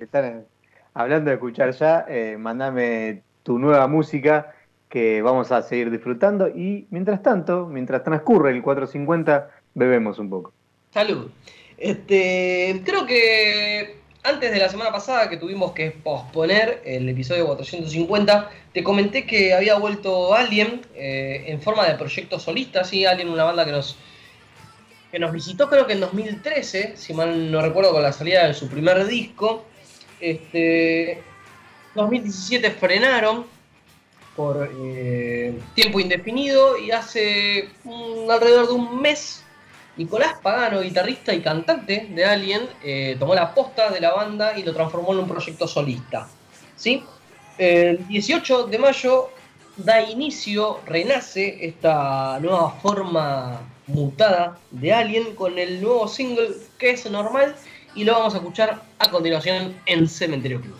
están- 0.00 0.46
hablando 0.92 1.30
de 1.30 1.34
escuchar 1.36 1.70
ya, 1.72 2.04
eh, 2.08 2.36
mandame 2.38 3.22
tu 3.42 3.58
nueva 3.58 3.86
música 3.88 4.53
que 4.94 5.22
vamos 5.22 5.50
a 5.50 5.60
seguir 5.60 5.90
disfrutando 5.90 6.46
y 6.46 6.86
mientras 6.90 7.20
tanto, 7.20 7.66
mientras 7.66 8.04
transcurre 8.04 8.52
el 8.52 8.62
450, 8.62 9.50
bebemos 9.74 10.20
un 10.20 10.30
poco. 10.30 10.52
Salud. 10.92 11.32
Este, 11.76 12.80
creo 12.84 13.04
que 13.04 13.96
antes 14.22 14.52
de 14.52 14.58
la 14.60 14.68
semana 14.68 14.92
pasada 14.92 15.28
que 15.28 15.36
tuvimos 15.36 15.72
que 15.72 15.90
posponer 15.90 16.80
el 16.84 17.08
episodio 17.08 17.44
450, 17.44 18.50
te 18.72 18.84
comenté 18.84 19.26
que 19.26 19.52
había 19.52 19.76
vuelto 19.80 20.32
Alien 20.32 20.82
eh, 20.94 21.42
en 21.48 21.60
forma 21.60 21.88
de 21.88 21.96
proyecto 21.96 22.38
solista, 22.38 22.84
sí, 22.84 23.04
Alien, 23.04 23.30
una 23.30 23.42
banda 23.42 23.64
que 23.64 23.72
nos 23.72 23.98
que 25.10 25.18
nos 25.18 25.32
visitó 25.32 25.68
creo 25.68 25.88
que 25.88 25.94
en 25.94 26.00
2013, 26.00 26.96
si 26.96 27.14
mal 27.14 27.50
no 27.50 27.60
recuerdo, 27.60 27.90
con 27.90 28.02
la 28.02 28.12
salida 28.12 28.46
de 28.46 28.54
su 28.54 28.68
primer 28.68 29.04
disco. 29.06 29.64
Este, 30.20 31.20
2017 31.96 32.70
frenaron 32.70 33.53
por 34.36 34.70
eh, 34.80 35.58
tiempo 35.74 36.00
indefinido 36.00 36.78
y 36.78 36.90
hace 36.90 37.68
alrededor 38.28 38.68
de 38.68 38.72
un 38.72 39.00
mes 39.00 39.44
Nicolás 39.96 40.34
Pagano, 40.42 40.80
guitarrista 40.80 41.32
y 41.32 41.40
cantante 41.40 42.08
de 42.10 42.24
Alien, 42.24 42.62
eh, 42.82 43.16
tomó 43.18 43.34
la 43.34 43.54
posta 43.54 43.90
de 43.90 44.00
la 44.00 44.12
banda 44.12 44.58
y 44.58 44.64
lo 44.64 44.74
transformó 44.74 45.12
en 45.12 45.20
un 45.20 45.28
proyecto 45.28 45.68
solista. 45.68 46.26
¿sí? 46.76 47.04
El 47.58 48.06
18 48.08 48.66
de 48.66 48.78
mayo 48.78 49.30
da 49.76 50.02
inicio, 50.02 50.80
renace 50.84 51.64
esta 51.64 52.38
nueva 52.40 52.72
forma 52.82 53.60
mutada 53.86 54.58
de 54.70 54.92
Alien 54.92 55.34
con 55.36 55.58
el 55.58 55.80
nuevo 55.80 56.08
single 56.08 56.48
que 56.78 56.90
es 56.90 57.08
normal 57.08 57.54
y 57.94 58.04
lo 58.04 58.14
vamos 58.14 58.34
a 58.34 58.38
escuchar 58.38 58.82
a 58.98 59.10
continuación 59.10 59.76
en 59.86 60.08
Cementerio 60.08 60.60
Club. 60.60 60.76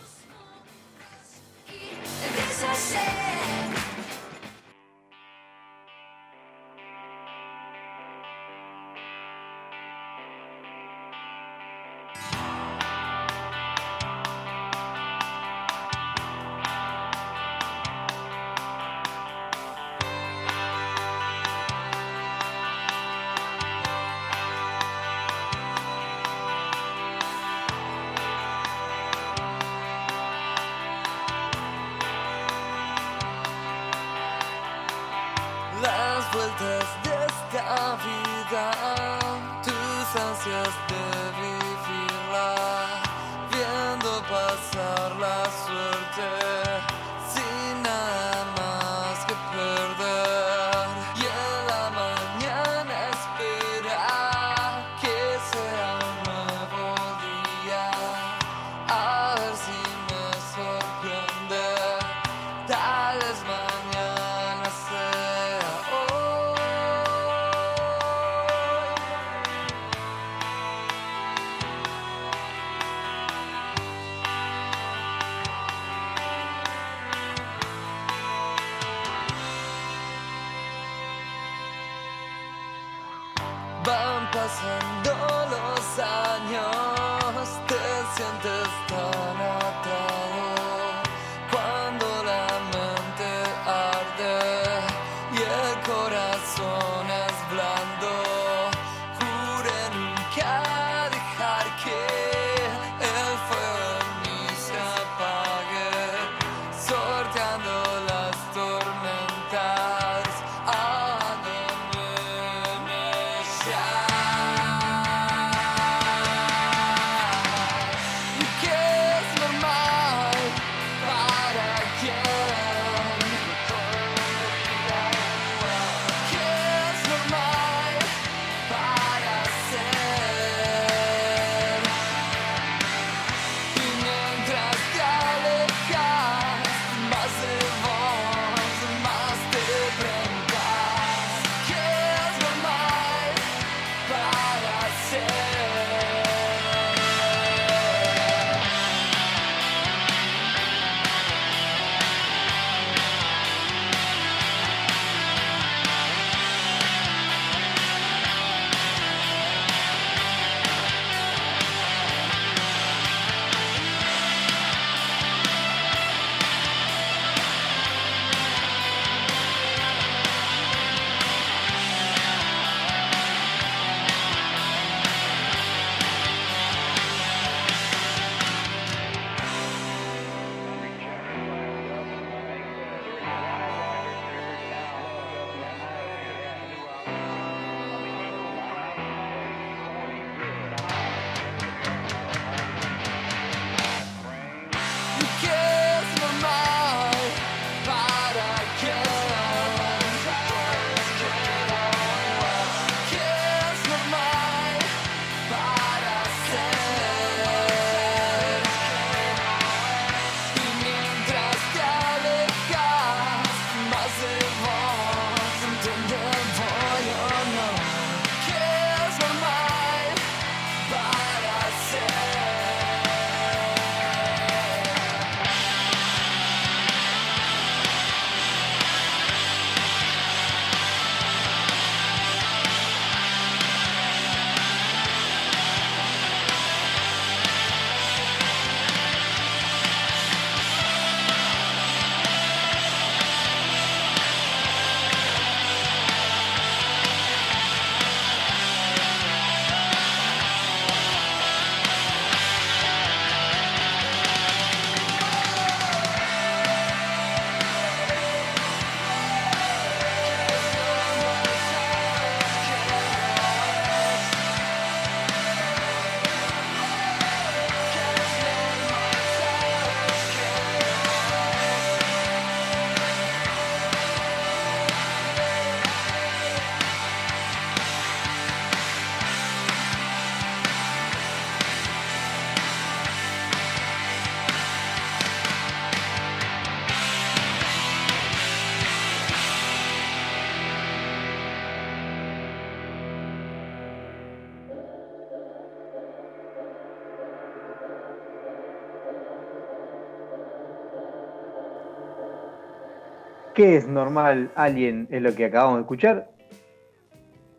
¿Qué 303.55 303.77
es 303.77 303.87
normal, 303.87 304.50
Alien? 304.57 305.07
Es 305.11 305.23
lo 305.23 305.35
que 305.35 305.44
acabamos 305.44 305.77
de 305.77 305.83
escuchar. 305.83 306.29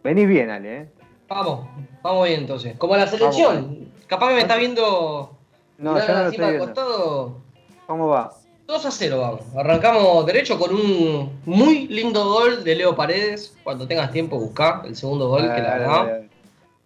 Venís 0.04 0.28
bien, 0.28 0.50
Ale, 0.50 0.78
¿eh? 0.78 0.90
Vamos, 1.28 1.68
vamos 2.04 2.28
bien 2.28 2.42
entonces. 2.42 2.78
Como 2.78 2.96
la 2.96 3.08
selección. 3.08 3.90
Capaz 4.08 4.30
que 4.30 4.34
me 4.36 4.42
está 4.42 4.58
viendo. 4.58 5.36
No, 5.78 5.98
yo 6.00 6.14
no 6.14 6.24
lo 6.24 6.30
estoy 6.30 6.46
del 6.46 6.50
viendo. 6.58 6.66
costado. 6.66 7.38
¿Cómo 7.88 8.08
va? 8.10 8.34
2 8.68 8.86
a 8.86 8.92
0 8.92 9.20
vamos. 9.20 9.42
Arrancamos 9.56 10.26
derecho 10.26 10.60
con 10.60 10.74
un 10.74 11.40
muy 11.46 11.88
lindo 11.88 12.26
gol 12.26 12.64
de 12.64 12.76
Leo 12.76 12.96
Paredes. 12.96 13.56
Cuando 13.64 13.88
tengas 13.88 14.12
tiempo, 14.12 14.38
buscá 14.38 14.82
el 14.86 14.96
segundo 14.96 15.30
gol 15.30 15.44
que 15.44 15.62
la 15.62 15.80
dale. 15.80 16.30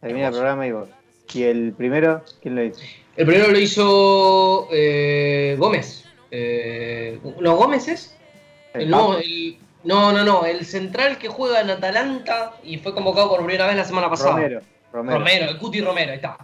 Termina 0.01 0.27
el 0.27 0.33
programa 0.33 0.67
y 0.67 0.71
vos. 0.71 0.87
¿Y 1.33 1.43
el 1.43 1.73
primero? 1.73 2.21
¿Quién 2.41 2.55
lo 2.55 2.63
hizo? 2.63 2.79
El 3.15 3.25
primero 3.25 3.51
lo 3.51 3.59
hizo 3.59 4.67
eh, 4.71 5.55
Gómez. 5.59 6.05
Eh, 6.31 7.19
¿No, 7.39 7.55
Gómez 7.55 7.87
es? 7.87 8.15
¿El 8.73 8.81
El, 8.83 8.89
no, 8.89 9.17
el- 9.17 9.57
No, 9.83 10.11
no, 10.11 10.23
no. 10.23 10.45
El 10.45 10.65
central 10.65 11.17
que 11.17 11.27
juega 11.29 11.61
en 11.61 11.69
Atalanta 11.69 12.53
y 12.63 12.77
fue 12.77 12.93
convocado 12.93 13.29
por 13.29 13.39
primera 13.39 13.65
vez 13.67 13.75
la 13.77 13.85
semana 13.85 14.09
pasada. 14.09 14.31
Romero. 14.33 14.61
Romero. 14.91 15.19
Romero, 15.19 15.45
el 15.49 15.57
Cuti 15.57 15.81
Romero, 15.81 16.11
ahí 16.11 16.17
está. 16.17 16.37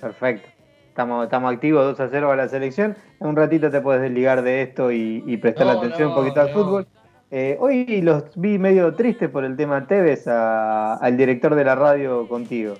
Perfecto. 0.00 0.48
Estamos, 0.88 1.24
estamos 1.24 1.52
activos 1.52 1.84
2 1.96 2.00
a 2.00 2.08
0 2.10 2.32
a 2.32 2.36
la 2.36 2.48
selección. 2.48 2.96
En 3.20 3.26
un 3.28 3.36
ratito 3.36 3.70
te 3.70 3.80
puedes 3.82 4.00
desligar 4.02 4.42
de 4.42 4.62
esto 4.62 4.90
y, 4.90 5.22
y 5.26 5.36
prestar 5.36 5.66
No, 5.66 5.72
atención 5.72 6.08
no, 6.08 6.08
un 6.10 6.14
poquito 6.22 6.40
al 6.40 6.52
fútbol. 6.52 6.86
Eh, 7.30 7.56
hoy 7.60 8.00
los 8.02 8.24
vi 8.36 8.58
medio 8.58 8.94
tristes 8.94 9.28
por 9.28 9.44
el 9.44 9.56
tema 9.56 9.86
Tevez 9.86 10.26
a- 10.26 10.94
al 10.94 11.16
director 11.16 11.54
de 11.54 11.64
la 11.64 11.74
radio 11.74 12.26
contigo. 12.28 12.74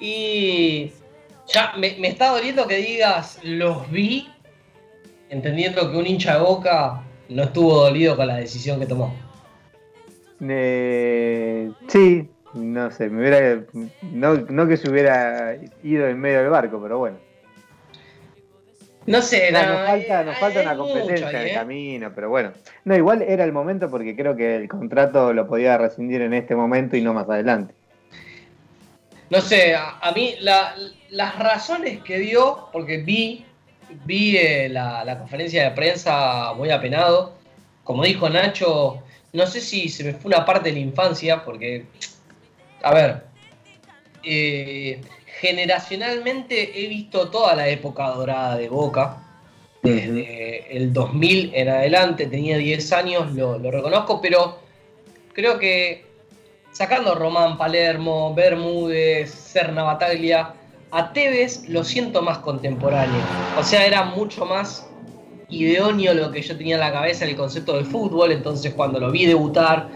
Y 0.00 0.92
ya 1.46 1.72
me, 1.78 1.96
me 1.98 2.08
está 2.08 2.30
doliendo 2.30 2.66
que 2.66 2.76
digas 2.76 3.38
los 3.42 3.88
vi, 3.90 4.28
entendiendo 5.28 5.90
que 5.90 5.96
un 5.96 6.06
hincha 6.06 6.34
de 6.34 6.40
boca 6.40 7.02
no 7.30 7.44
estuvo 7.44 7.74
dolido 7.84 8.16
con 8.16 8.26
la 8.26 8.36
decisión 8.36 8.78
que 8.78 8.86
tomó. 8.86 9.14
Eh, 10.42 11.70
sí, 11.88 12.28
no 12.54 12.90
sé, 12.90 13.08
me 13.10 13.20
hubiera, 13.20 13.62
no, 14.02 14.34
no 14.34 14.66
que 14.66 14.76
se 14.76 14.90
hubiera 14.90 15.56
ido 15.82 16.06
en 16.08 16.18
medio 16.18 16.38
del 16.40 16.48
barco, 16.50 16.80
pero 16.82 16.98
bueno. 16.98 17.18
No 19.06 19.22
sé, 19.22 19.50
No, 19.50 19.62
no, 19.62 19.68
nos 19.78 19.86
falta, 19.86 20.24
nos 20.24 20.34
hay- 20.34 20.40
falta 20.40 20.60
hay 20.60 20.66
una 20.66 20.76
competencia 20.76 21.30
en 21.30 21.36
el 21.36 21.46
¿eh? 21.48 21.54
camino, 21.54 22.12
pero 22.14 22.28
bueno. 22.28 22.52
No, 22.84 22.94
igual 22.96 23.22
era 23.22 23.44
el 23.44 23.52
momento 23.52 23.90
porque 23.90 24.14
creo 24.14 24.36
que 24.36 24.56
el 24.56 24.68
contrato 24.68 25.32
lo 25.32 25.46
podía 25.46 25.78
rescindir 25.78 26.20
en 26.22 26.34
este 26.34 26.54
momento 26.54 26.96
y 26.96 27.02
no 27.02 27.12
más 27.14 27.28
adelante. 27.28 27.74
No 29.30 29.40
sé, 29.40 29.74
a, 29.74 29.98
a 30.00 30.12
mí 30.12 30.34
la- 30.40 30.74
las 31.10 31.38
razones 31.38 32.02
que 32.02 32.18
dio, 32.18 32.68
porque 32.72 32.98
vi, 32.98 33.46
vi 34.04 34.36
eh, 34.36 34.68
la, 34.68 35.04
la 35.04 35.18
conferencia 35.18 35.64
de 35.64 35.70
prensa 35.72 36.52
muy 36.54 36.70
apenado, 36.70 37.34
como 37.84 38.04
dijo 38.04 38.28
Nacho, 38.28 39.02
no 39.32 39.46
sé 39.46 39.60
si 39.60 39.88
se 39.88 40.04
me 40.04 40.14
fue 40.14 40.28
una 40.28 40.44
parte 40.44 40.70
de 40.70 40.74
la 40.74 40.80
infancia, 40.80 41.44
porque, 41.44 41.86
a 42.82 42.94
ver, 42.94 43.24
eh, 44.22 45.00
generacionalmente 45.40 46.84
he 46.84 46.88
visto 46.88 47.30
toda 47.30 47.54
la 47.54 47.68
época 47.68 48.08
dorada 48.08 48.56
de 48.56 48.68
Boca, 48.68 49.16
desde 49.82 50.76
el 50.76 50.92
2000 50.92 51.52
en 51.54 51.68
adelante, 51.68 52.26
tenía 52.26 52.58
10 52.58 52.92
años, 52.92 53.32
lo, 53.32 53.58
lo 53.58 53.70
reconozco, 53.70 54.20
pero 54.20 54.58
creo 55.32 55.58
que 55.58 56.04
sacando 56.72 57.14
Román 57.14 57.56
Palermo, 57.56 58.34
Bermúdez, 58.34 59.30
Serna 59.30 59.84
Bataglia, 59.84 60.54
a 60.92 61.12
Tevez 61.12 61.68
lo 61.68 61.84
siento 61.84 62.22
más 62.22 62.38
contemporáneo. 62.38 63.20
O 63.58 63.62
sea, 63.62 63.86
era 63.86 64.04
mucho 64.04 64.44
más 64.44 64.88
idóneo 65.48 66.14
lo 66.14 66.30
que 66.30 66.42
yo 66.42 66.56
tenía 66.56 66.76
en 66.76 66.80
la 66.80 66.92
cabeza 66.92 67.24
el 67.24 67.36
concepto 67.36 67.74
del 67.74 67.84
fútbol. 67.84 68.32
Entonces, 68.32 68.74
cuando 68.74 68.98
lo 69.00 69.10
vi 69.10 69.26
debutar 69.26 69.88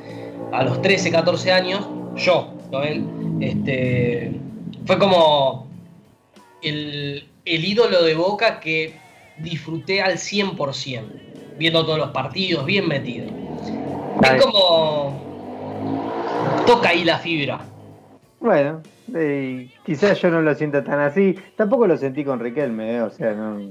a 0.53 0.63
los 0.63 0.81
13, 0.83 1.11
14 1.11 1.53
años, 1.53 1.87
yo, 2.17 2.55
no 2.71 2.83
él, 2.83 3.05
este, 3.41 4.33
fue 4.87 4.99
como 4.99 5.67
el, 6.63 7.29
el 7.45 7.65
ídolo 7.65 8.03
de 8.03 8.15
Boca 8.15 8.61
que 8.61 8.95
disfruté 9.39 10.01
al 10.01 10.15
100%, 10.15 11.03
viendo 11.59 11.85
todos 11.85 11.99
los 11.99 12.11
partidos, 12.11 12.65
bien 12.65 12.87
metido. 12.87 13.27
Es 14.23 14.45
como. 14.45 15.23
Toca 16.67 16.91
ahí 16.91 17.05
la 17.05 17.19
fibra. 17.19 17.61
Bueno, 18.41 18.81
quizás 19.85 20.21
yo 20.21 20.31
no 20.31 20.41
lo 20.43 20.55
sienta 20.55 20.83
tan 20.83 21.01
así. 21.01 21.37
Tampoco 21.57 21.87
lo 21.87 21.97
sentí 21.97 22.25
con 22.25 22.41
Riquelme, 22.41 22.97
eh, 22.97 23.03
o 23.03 23.11
sea, 23.11 23.33
no. 23.33 23.71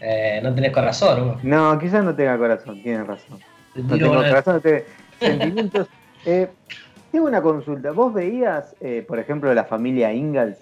Eh, 0.00 0.40
no 0.42 0.54
tenés 0.54 0.72
corazón, 0.72 1.38
¿no? 1.42 1.72
No, 1.72 1.78
quizás 1.78 2.04
no 2.04 2.14
tenga 2.14 2.38
corazón, 2.38 2.80
tienes 2.82 3.06
razón. 3.06 3.38
Te 3.74 3.82
No 3.82 3.98
tengo 3.98 4.12
una- 4.12 4.28
corazón, 4.28 4.54
no 4.56 4.60
tengo 4.60 4.84
sentimientos. 5.20 5.88
Eh, 6.24 6.48
tengo 7.10 7.26
una 7.26 7.42
consulta. 7.42 7.90
¿Vos 7.92 8.12
veías, 8.14 8.76
eh, 8.80 9.04
por 9.06 9.18
ejemplo, 9.18 9.52
la 9.54 9.64
familia 9.64 10.12
Ingalls? 10.12 10.58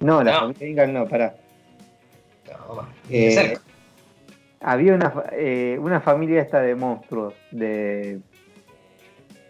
No, 0.00 0.22
la 0.22 0.32
No. 0.32 0.38
familia 0.40 0.68
Ingalls 0.68 0.92
no, 0.92 1.08
pará. 1.08 1.34
No, 2.46 2.86
Eh, 3.10 3.58
había 4.60 4.94
una, 4.94 5.12
una 5.80 6.00
familia 6.00 6.40
esta 6.42 6.60
de 6.60 6.74
monstruos, 6.74 7.34
de, 7.50 8.20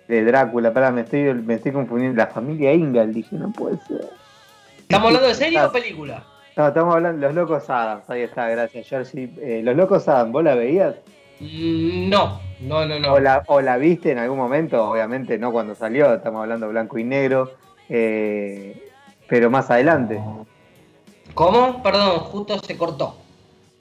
de 0.09 0.25
Drácula, 0.25 0.73
pará, 0.73 0.91
me 0.91 1.03
estoy, 1.03 1.35
me 1.35 1.55
estoy 1.55 1.73
confundiendo. 1.73 2.17
La 2.17 2.27
familia 2.29 2.73
Ingalls, 2.73 3.15
dije, 3.15 3.37
no 3.37 3.51
puede 3.53 3.79
ser. 3.87 4.09
¿Estamos 4.81 5.07
hablando 5.09 5.29
de 5.29 5.35
serie 5.35 5.63
o 5.63 5.73
película? 5.73 6.25
No, 6.57 6.69
estamos 6.69 6.95
hablando 6.95 7.21
de 7.21 7.27
Los 7.27 7.35
Locos 7.35 7.69
Adams, 7.69 8.09
ahí 8.09 8.23
está, 8.23 8.49
gracias, 8.49 8.87
Jersey. 8.89 9.35
Eh, 9.41 9.61
los 9.65 9.75
Locos 9.77 10.07
Adams, 10.09 10.31
¿vos 10.33 10.45
la 10.45 10.55
veías? 10.55 10.95
Mm, 11.41 12.09
No, 12.09 12.41
no, 12.61 12.87
no, 12.87 13.01
no. 13.01 13.13
O, 13.15 13.19
la, 13.19 13.43
¿O 13.47 13.61
la 13.61 13.77
viste 13.77 14.13
en 14.13 14.19
algún 14.19 14.39
momento? 14.39 14.89
Obviamente 14.89 15.37
no 15.39 15.51
cuando 15.51 15.75
salió, 15.75 16.15
estamos 16.15 16.43
hablando 16.43 16.69
blanco 16.69 16.97
y 16.99 17.05
negro, 17.05 17.51
eh, 17.89 18.89
pero 19.29 19.51
más 19.51 19.71
adelante. 19.71 20.21
¿Cómo? 21.35 21.83
Perdón, 21.83 22.21
justo 22.21 22.59
se 22.61 22.77
cortó. 22.77 23.17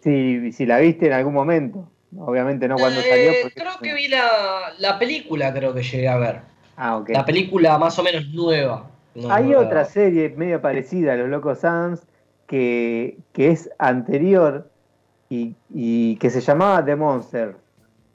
Si, 0.01 0.51
si 0.51 0.65
la 0.65 0.79
viste 0.79 1.05
en 1.07 1.13
algún 1.13 1.33
momento, 1.33 1.87
obviamente 2.19 2.67
no 2.67 2.77
cuando 2.77 3.01
salió. 3.01 3.31
Eh, 3.31 3.37
porque- 3.41 3.59
creo 3.61 3.73
que 3.81 3.93
vi 3.93 4.07
la, 4.07 4.73
la 4.79 4.99
película, 4.99 5.53
creo 5.53 5.73
que 5.73 5.83
llegué 5.83 6.07
a 6.07 6.17
ver. 6.17 6.41
Ah, 6.75 6.97
ok. 6.97 7.09
La 7.09 7.25
película 7.25 7.77
más 7.77 7.97
o 7.99 8.03
menos 8.03 8.27
nueva. 8.29 8.89
No, 9.15 9.31
Hay 9.31 9.45
no, 9.49 9.59
otra 9.59 9.85
serie 9.85 10.29
medio 10.35 10.59
parecida 10.61 11.13
a 11.13 11.15
Los 11.15 11.29
Locos 11.29 11.63
Adams 11.63 12.01
que, 12.47 13.17
que 13.31 13.49
es 13.51 13.69
anterior 13.77 14.69
y, 15.29 15.55
y 15.69 16.15
que 16.17 16.29
se 16.29 16.41
llamaba 16.41 16.83
The 16.83 16.95
Monster. 16.95 17.55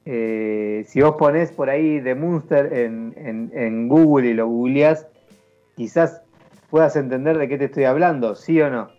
Eh, 0.05 0.83
si 0.87 1.01
vos 1.01 1.15
ponés 1.17 1.51
por 1.51 1.69
ahí 1.69 2.01
The 2.01 2.15
Monster 2.15 2.73
en, 2.73 3.13
en- 3.17 3.51
en 3.53 3.87
Google 3.87 4.29
y 4.29 4.33
lo 4.33 4.47
googleás, 4.47 5.07
quizás 5.75 6.21
puedas 6.69 6.95
entender 6.95 7.37
de 7.37 7.47
qué 7.47 7.57
te 7.57 7.65
estoy 7.65 7.85
hablando, 7.85 8.35
¿sí 8.35 8.59
o 8.61 8.69
no? 8.69 8.89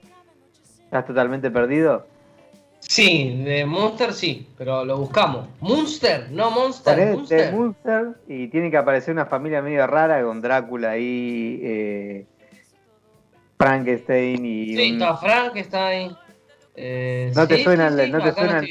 ¿Estás 0.84 1.07
totalmente 1.07 1.51
perdido? 1.51 2.07
Sí, 2.81 3.43
de 3.45 3.64
Monster 3.66 4.12
sí, 4.12 4.49
pero 4.59 4.85
lo 4.85 4.97
buscamos. 4.99 5.47
¿Monster? 5.61 6.28
No, 6.31 6.51
Monster. 6.51 7.14
Monster. 7.14 7.53
Monster 7.53 8.09
y 8.26 8.49
tiene 8.49 8.70
que 8.70 8.76
aparecer 8.78 9.12
una 9.14 9.26
familia 9.26 9.62
medio 9.62 9.87
rara 9.87 10.22
con 10.22 10.41
Drácula 10.41 10.91
ahí, 10.93 11.61
eh, 11.62 12.26
Frankenstein 13.59 14.45
y... 14.45 14.76
Sí, 14.76 14.91
un- 14.93 15.03
está 15.03 15.16
Frankenstein. 15.16 16.16
Eh, 16.74 17.33
No 17.37 17.47
te 17.47 17.59
sí, 17.59 17.64
suenan- 17.64 17.97
sí, 17.99 18.05
sí, 18.07 18.11
no 18.11 18.22
te 18.22 18.33
suenan-. 18.33 18.66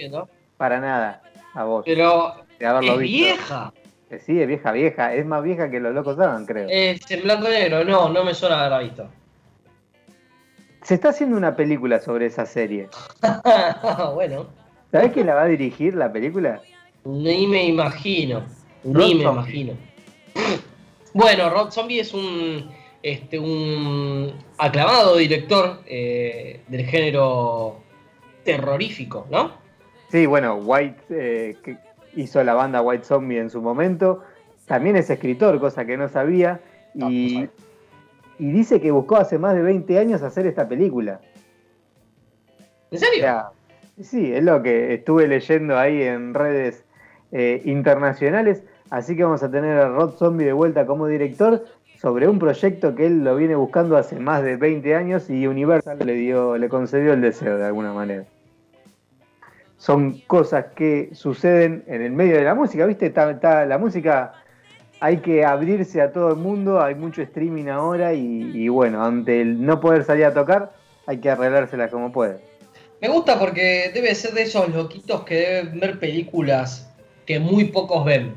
Para 0.57 0.79
nada, 0.79 1.21
a 1.53 1.63
vos. 1.63 1.83
Pero 1.85 2.33
de 2.57 2.65
haberlo 2.65 2.93
es 2.93 2.99
visto. 2.99 3.17
vieja. 3.27 3.73
Eh, 4.09 4.19
Sí, 4.25 4.41
es 4.41 4.47
vieja, 4.47 4.71
vieja. 4.71 5.13
Es 5.13 5.25
más 5.25 5.43
vieja 5.43 5.69
que 5.69 5.79
los 5.79 5.93
locos 5.93 6.17
daban, 6.17 6.45
creo. 6.45 6.67
Es 6.69 6.99
en 7.11 7.21
blanco 7.21 7.47
y 7.47 7.51
negro, 7.51 7.83
no, 7.85 8.09
no 8.09 8.23
me 8.23 8.33
suena 8.33 8.59
haberla 8.59 8.79
visto. 8.79 9.09
Se 10.81 10.95
está 10.95 11.09
haciendo 11.09 11.37
una 11.37 11.55
película 11.55 11.99
sobre 11.99 12.25
esa 12.27 12.45
serie. 12.45 12.87
bueno, 14.13 14.47
¿Sabés 14.91 15.11
quién 15.11 15.27
la 15.27 15.35
va 15.35 15.43
a 15.43 15.47
dirigir 15.47 15.95
la 15.95 16.11
película? 16.11 16.61
ni 17.05 17.47
me 17.47 17.65
imagino. 17.65 18.39
Rob 18.83 18.97
Ni 19.07 19.15
me 19.15 19.23
Zombie. 19.23 19.39
imagino. 19.61 19.73
Bueno, 21.11 21.49
Rob 21.49 21.71
Zombie 21.71 21.99
es 22.01 22.13
un, 22.13 22.69
este, 23.01 23.39
un 23.39 24.31
aclamado 24.59 25.17
director 25.17 25.81
eh, 25.87 26.61
del 26.67 26.85
género 26.85 27.79
terrorífico, 28.43 29.25
¿no? 29.31 29.53
Sí, 30.11 30.27
bueno, 30.27 30.55
White 30.57 31.01
eh, 31.09 31.57
que 31.63 31.77
hizo 32.15 32.43
la 32.43 32.53
banda 32.53 32.83
White 32.83 33.05
Zombie 33.05 33.39
en 33.39 33.49
su 33.49 33.59
momento. 33.59 34.21
También 34.67 34.97
es 34.97 35.09
escritor, 35.09 35.59
cosa 35.59 35.83
que 35.85 35.97
no 35.97 36.09
sabía. 36.09 36.61
No, 36.93 37.09
no 37.09 37.47
Y, 38.39 38.51
dice 38.51 38.79
que 38.79 38.91
buscó 38.91 39.17
hace 39.17 39.37
más 39.37 39.53
de 39.55 39.61
20 39.61 39.99
años 39.99 40.21
hacer 40.23 40.47
esta 40.47 40.67
película. 40.67 41.19
¿En 42.91 42.97
O 42.97 42.99
serio? 42.99 43.19
sea, 43.21 43.49
sí, 44.01 44.33
es 44.33 44.43
lo 44.43 44.63
que 44.63 44.93
estuve 44.93 45.27
leyendo 45.27 45.77
ahí 45.77 46.01
en 46.01 46.33
redes 46.33 46.85
eh, 47.31 47.61
internacionales. 47.65 48.63
Así 48.89 49.15
que 49.15 49.23
vamos 49.23 49.43
a 49.43 49.51
tener 49.51 49.77
a 49.77 49.89
Rod 49.89 50.15
Zombie 50.15 50.45
de 50.45 50.53
vuelta 50.53 50.85
como 50.85 51.05
director 51.07 51.65
sobre 51.97 52.27
un 52.27 52.39
proyecto 52.39 52.95
que 52.95 53.07
él 53.07 53.23
lo 53.25 53.35
viene 53.35 53.55
buscando 53.55 53.97
hace 53.97 54.17
más 54.19 54.41
de 54.41 54.55
20 54.55 54.95
años 54.95 55.29
y 55.29 55.45
Universal 55.45 55.99
le 56.03 56.13
dio, 56.13 56.57
le 56.57 56.69
concedió 56.69 57.13
el 57.13 57.21
deseo 57.21 57.57
de 57.57 57.65
alguna 57.65 57.93
manera. 57.93 58.23
Son 59.77 60.19
cosas 60.27 60.67
que 60.75 61.09
suceden 61.13 61.83
en 61.87 62.01
el 62.01 62.11
medio 62.13 62.37
de 62.37 62.43
la 62.43 62.55
música, 62.55 62.85
¿viste? 62.85 63.07
Está- 63.07 63.29
está- 63.31 63.65
la 63.65 63.77
música 63.77 64.33
hay 64.99 65.17
que 65.17 65.45
abrirse 65.45 66.01
a 66.01 66.11
todo 66.11 66.29
el 66.29 66.35
mundo, 66.35 66.81
hay 66.81 66.95
mucho 66.95 67.21
streaming 67.21 67.67
ahora 67.67 68.13
y, 68.13 68.51
y 68.53 68.67
bueno, 68.69 69.03
ante 69.03 69.41
el 69.41 69.63
no 69.65 69.79
poder 69.79 70.03
salir 70.03 70.25
a 70.25 70.33
tocar, 70.33 70.73
hay 71.05 71.17
que 71.19 71.29
arreglársela 71.29 71.89
como 71.89 72.11
puede. 72.11 72.39
Me 73.01 73.07
gusta 73.07 73.39
porque 73.39 73.91
debe 73.93 74.13
ser 74.13 74.33
de 74.33 74.41
esos 74.43 74.67
loquitos 74.73 75.23
que 75.23 75.35
deben 75.35 75.79
ver 75.79 75.99
películas 75.99 76.91
que 77.25 77.39
muy 77.39 77.65
pocos 77.65 78.03
ven. 78.03 78.33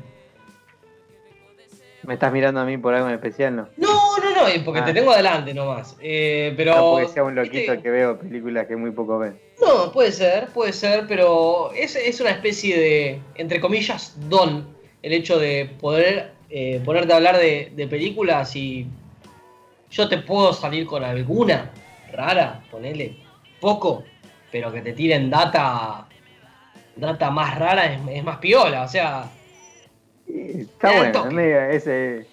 ¿Me 2.03 2.15
estás 2.15 2.33
mirando 2.33 2.59
a 2.59 2.65
mí 2.65 2.77
por 2.77 2.93
algo 2.93 3.07
en 3.07 3.15
especial? 3.15 3.55
No. 3.55 3.67
No, 3.77 4.17
no, 4.17 4.29
no, 4.31 4.65
porque 4.65 4.81
Ah. 4.81 4.85
te 4.85 4.93
tengo 4.93 5.11
adelante 5.11 5.53
nomás. 5.53 5.95
Eh, 6.01 6.53
pero. 6.57 6.75
No 6.75 6.91
porque 6.91 7.07
sea 7.07 7.23
un 7.23 7.33
loquito 7.35 7.81
que 7.81 7.89
veo 7.89 8.19
películas 8.19 8.67
que 8.67 8.75
muy 8.75 8.91
poco 8.91 9.19
ven. 9.19 9.39
No, 9.61 9.91
puede 9.91 10.11
ser, 10.11 10.47
puede 10.47 10.73
ser, 10.73 11.05
pero 11.07 11.71
es, 11.73 11.95
es 11.95 12.19
una 12.19 12.31
especie 12.31 12.77
de, 12.77 13.21
entre 13.35 13.61
comillas, 13.61 14.17
don 14.29 14.67
el 15.01 15.13
hecho 15.13 15.39
de 15.39 15.71
poder 15.79 16.33
eh, 16.55 16.79
ponerte 16.85 17.11
a 17.11 17.15
hablar 17.15 17.37
de, 17.37 17.71
de 17.75 17.87
películas 17.87 18.55
y 18.55 18.85
yo 19.89 20.07
te 20.07 20.19
puedo 20.19 20.53
salir 20.53 20.85
con 20.85 21.03
alguna 21.03 21.71
rara, 22.11 22.61
ponele 22.69 23.15
poco, 23.59 24.03
pero 24.51 24.71
que 24.71 24.81
te 24.81 24.93
tiren 24.93 25.29
data 25.31 26.07
data 26.95 27.31
más 27.31 27.57
rara 27.57 27.85
es, 27.91 27.99
es 28.07 28.23
más 28.23 28.37
piola, 28.37 28.83
o 28.83 28.87
sea, 28.87 29.25
Está 30.27 30.91
bueno, 30.95 31.25
es 31.27 31.33
medio- 31.33 31.61
ese, 31.69 32.27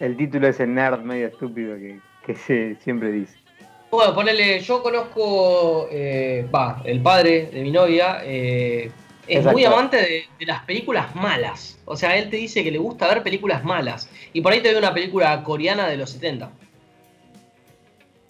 el 0.00 0.16
título 0.18 0.48
ese 0.48 0.66
nerd 0.66 1.00
medio 1.00 1.28
estúpido 1.28 1.76
que, 1.76 1.98
que 2.26 2.34
se 2.34 2.76
siempre 2.84 3.10
dice. 3.10 3.36
Bueno, 3.90 4.14
ponele, 4.14 4.60
yo 4.60 4.82
conozco, 4.82 5.88
eh, 5.90 6.46
va, 6.54 6.80
el 6.84 7.00
padre 7.02 7.46
de 7.52 7.62
mi 7.62 7.72
novia, 7.72 8.20
eh, 8.22 8.90
es 9.30 9.38
Exacto. 9.38 9.52
muy 9.52 9.64
amante 9.64 9.96
de, 9.96 10.24
de 10.38 10.46
las 10.46 10.62
películas 10.64 11.14
malas. 11.14 11.78
O 11.84 11.96
sea, 11.96 12.16
él 12.16 12.30
te 12.30 12.36
dice 12.36 12.64
que 12.64 12.70
le 12.70 12.78
gusta 12.78 13.08
ver 13.08 13.22
películas 13.22 13.64
malas. 13.64 14.08
Y 14.32 14.40
por 14.40 14.52
ahí 14.52 14.60
te 14.60 14.72
ve 14.72 14.78
una 14.78 14.92
película 14.92 15.42
coreana 15.42 15.88
de 15.88 15.96
los 15.96 16.10
70. 16.10 16.50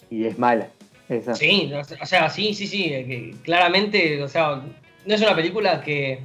Y 0.09 0.25
es 0.25 0.37
mala. 0.37 0.69
Esa. 1.09 1.35
Sí, 1.35 1.71
o 1.73 2.05
sea, 2.05 2.29
sí, 2.29 2.53
sí, 2.53 2.67
sí, 2.67 2.93
eh, 2.93 3.05
que 3.05 3.35
claramente, 3.43 4.23
o 4.23 4.29
sea, 4.29 4.61
no 5.05 5.13
es 5.13 5.21
una 5.21 5.35
película 5.35 5.81
que 5.81 6.19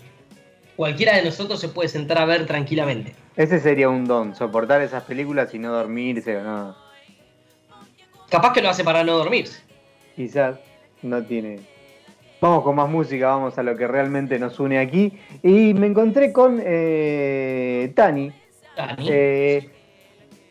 cualquiera 0.76 1.16
de 1.16 1.24
nosotros 1.24 1.58
se 1.58 1.68
puede 1.68 1.88
sentar 1.88 2.18
a 2.18 2.24
ver 2.24 2.46
tranquilamente. 2.46 3.14
Ese 3.36 3.58
sería 3.58 3.88
un 3.88 4.04
don, 4.04 4.34
soportar 4.34 4.82
esas 4.82 5.02
películas 5.02 5.52
y 5.54 5.58
no 5.58 5.72
dormirse 5.72 6.36
o 6.36 6.42
no. 6.42 6.76
Capaz 8.30 8.52
que 8.52 8.62
lo 8.62 8.68
hace 8.68 8.84
para 8.84 9.02
no 9.02 9.16
dormirse. 9.16 9.60
Quizás 10.14 10.58
no 11.02 11.22
tiene. 11.24 11.60
Vamos 12.40 12.64
con 12.64 12.76
más 12.76 12.88
música, 12.88 13.28
vamos 13.28 13.56
a 13.58 13.62
lo 13.62 13.76
que 13.76 13.88
realmente 13.88 14.38
nos 14.38 14.60
une 14.60 14.78
aquí. 14.78 15.18
Y 15.42 15.72
me 15.74 15.86
encontré 15.86 16.32
con 16.32 16.60
eh, 16.62 17.92
Tani, 17.94 18.30
Dani. 18.76 19.08
Eh, 19.08 19.70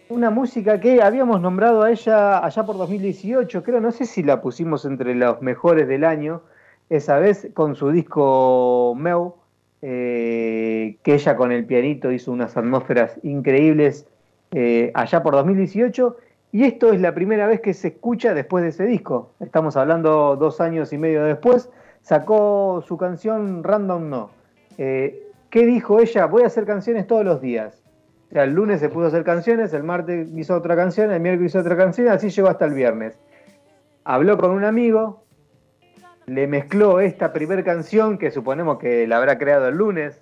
una 0.10 0.30
música 0.30 0.80
que 0.80 1.02
habíamos 1.02 1.42
nombrado 1.42 1.84
a 1.84 1.92
ella 1.92 2.44
allá 2.44 2.64
por 2.64 2.78
2018, 2.78 3.64
creo, 3.64 3.82
no 3.82 3.92
sé 3.92 4.06
si 4.06 4.24
la 4.24 4.42
pusimos 4.42 4.86
entre 4.86 5.16
los 5.16 5.42
mejores 5.42 5.88
del 5.88 6.04
año, 6.04 6.42
esa 6.90 7.20
vez 7.20 7.50
con 7.54 7.76
su 7.76 7.92
disco 7.92 8.94
Meu, 8.98 9.36
eh, 9.82 10.98
que 11.04 11.14
ella 11.14 11.36
con 11.36 11.52
el 11.52 11.66
pianito 11.66 12.12
hizo 12.12 12.32
unas 12.32 12.58
atmósferas 12.58 13.20
increíbles 13.24 14.08
eh, 14.52 14.92
allá 14.94 15.22
por 15.22 15.34
2018, 15.34 16.18
y 16.56 16.64
esto 16.64 16.94
es 16.94 17.02
la 17.02 17.14
primera 17.14 17.48
vez 17.48 17.60
que 17.60 17.74
se 17.74 17.90
escucha 17.90 18.34
después 18.34 18.64
de 18.64 18.70
ese 18.70 18.86
disco. 18.86 19.34
Estamos 19.42 19.76
hablando 19.76 20.38
dos 20.38 20.62
años 20.62 20.94
y 20.94 20.98
medio 20.98 21.26
después, 21.26 21.70
sacó 22.02 22.82
su 22.88 22.96
canción 22.96 23.62
Random 23.62 24.10
No. 24.10 24.30
Eh, 24.78 25.34
¿Qué 25.50 25.66
dijo 25.66 26.00
ella? 26.00 26.28
Voy 26.28 26.44
a 26.44 26.46
hacer 26.46 26.66
canciones 26.66 27.08
todos 27.08 27.26
los 27.26 27.42
días. 27.42 27.84
O 28.30 28.32
sea, 28.32 28.46
el 28.46 28.54
lunes 28.54 28.80
se 28.80 28.88
puso 28.88 29.04
a 29.04 29.08
hacer 29.10 29.26
canciones, 29.26 29.74
el 29.74 29.84
martes 29.84 30.30
hizo 30.34 30.56
otra 30.56 30.78
canción, 30.78 31.12
el 31.12 31.20
miércoles 31.20 31.52
hizo 31.52 31.60
otra 31.60 31.76
canción, 31.76 32.08
así 32.08 32.30
llegó 32.30 32.48
hasta 32.48 32.64
el 32.64 32.74
viernes. 32.74 33.20
Habló 34.06 34.38
con 34.38 34.52
un 34.52 34.64
amigo, 34.64 35.26
le 36.26 36.48
mezcló 36.48 37.02
esta 37.02 37.34
primer 37.34 37.66
canción 37.66 38.18
que 38.18 38.32
suponemos 38.32 38.80
que 38.80 39.06
la 39.08 39.18
habrá 39.18 39.38
creado 39.38 39.68
el 39.68 39.76
lunes, 39.76 40.22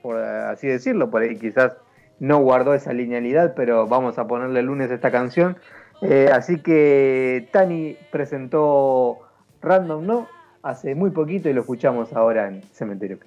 por 0.00 0.16
así 0.16 0.66
decirlo, 0.66 1.10
por 1.10 1.20
ahí 1.20 1.36
quizás 1.36 1.76
no 2.20 2.38
guardó 2.38 2.74
esa 2.74 2.92
linealidad, 2.92 3.54
pero 3.54 3.86
vamos 3.86 4.18
a 4.18 4.26
ponerle 4.26 4.60
el 4.60 4.66
lunes 4.66 4.90
esta 4.90 5.10
canción. 5.10 5.56
Eh, 6.02 6.30
así 6.32 6.60
que 6.60 7.48
Tani 7.52 7.96
presentó 8.10 9.18
Random 9.60 10.06
No 10.06 10.28
hace 10.62 10.94
muy 10.94 11.10
poquito 11.10 11.48
y 11.48 11.52
lo 11.52 11.60
escuchamos 11.62 12.12
ahora 12.12 12.48
en 12.48 12.62
Cementerio. 12.72 13.18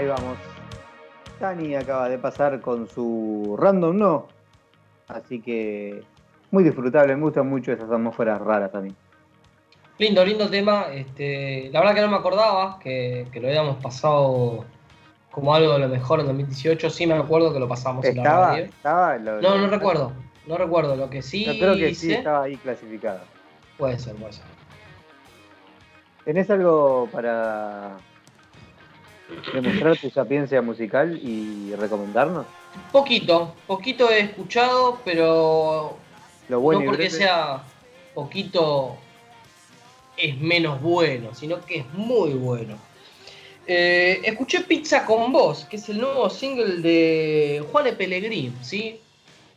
Ahí 0.00 0.06
vamos. 0.06 0.38
Dani 1.38 1.74
acaba 1.74 2.08
de 2.08 2.16
pasar 2.16 2.58
con 2.62 2.88
su 2.88 3.54
random 3.58 3.98
no. 3.98 4.28
Así 5.08 5.42
que 5.42 6.02
muy 6.50 6.64
disfrutable, 6.64 7.14
me 7.16 7.22
gustan 7.22 7.46
mucho 7.50 7.70
esas 7.70 7.90
atmósferas 7.90 8.40
raras 8.40 8.72
también. 8.72 8.96
Lindo, 9.98 10.24
lindo 10.24 10.48
tema. 10.48 10.86
Este, 10.90 11.68
la 11.70 11.80
verdad 11.80 11.94
que 11.96 12.00
no 12.00 12.08
me 12.08 12.16
acordaba 12.16 12.78
que, 12.78 13.26
que 13.30 13.40
lo 13.40 13.48
habíamos 13.48 13.76
pasado 13.82 14.64
como 15.30 15.54
algo 15.54 15.74
de 15.74 15.80
lo 15.80 15.88
mejor 15.88 16.20
en 16.20 16.26
2018. 16.28 16.88
Sí 16.88 17.06
me 17.06 17.12
acuerdo 17.12 17.52
que 17.52 17.60
lo 17.60 17.68
pasamos 17.68 18.02
en 18.06 18.16
la 18.16 18.22
Estaba, 18.22 18.46
radio. 18.52 18.64
estaba 18.64 19.16
lo- 19.18 19.40
No, 19.42 19.50
lo- 19.50 19.58
no 19.58 19.66
recuerdo. 19.68 20.12
No 20.46 20.56
recuerdo. 20.56 20.96
Lo 20.96 21.10
que 21.10 21.20
sí 21.20 21.44
Yo 21.44 21.52
creo 21.58 21.74
que 21.76 21.94
sí 21.94 22.14
estaba 22.14 22.44
ahí 22.44 22.56
clasificado. 22.56 23.20
Puede 23.76 23.98
ser, 23.98 24.14
puede 24.16 24.32
ser. 24.32 24.44
¿Tenés 26.24 26.48
algo 26.50 27.06
para 27.12 27.98
demostrar 29.52 29.96
tu 29.96 30.10
sapiencia 30.10 30.62
musical 30.62 31.18
y 31.22 31.74
recomendarnos? 31.74 32.46
Poquito, 32.92 33.54
poquito 33.66 34.10
he 34.10 34.20
escuchado, 34.20 35.00
pero 35.04 35.96
Lo 36.48 36.60
bueno 36.60 36.80
no 36.80 36.86
porque 36.86 37.08
breve. 37.08 37.10
sea 37.16 37.62
poquito 38.14 38.96
es 40.16 40.38
menos 40.38 40.80
bueno, 40.80 41.34
sino 41.34 41.64
que 41.64 41.78
es 41.78 41.94
muy 41.94 42.30
bueno. 42.34 42.76
Eh, 43.66 44.20
escuché 44.24 44.60
Pizza 44.60 45.04
con 45.04 45.32
Vos, 45.32 45.64
que 45.64 45.76
es 45.76 45.88
el 45.88 46.00
nuevo 46.00 46.28
single 46.28 46.80
de 46.80 47.64
Juane 47.70 47.92
Pellegrini, 47.92 48.52
¿sí? 48.62 49.00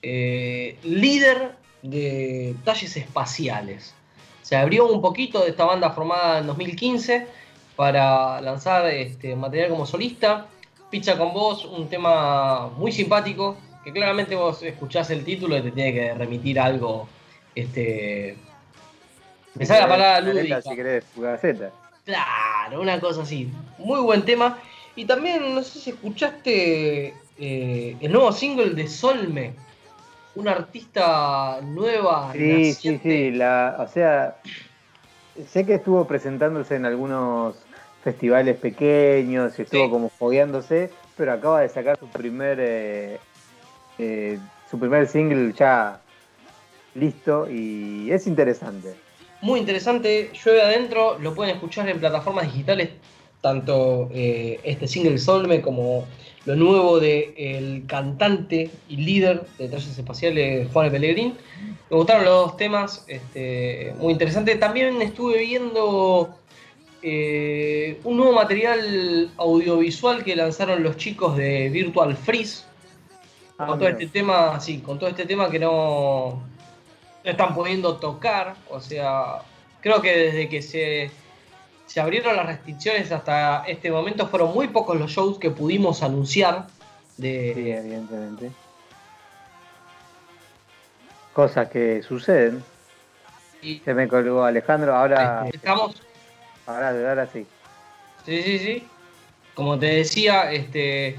Eh, 0.01 0.77
líder 0.83 1.55
de 1.81 2.55
Talles 2.63 2.95
Espaciales. 2.97 3.93
Se 4.41 4.55
abrió 4.55 4.87
un 4.87 5.01
poquito 5.01 5.41
de 5.43 5.51
esta 5.51 5.65
banda 5.65 5.91
formada 5.91 6.39
en 6.39 6.47
2015 6.47 7.27
para 7.75 8.41
lanzar 8.41 8.85
este, 8.87 9.35
material 9.35 9.69
como 9.69 9.85
solista. 9.85 10.47
Pizza 10.89 11.17
con 11.17 11.33
Vos, 11.33 11.65
un 11.65 11.87
tema 11.89 12.67
muy 12.67 12.91
simpático, 12.91 13.57
que 13.83 13.91
claramente 13.91 14.35
vos 14.35 14.61
escuchás 14.61 15.09
el 15.09 15.23
título 15.23 15.57
y 15.57 15.61
te 15.63 15.71
tiene 15.71 15.93
que 15.93 16.13
remitir 16.13 16.59
a 16.59 16.65
algo. 16.65 17.07
Este, 17.55 18.37
me 19.55 19.65
sale 19.65 19.81
la 19.81 19.87
palabra 19.87 20.21
lúdica. 20.21 20.61
Si 20.61 20.75
querés. 20.75 21.05
Claro, 22.05 22.81
una 22.81 22.99
cosa 22.99 23.21
así. 23.21 23.51
Muy 23.77 24.01
buen 24.01 24.23
tema. 24.23 24.59
Y 24.95 25.05
también, 25.05 25.55
no 25.55 25.63
sé 25.63 25.79
si 25.79 25.89
escuchaste 25.91 27.13
eh, 27.39 27.97
el 27.99 28.11
nuevo 28.11 28.31
single 28.31 28.71
de 28.71 28.87
Solme, 28.87 29.53
una 30.35 30.51
artista 30.51 31.59
nueva. 31.63 32.31
Sí, 32.33 32.73
sí, 32.73 32.99
sí. 33.01 33.31
La, 33.31 33.77
o 33.79 33.87
sea, 33.87 34.37
sé 35.47 35.65
que 35.65 35.75
estuvo 35.75 36.05
presentándose 36.05 36.75
en 36.75 36.85
algunos 36.85 37.55
festivales 38.03 38.57
pequeños 38.57 39.57
y 39.57 39.63
estuvo 39.63 39.85
Sí. 39.85 39.89
como 39.89 40.09
fogueándose, 40.09 40.89
pero 41.17 41.33
acaba 41.33 41.61
de 41.61 41.69
sacar 41.69 41.97
su 41.97 42.07
primer 42.07 42.57
eh, 42.59 43.17
eh, 43.99 44.39
su 44.69 44.79
primer 44.79 45.07
single 45.07 45.53
ya 45.53 46.01
listo 46.95 47.47
y 47.49 48.11
es 48.11 48.27
interesante. 48.27 48.95
Muy 49.41 49.59
interesante, 49.59 50.31
llueve 50.33 50.61
adentro, 50.61 51.19
lo 51.19 51.35
pueden 51.35 51.55
escuchar 51.55 51.87
en 51.89 51.99
plataformas 51.99 52.45
digitales, 52.45 52.89
tanto 53.41 54.09
eh, 54.11 54.59
este 54.63 54.87
single 54.87 55.17
Solme 55.17 55.61
como 55.61 56.05
lo 56.45 56.55
nuevo 56.55 56.99
de 56.99 57.33
el 57.37 57.85
cantante 57.87 58.69
y 58.89 58.97
líder 58.97 59.45
de 59.57 59.69
Trayes 59.69 59.97
Espaciales, 59.97 60.67
Juan 60.71 60.91
Pellegrín. 60.91 61.35
Me 61.89 61.97
gustaron 61.97 62.25
los 62.25 62.33
dos 62.33 62.57
temas, 62.57 63.05
este, 63.07 63.93
muy 63.99 64.13
interesante. 64.13 64.55
También 64.55 65.01
estuve 65.01 65.39
viendo 65.39 66.35
eh, 67.01 67.99
un 68.03 68.17
nuevo 68.17 68.33
material 68.33 69.31
audiovisual 69.37 70.23
que 70.23 70.35
lanzaron 70.35 70.83
los 70.83 70.97
chicos 70.97 71.37
de 71.37 71.69
Virtual 71.69 72.15
Freeze, 72.17 72.65
Ah, 73.57 73.67
con 73.67 73.79
todo 73.79 73.89
este 73.89 74.07
tema, 74.07 74.59
sí, 74.59 74.79
con 74.79 74.97
todo 74.97 75.09
este 75.09 75.25
tema 75.25 75.49
que 75.49 75.59
no, 75.59 76.41
no 77.23 77.31
están 77.31 77.53
pudiendo 77.53 77.97
tocar. 77.97 78.55
O 78.69 78.79
sea, 78.79 79.41
creo 79.81 80.01
que 80.01 80.15
desde 80.15 80.49
que 80.49 80.61
se, 80.61 81.11
se 81.93 82.01
abrieron 82.01 82.35
las 82.35 82.47
restricciones 82.47 83.11
hasta 83.11 83.65
este 83.67 83.91
momento 83.91 84.27
fueron 84.27 84.51
muy 84.51 84.67
pocos 84.67 84.99
los 84.99 85.11
shows 85.11 85.37
que 85.37 85.51
pudimos 85.51 86.01
anunciar. 86.01 86.65
De, 87.17 87.51
Sí, 87.53 87.69
evidentemente. 87.69 88.49
Cosas 91.33 91.69
que 91.69 92.01
suceden. 92.01 92.63
y, 93.61 93.77
Se 93.85 93.93
me 93.93 94.07
colgó 94.07 94.43
Alejandro, 94.43 94.95
ahora, 94.95 95.47
estamos, 95.53 96.01
ahora, 96.65 96.89
ahora 96.89 97.29
sí. 97.31 97.45
sí, 98.25 98.41
sí, 98.41 98.57
sí. 98.57 98.87
Como 99.53 99.77
te 99.77 99.85
decía, 99.85 100.51
este, 100.51 101.15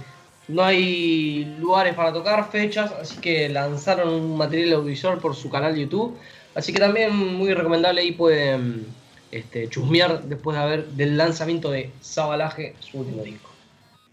no 0.48 0.64
hay 0.64 1.56
lugares 1.60 1.94
para 1.94 2.12
tocar, 2.12 2.50
fechas, 2.50 2.90
así 3.00 3.18
que 3.20 3.48
lanzaron 3.48 4.08
un 4.08 4.36
material 4.36 4.72
audiovisual 4.72 5.18
por 5.18 5.36
su 5.36 5.48
canal 5.48 5.76
de 5.76 5.82
YouTube. 5.82 6.18
Así 6.56 6.72
que 6.72 6.80
también 6.80 7.14
muy 7.14 7.54
recomendable 7.54 8.00
ahí 8.00 8.10
pueden 8.10 9.03
este, 9.34 9.68
chusmear 9.68 10.22
después 10.22 10.56
de 10.56 10.62
haber 10.62 10.86
del 10.86 11.16
lanzamiento 11.16 11.70
de 11.70 11.90
Sabalaje, 12.00 12.74
su 12.78 13.00
último 13.00 13.22
disco. 13.22 13.50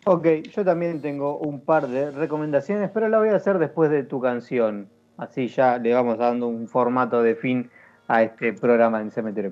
Ok, 0.06 0.28
yo 0.56 0.66
también 0.66 1.00
tengo 1.00 1.38
un 1.38 1.62
par 1.62 1.88
de 1.88 2.10
recomendaciones, 2.10 2.90
pero 2.92 3.08
la 3.08 3.20
voy 3.20 3.30
a 3.30 3.36
hacer 3.36 3.60
después 3.60 3.92
de 3.92 4.04
tu 4.04 4.20
canción. 4.20 4.90
Así 5.18 5.48
ya 5.48 5.78
le 5.78 5.94
vamos 5.94 6.18
dando 6.18 6.48
un 6.48 6.68
formato 6.68 7.22
de 7.22 7.36
fin 7.36 7.70
a 8.08 8.24
este 8.24 8.54
programa 8.54 9.00
en 9.00 9.12
Cementerio. 9.12 9.52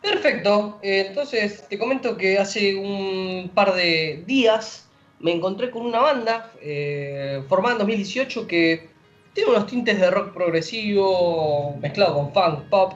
Perfecto, 0.00 0.80
eh, 0.82 1.06
entonces 1.08 1.64
te 1.68 1.78
comento 1.78 2.16
que 2.16 2.38
hace 2.38 2.74
un 2.74 3.52
par 3.54 3.74
de 3.74 4.24
días 4.26 4.88
me 5.20 5.30
encontré 5.30 5.70
con 5.70 5.86
una 5.86 6.00
banda 6.00 6.50
eh, 6.60 7.40
formada 7.48 7.74
en 7.74 7.78
2018 7.78 8.48
que 8.48 8.88
tiene 9.32 9.50
unos 9.50 9.66
tintes 9.66 10.00
de 10.00 10.10
rock 10.10 10.34
progresivo 10.34 11.76
mezclado 11.80 12.14
con 12.14 12.32
funk, 12.32 12.68
pop 12.68 12.94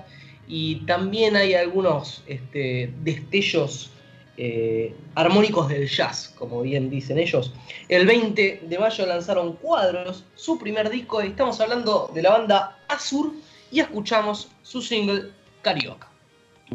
y 0.48 0.76
también 0.86 1.36
hay 1.36 1.54
algunos 1.54 2.22
este, 2.26 2.92
destellos 3.02 3.90
eh, 4.38 4.94
armónicos 5.14 5.68
del 5.68 5.88
jazz, 5.88 6.34
como 6.38 6.62
bien 6.62 6.90
dicen 6.90 7.18
ellos. 7.18 7.52
El 7.88 8.06
20 8.06 8.64
de 8.68 8.78
mayo 8.78 9.06
lanzaron 9.06 9.54
Cuadros, 9.54 10.24
su 10.34 10.58
primer 10.58 10.90
disco, 10.90 11.22
y 11.22 11.28
estamos 11.28 11.60
hablando 11.60 12.10
de 12.14 12.22
la 12.22 12.30
banda 12.30 12.78
Azur 12.88 13.32
y 13.70 13.80
escuchamos 13.80 14.48
su 14.62 14.82
single 14.82 15.30
Carioca. 15.62 16.08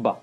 Va. 0.04 0.20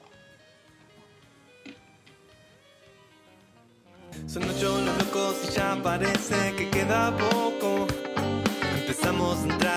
Son 4.27 4.43
ocho 4.43 4.81
los 4.81 4.97
locos 4.97 5.35
y 5.47 5.55
ya 5.55 5.79
parece 5.81 6.53
que 6.57 6.69
queda 6.69 7.15
poco. 7.17 7.87
Empezamos 8.75 9.39
a 9.39 9.43
entrar 9.43 9.68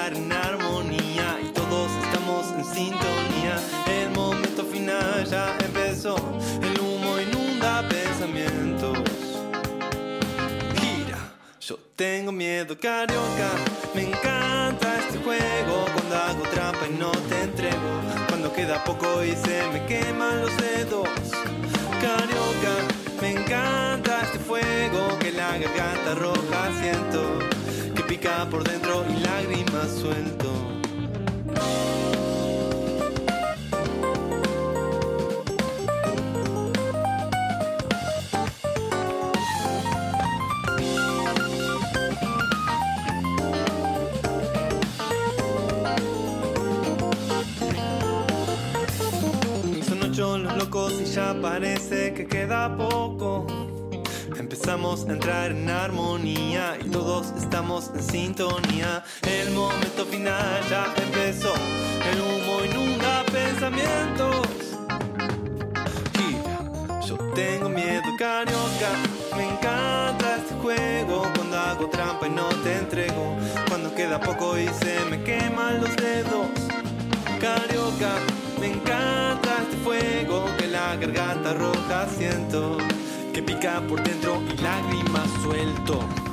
tengo 11.96 12.32
miedo, 12.32 12.76
carioca. 12.78 13.50
Me 13.94 14.02
encanta 14.02 14.98
este 14.98 15.18
juego. 15.18 15.86
Cuando 15.92 16.16
hago 16.16 16.42
trampa 16.52 16.86
y 16.88 16.98
no 16.98 17.10
te 17.10 17.42
entrego. 17.42 18.00
Cuando 18.28 18.52
queda 18.52 18.82
poco 18.84 19.22
y 19.24 19.32
se 19.32 19.62
me 19.72 19.84
queman 19.86 20.42
los 20.42 20.56
dedos. 20.56 21.08
Carioca, 22.00 22.74
me 23.20 23.32
encanta 23.32 24.22
este 24.22 24.38
fuego 24.38 25.18
que 25.18 25.32
la 25.32 25.58
garganta 25.58 26.14
roja 26.14 26.70
siento. 26.80 27.38
Que 27.94 28.02
pica 28.02 28.46
por 28.50 28.64
dentro 28.64 29.04
y 29.08 29.20
lágrimas 29.20 29.90
suelto. 30.00 30.52
Ya 51.12 51.34
parece 51.42 52.14
que 52.14 52.26
queda 52.26 52.74
poco. 52.74 53.46
Empezamos 54.38 55.06
a 55.06 55.12
entrar 55.12 55.50
en 55.50 55.68
armonía 55.68 56.78
y 56.82 56.88
todos 56.88 57.32
estamos 57.36 57.90
en 57.94 58.02
sintonía. 58.02 59.04
El 59.20 59.50
momento 59.50 60.06
final 60.06 60.60
ya 60.70 60.86
empezó. 60.96 61.52
El 62.10 62.18
humo 62.18 62.64
inunda 62.64 63.24
pensamientos. 63.30 64.46
Yo 67.06 67.16
tengo 67.34 67.68
miedo, 67.68 68.08
carioca. 68.18 68.90
Me 69.36 69.50
encanta 69.50 70.36
este 70.36 70.54
juego. 70.62 71.24
Cuando 71.34 71.58
hago 71.58 71.90
trampa 71.90 72.26
y 72.26 72.30
no 72.30 72.48
te 72.64 72.78
entrego. 72.78 73.36
Cuando 73.68 73.94
queda 73.94 74.18
poco 74.18 74.58
y 74.58 74.66
se 74.68 74.98
me 75.10 75.22
queman 75.22 75.82
los 75.82 75.94
dedos. 75.96 76.61
Fuego 79.82 80.46
que 80.58 80.68
la 80.68 80.96
garganta 80.96 81.54
roja 81.54 82.06
siento. 82.08 82.78
Que 83.32 83.42
pica 83.42 83.82
por 83.88 84.02
dentro 84.02 84.42
y 84.52 84.56
lágrimas 84.62 85.28
suelto. 85.42 86.31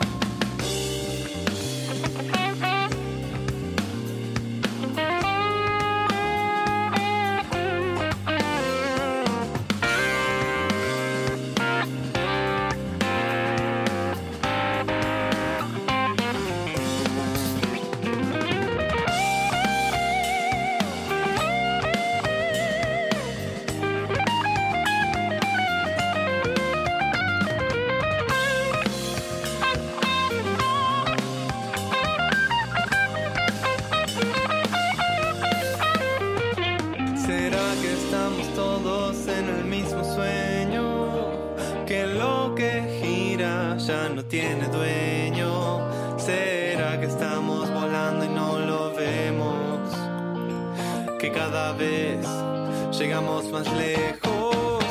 Llegamos 53.19 53.51
más 53.51 53.67
lejos. 53.73 54.85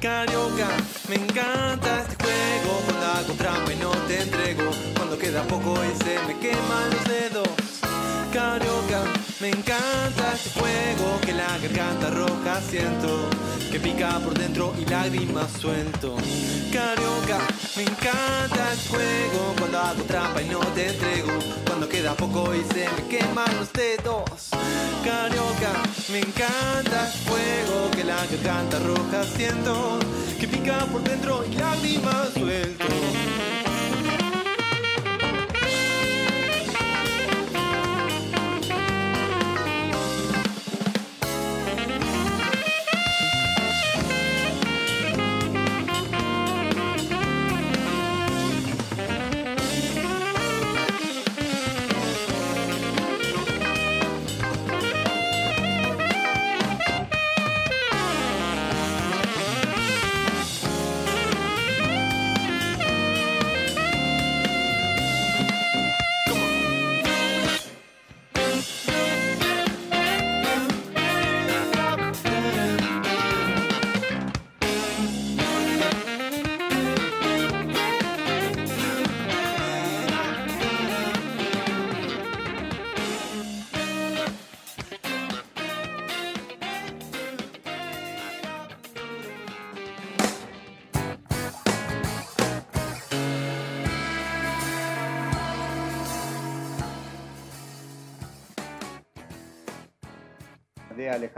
Carioca, 0.00 0.68
me 1.08 1.16
encanta 1.16 2.02
este 2.02 2.24
juego. 2.24 2.78
Hago 3.14 3.32
trampa 3.34 3.72
y 3.72 3.76
no 3.76 3.90
te 4.06 4.22
entrego. 4.22 4.70
Cuando 4.96 5.18
queda 5.18 5.42
poco 5.44 5.74
y 5.84 6.04
se 6.04 6.18
me 6.26 6.38
queman 6.38 6.90
los 6.90 7.04
dedos. 7.04 7.48
Carioca, 8.32 9.02
me 9.40 9.48
encanta 9.48 10.34
este 10.34 10.50
fuego 10.50 11.18
que 11.24 11.32
la 11.32 11.58
garganta 11.58 12.10
roja 12.10 12.60
siento, 12.60 13.28
que 13.72 13.80
pica 13.80 14.20
por 14.20 14.38
dentro 14.38 14.74
y 14.78 14.84
lágrimas 14.84 15.50
suelto. 15.52 16.16
Carioca, 16.72 17.40
me 17.76 17.82
encanta 17.82 18.72
este 18.72 18.88
fuego 18.90 19.54
cuando 19.58 19.78
hago 19.78 20.02
trampa 20.04 20.42
y 20.42 20.48
no 20.48 20.60
te 20.74 20.88
entrego, 20.88 21.32
cuando 21.66 21.88
queda 21.88 22.14
poco 22.14 22.54
y 22.54 22.62
se 22.72 22.86
me 22.90 23.08
queman 23.08 23.56
los 23.56 23.72
dedos. 23.72 24.47
Me 26.10 26.20
encanta 26.20 27.06
este 27.06 27.18
fuego 27.28 27.90
que 27.94 28.04
la 28.04 28.16
garganta 28.26 28.78
roja 28.78 29.24
siento, 29.24 29.98
que 30.40 30.48
pica 30.48 30.86
por 30.86 31.02
dentro 31.02 31.44
y 31.50 31.54
lágrimas 31.54 32.30
suelto. 32.34 33.37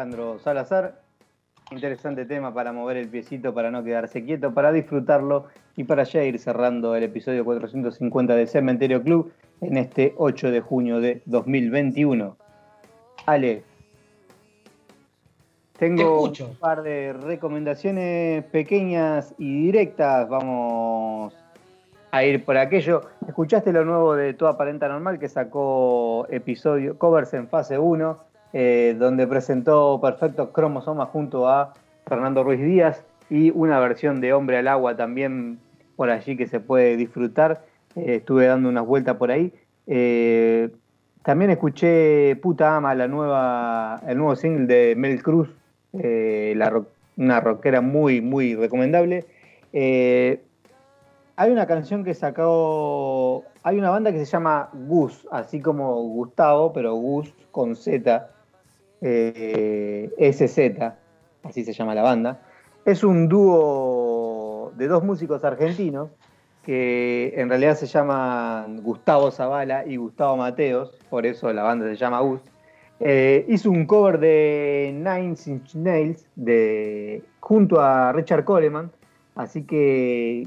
Alejandro 0.00 0.38
Salazar. 0.38 1.02
Interesante 1.70 2.24
tema 2.24 2.54
para 2.54 2.72
mover 2.72 2.96
el 2.96 3.08
piecito, 3.08 3.52
para 3.52 3.70
no 3.70 3.84
quedarse 3.84 4.24
quieto, 4.24 4.54
para 4.54 4.72
disfrutarlo 4.72 5.48
y 5.76 5.84
para 5.84 6.04
ya 6.04 6.24
ir 6.24 6.38
cerrando 6.38 6.96
el 6.96 7.02
episodio 7.02 7.44
450 7.44 8.34
de 8.34 8.46
Cementerio 8.46 9.02
Club 9.02 9.30
en 9.60 9.76
este 9.76 10.14
8 10.16 10.52
de 10.52 10.60
junio 10.62 11.00
de 11.00 11.20
2021. 11.26 12.34
Ale, 13.26 13.62
Te 15.74 15.86
tengo 15.86 16.22
un 16.22 16.56
par 16.58 16.82
de 16.82 17.12
recomendaciones 17.12 18.42
pequeñas 18.44 19.34
y 19.36 19.64
directas. 19.64 20.30
Vamos 20.30 21.34
a 22.10 22.24
ir 22.24 22.42
por 22.42 22.56
aquello. 22.56 23.02
¿Escuchaste 23.28 23.70
lo 23.70 23.84
nuevo 23.84 24.16
de 24.16 24.32
Toda 24.32 24.56
Parenta 24.56 24.88
Normal 24.88 25.18
que 25.18 25.28
sacó 25.28 26.26
episodio 26.30 26.98
covers 26.98 27.34
en 27.34 27.48
fase 27.48 27.78
1? 27.78 28.29
Eh, 28.52 28.96
donde 28.98 29.26
presentó 29.26 30.00
Perfectos 30.00 30.50
Cromosomas 30.50 31.08
junto 31.10 31.48
a 31.48 31.72
Fernando 32.06 32.42
Ruiz 32.42 32.60
Díaz 32.60 33.04
y 33.28 33.50
una 33.50 33.78
versión 33.78 34.20
de 34.20 34.32
Hombre 34.32 34.58
al 34.58 34.68
Agua 34.68 34.96
también 34.96 35.58
por 35.96 36.10
allí 36.10 36.36
que 36.36 36.46
se 36.46 36.60
puede 36.60 36.96
disfrutar. 36.96 37.64
Eh, 37.94 38.16
estuve 38.16 38.46
dando 38.46 38.68
unas 38.68 38.84
vueltas 38.84 39.16
por 39.16 39.30
ahí. 39.30 39.52
Eh, 39.86 40.70
también 41.22 41.50
escuché 41.50 42.36
Puta 42.36 42.76
Ama, 42.76 42.94
la 42.94 43.06
nueva, 43.06 44.00
el 44.06 44.18
nuevo 44.18 44.34
single 44.34 44.66
de 44.66 44.96
Mel 44.96 45.22
Cruz, 45.22 45.48
la 45.92 46.82
una 47.16 47.40
rockera 47.40 47.80
muy, 47.82 48.20
muy 48.20 48.54
recomendable. 48.54 49.26
Hay 51.40 51.50
una 51.50 51.66
canción 51.66 52.04
que 52.04 52.12
sacó. 52.12 53.44
Hay 53.62 53.78
una 53.78 53.88
banda 53.88 54.12
que 54.12 54.18
se 54.18 54.26
llama 54.26 54.68
Gus, 54.74 55.26
así 55.32 55.58
como 55.58 55.94
Gustavo, 56.02 56.70
pero 56.74 56.94
Gus 56.96 57.32
con 57.50 57.76
Z, 57.76 58.28
eh, 59.00 60.10
SZ, 60.18 60.94
así 61.42 61.64
se 61.64 61.72
llama 61.72 61.94
la 61.94 62.02
banda. 62.02 62.40
Es 62.84 63.04
un 63.04 63.28
dúo 63.28 64.72
de 64.76 64.88
dos 64.88 65.04
músicos 65.04 65.44
argentinos 65.44 66.10
que 66.64 67.32
en 67.36 67.48
realidad 67.48 67.76
se 67.76 67.86
llaman 67.86 68.82
Gustavo 68.82 69.30
Zavala 69.30 69.86
y 69.86 69.96
Gustavo 69.96 70.36
Mateos, 70.36 70.96
por 71.08 71.26
eso 71.26 71.52
la 71.52 71.62
banda 71.62 71.86
se 71.86 71.96
llama 71.96 72.20
Gus. 72.20 72.40
Eh, 73.00 73.46
hizo 73.48 73.70
un 73.70 73.86
cover 73.86 74.18
de 74.18 74.90
Nine 74.92 75.36
Inch 75.46 75.74
Nails 75.74 76.26
de, 76.36 77.22
junto 77.40 77.80
a 77.80 78.12
Richard 78.12 78.44
Coleman, 78.44 78.90
así 79.36 79.62
que 79.62 80.46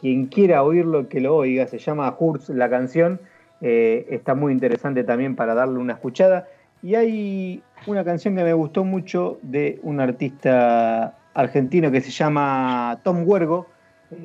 quien 0.00 0.26
quiera 0.26 0.64
oírlo, 0.64 1.08
que 1.08 1.20
lo 1.20 1.36
oiga, 1.36 1.68
se 1.68 1.78
llama 1.78 2.12
Hurts 2.18 2.48
la 2.48 2.68
canción, 2.68 3.20
eh, 3.60 4.04
está 4.10 4.34
muy 4.34 4.52
interesante 4.52 5.04
también 5.04 5.36
para 5.36 5.54
darle 5.54 5.78
una 5.78 5.92
escuchada. 5.92 6.48
Y 6.82 6.96
hay 6.96 7.62
una 7.86 8.04
canción 8.04 8.36
que 8.36 8.44
me 8.44 8.52
gustó 8.52 8.84
mucho 8.84 9.38
de 9.42 9.80
un 9.82 10.00
artista 10.00 11.16
argentino 11.34 11.90
que 11.90 12.00
se 12.00 12.10
llama 12.10 13.00
Tom 13.02 13.22
Huergo. 13.26 13.66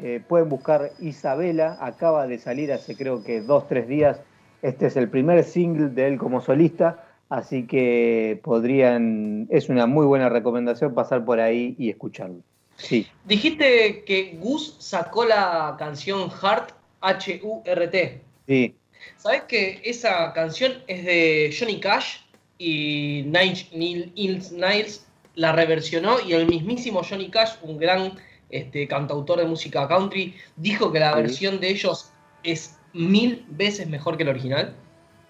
Eh, 0.02 0.22
pueden 0.28 0.50
buscar 0.50 0.92
Isabela, 1.00 1.78
acaba 1.80 2.28
de 2.28 2.40
salir 2.40 2.72
hace 2.74 2.96
creo 2.96 3.24
que 3.24 3.42
dos, 3.42 3.68
tres 3.68 3.88
días. 3.88 4.20
Este 4.62 4.88
es 4.88 4.98
el 4.98 5.10
primer 5.10 5.44
single 5.44 5.90
de 5.90 6.08
él 6.08 6.18
como 6.18 6.42
solista, 6.42 7.06
así 7.30 7.66
que 7.66 8.40
podrían, 8.44 9.48
es 9.50 9.70
una 9.70 9.86
muy 9.86 10.06
buena 10.06 10.30
recomendación 10.30 10.94
pasar 10.94 11.24
por 11.24 11.40
ahí 11.40 11.76
y 11.78 11.90
escucharlo. 11.90 12.42
Sí, 12.76 13.08
Dijiste 13.26 14.04
que 14.06 14.38
Gus 14.40 14.76
sacó 14.80 15.26
la 15.26 15.76
canción 15.80 16.30
Heart, 16.30 16.72
H-U-R-T. 17.02 18.22
sí, 18.48 18.76
¿Sabes 19.16 19.44
que 19.44 19.80
esa 19.86 20.34
canción 20.34 20.74
es 20.88 21.06
de 21.06 21.56
Johnny 21.58 21.80
Cash 21.80 22.18
y 22.58 23.24
Nine 23.26 24.12
Inch 24.16 24.52
Nails 24.52 25.06
la 25.36 25.52
reversionó 25.52 26.20
y 26.26 26.34
el 26.34 26.48
mismísimo 26.48 27.02
Johnny 27.08 27.30
Cash, 27.30 27.56
un 27.62 27.78
gran 27.78 28.14
este, 28.50 28.88
cantautor 28.88 29.40
de 29.40 29.46
música 29.46 29.88
country, 29.88 30.36
dijo 30.56 30.92
que 30.92 31.00
la 31.00 31.14
Sí. 31.14 31.22
versión 31.22 31.60
de 31.60 31.70
ellos 31.70 32.12
es 32.44 32.78
mil 32.94 33.46
veces 33.50 33.88
mejor 33.88 34.18
que 34.18 34.24
la 34.26 34.32
original? 34.32 34.74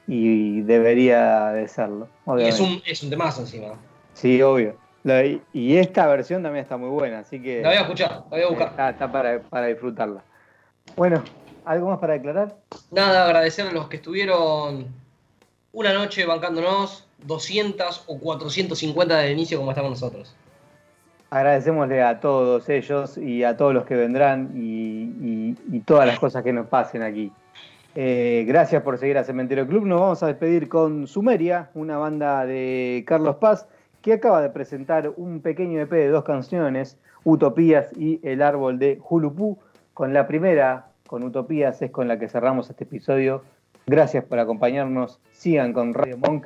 y 0.09 0.61
debería 0.61 1.47
de 1.47 1.67
serlo. 1.67 2.07
Y 2.38 2.43
es 2.43 2.61
un, 2.61 2.82
es 2.86 3.03
un 3.03 3.09
temazo 3.09 3.41
encima. 3.41 3.73
Sí, 4.13 4.41
obvio. 4.41 4.78
La- 5.03 5.25
y 5.25 5.75
esta 5.78 6.07
versión 6.07 6.41
también 6.43 6.63
está 6.63 6.78
muy 6.78 6.88
buena, 6.89 7.19
así 7.19 7.41
que 7.41 7.61
La 7.61 7.69
voy 7.69 7.78
a 7.78 7.82
escuchar, 7.82 8.11
la 8.11 8.38
voy 8.38 8.41
a 8.41 8.47
buscar. 8.47 8.67
está, 8.69 8.89
está 8.91 9.11
para, 9.11 9.39
para 9.41 9.67
disfrutarla. 9.67 10.23
Bueno, 10.95 11.23
¿algo 11.65 11.89
más 11.89 11.99
para 11.99 12.13
declarar? 12.13 12.55
Nada, 12.91 13.25
agradecer 13.25 13.67
a 13.67 13.71
los 13.73 13.89
que 13.89 13.97
estuvieron 13.97 14.88
una 15.73 15.93
noche 15.93 16.25
bancándonos, 16.25 17.07
200 17.26 18.03
o 18.07 18.20
450 18.20 19.18
del 19.18 19.32
inicio 19.32 19.57
como 19.57 19.72
estamos 19.72 19.91
nosotros. 19.91 20.36
Agradecemosle 21.30 22.01
a 22.03 22.20
todos 22.20 22.70
ellos 22.70 23.18
y 23.18 23.43
a 23.43 23.57
todos 23.57 23.74
los 23.74 23.86
que 23.86 23.95
vendrán 23.95 24.51
y 24.55 25.80
todas 25.82 26.07
las 26.07 26.20
cosas 26.20 26.43
que 26.43 26.53
nos 26.53 26.68
pasen 26.68 27.03
aquí. 27.03 27.32
Eh, 27.99 28.45
gracias 28.47 28.84
por 28.84 28.99
seguir 28.99 29.18
a 29.18 29.24
Cementerio 29.24 29.65
Club. 29.68 29.88
Nos 29.88 29.99
vamos 29.99 30.22
a 30.22 30.28
despedir 30.28 30.70
con 30.70 31.07
Sumeria, 31.07 31.72
una 31.74 31.97
banda 31.97 32.45
de 32.45 33.03
Carlos 33.07 33.38
Paz, 33.38 33.68
que 34.03 34.13
acaba 34.13 34.39
de 34.39 34.51
presentar 34.51 35.11
un 35.18 35.41
pequeño 35.41 35.82
EP 35.82 35.89
de 35.89 36.09
dos 36.09 36.24
canciones, 36.24 36.99
Utopías 37.24 37.89
y 37.97 38.20
El 38.22 38.43
Árbol 38.43 38.78
de 38.78 38.99
Julupú. 39.01 39.57
Con 39.95 40.13
la 40.13 40.28
primera, 40.28 40.89
con 41.07 41.24
Utopías, 41.24 41.82
es 41.82 41.89
con 41.89 42.07
la 42.07 42.20
que 42.20 42.30
cerramos 42.30 42.70
este 42.70 42.84
episodio. 42.84 43.41
Gracias 43.88 44.24
por 44.26 44.38
acompañarnos. 44.38 45.20
Sigan 45.32 45.74
con 45.74 45.95
Radio 45.95 46.20
Monk. 46.20 46.45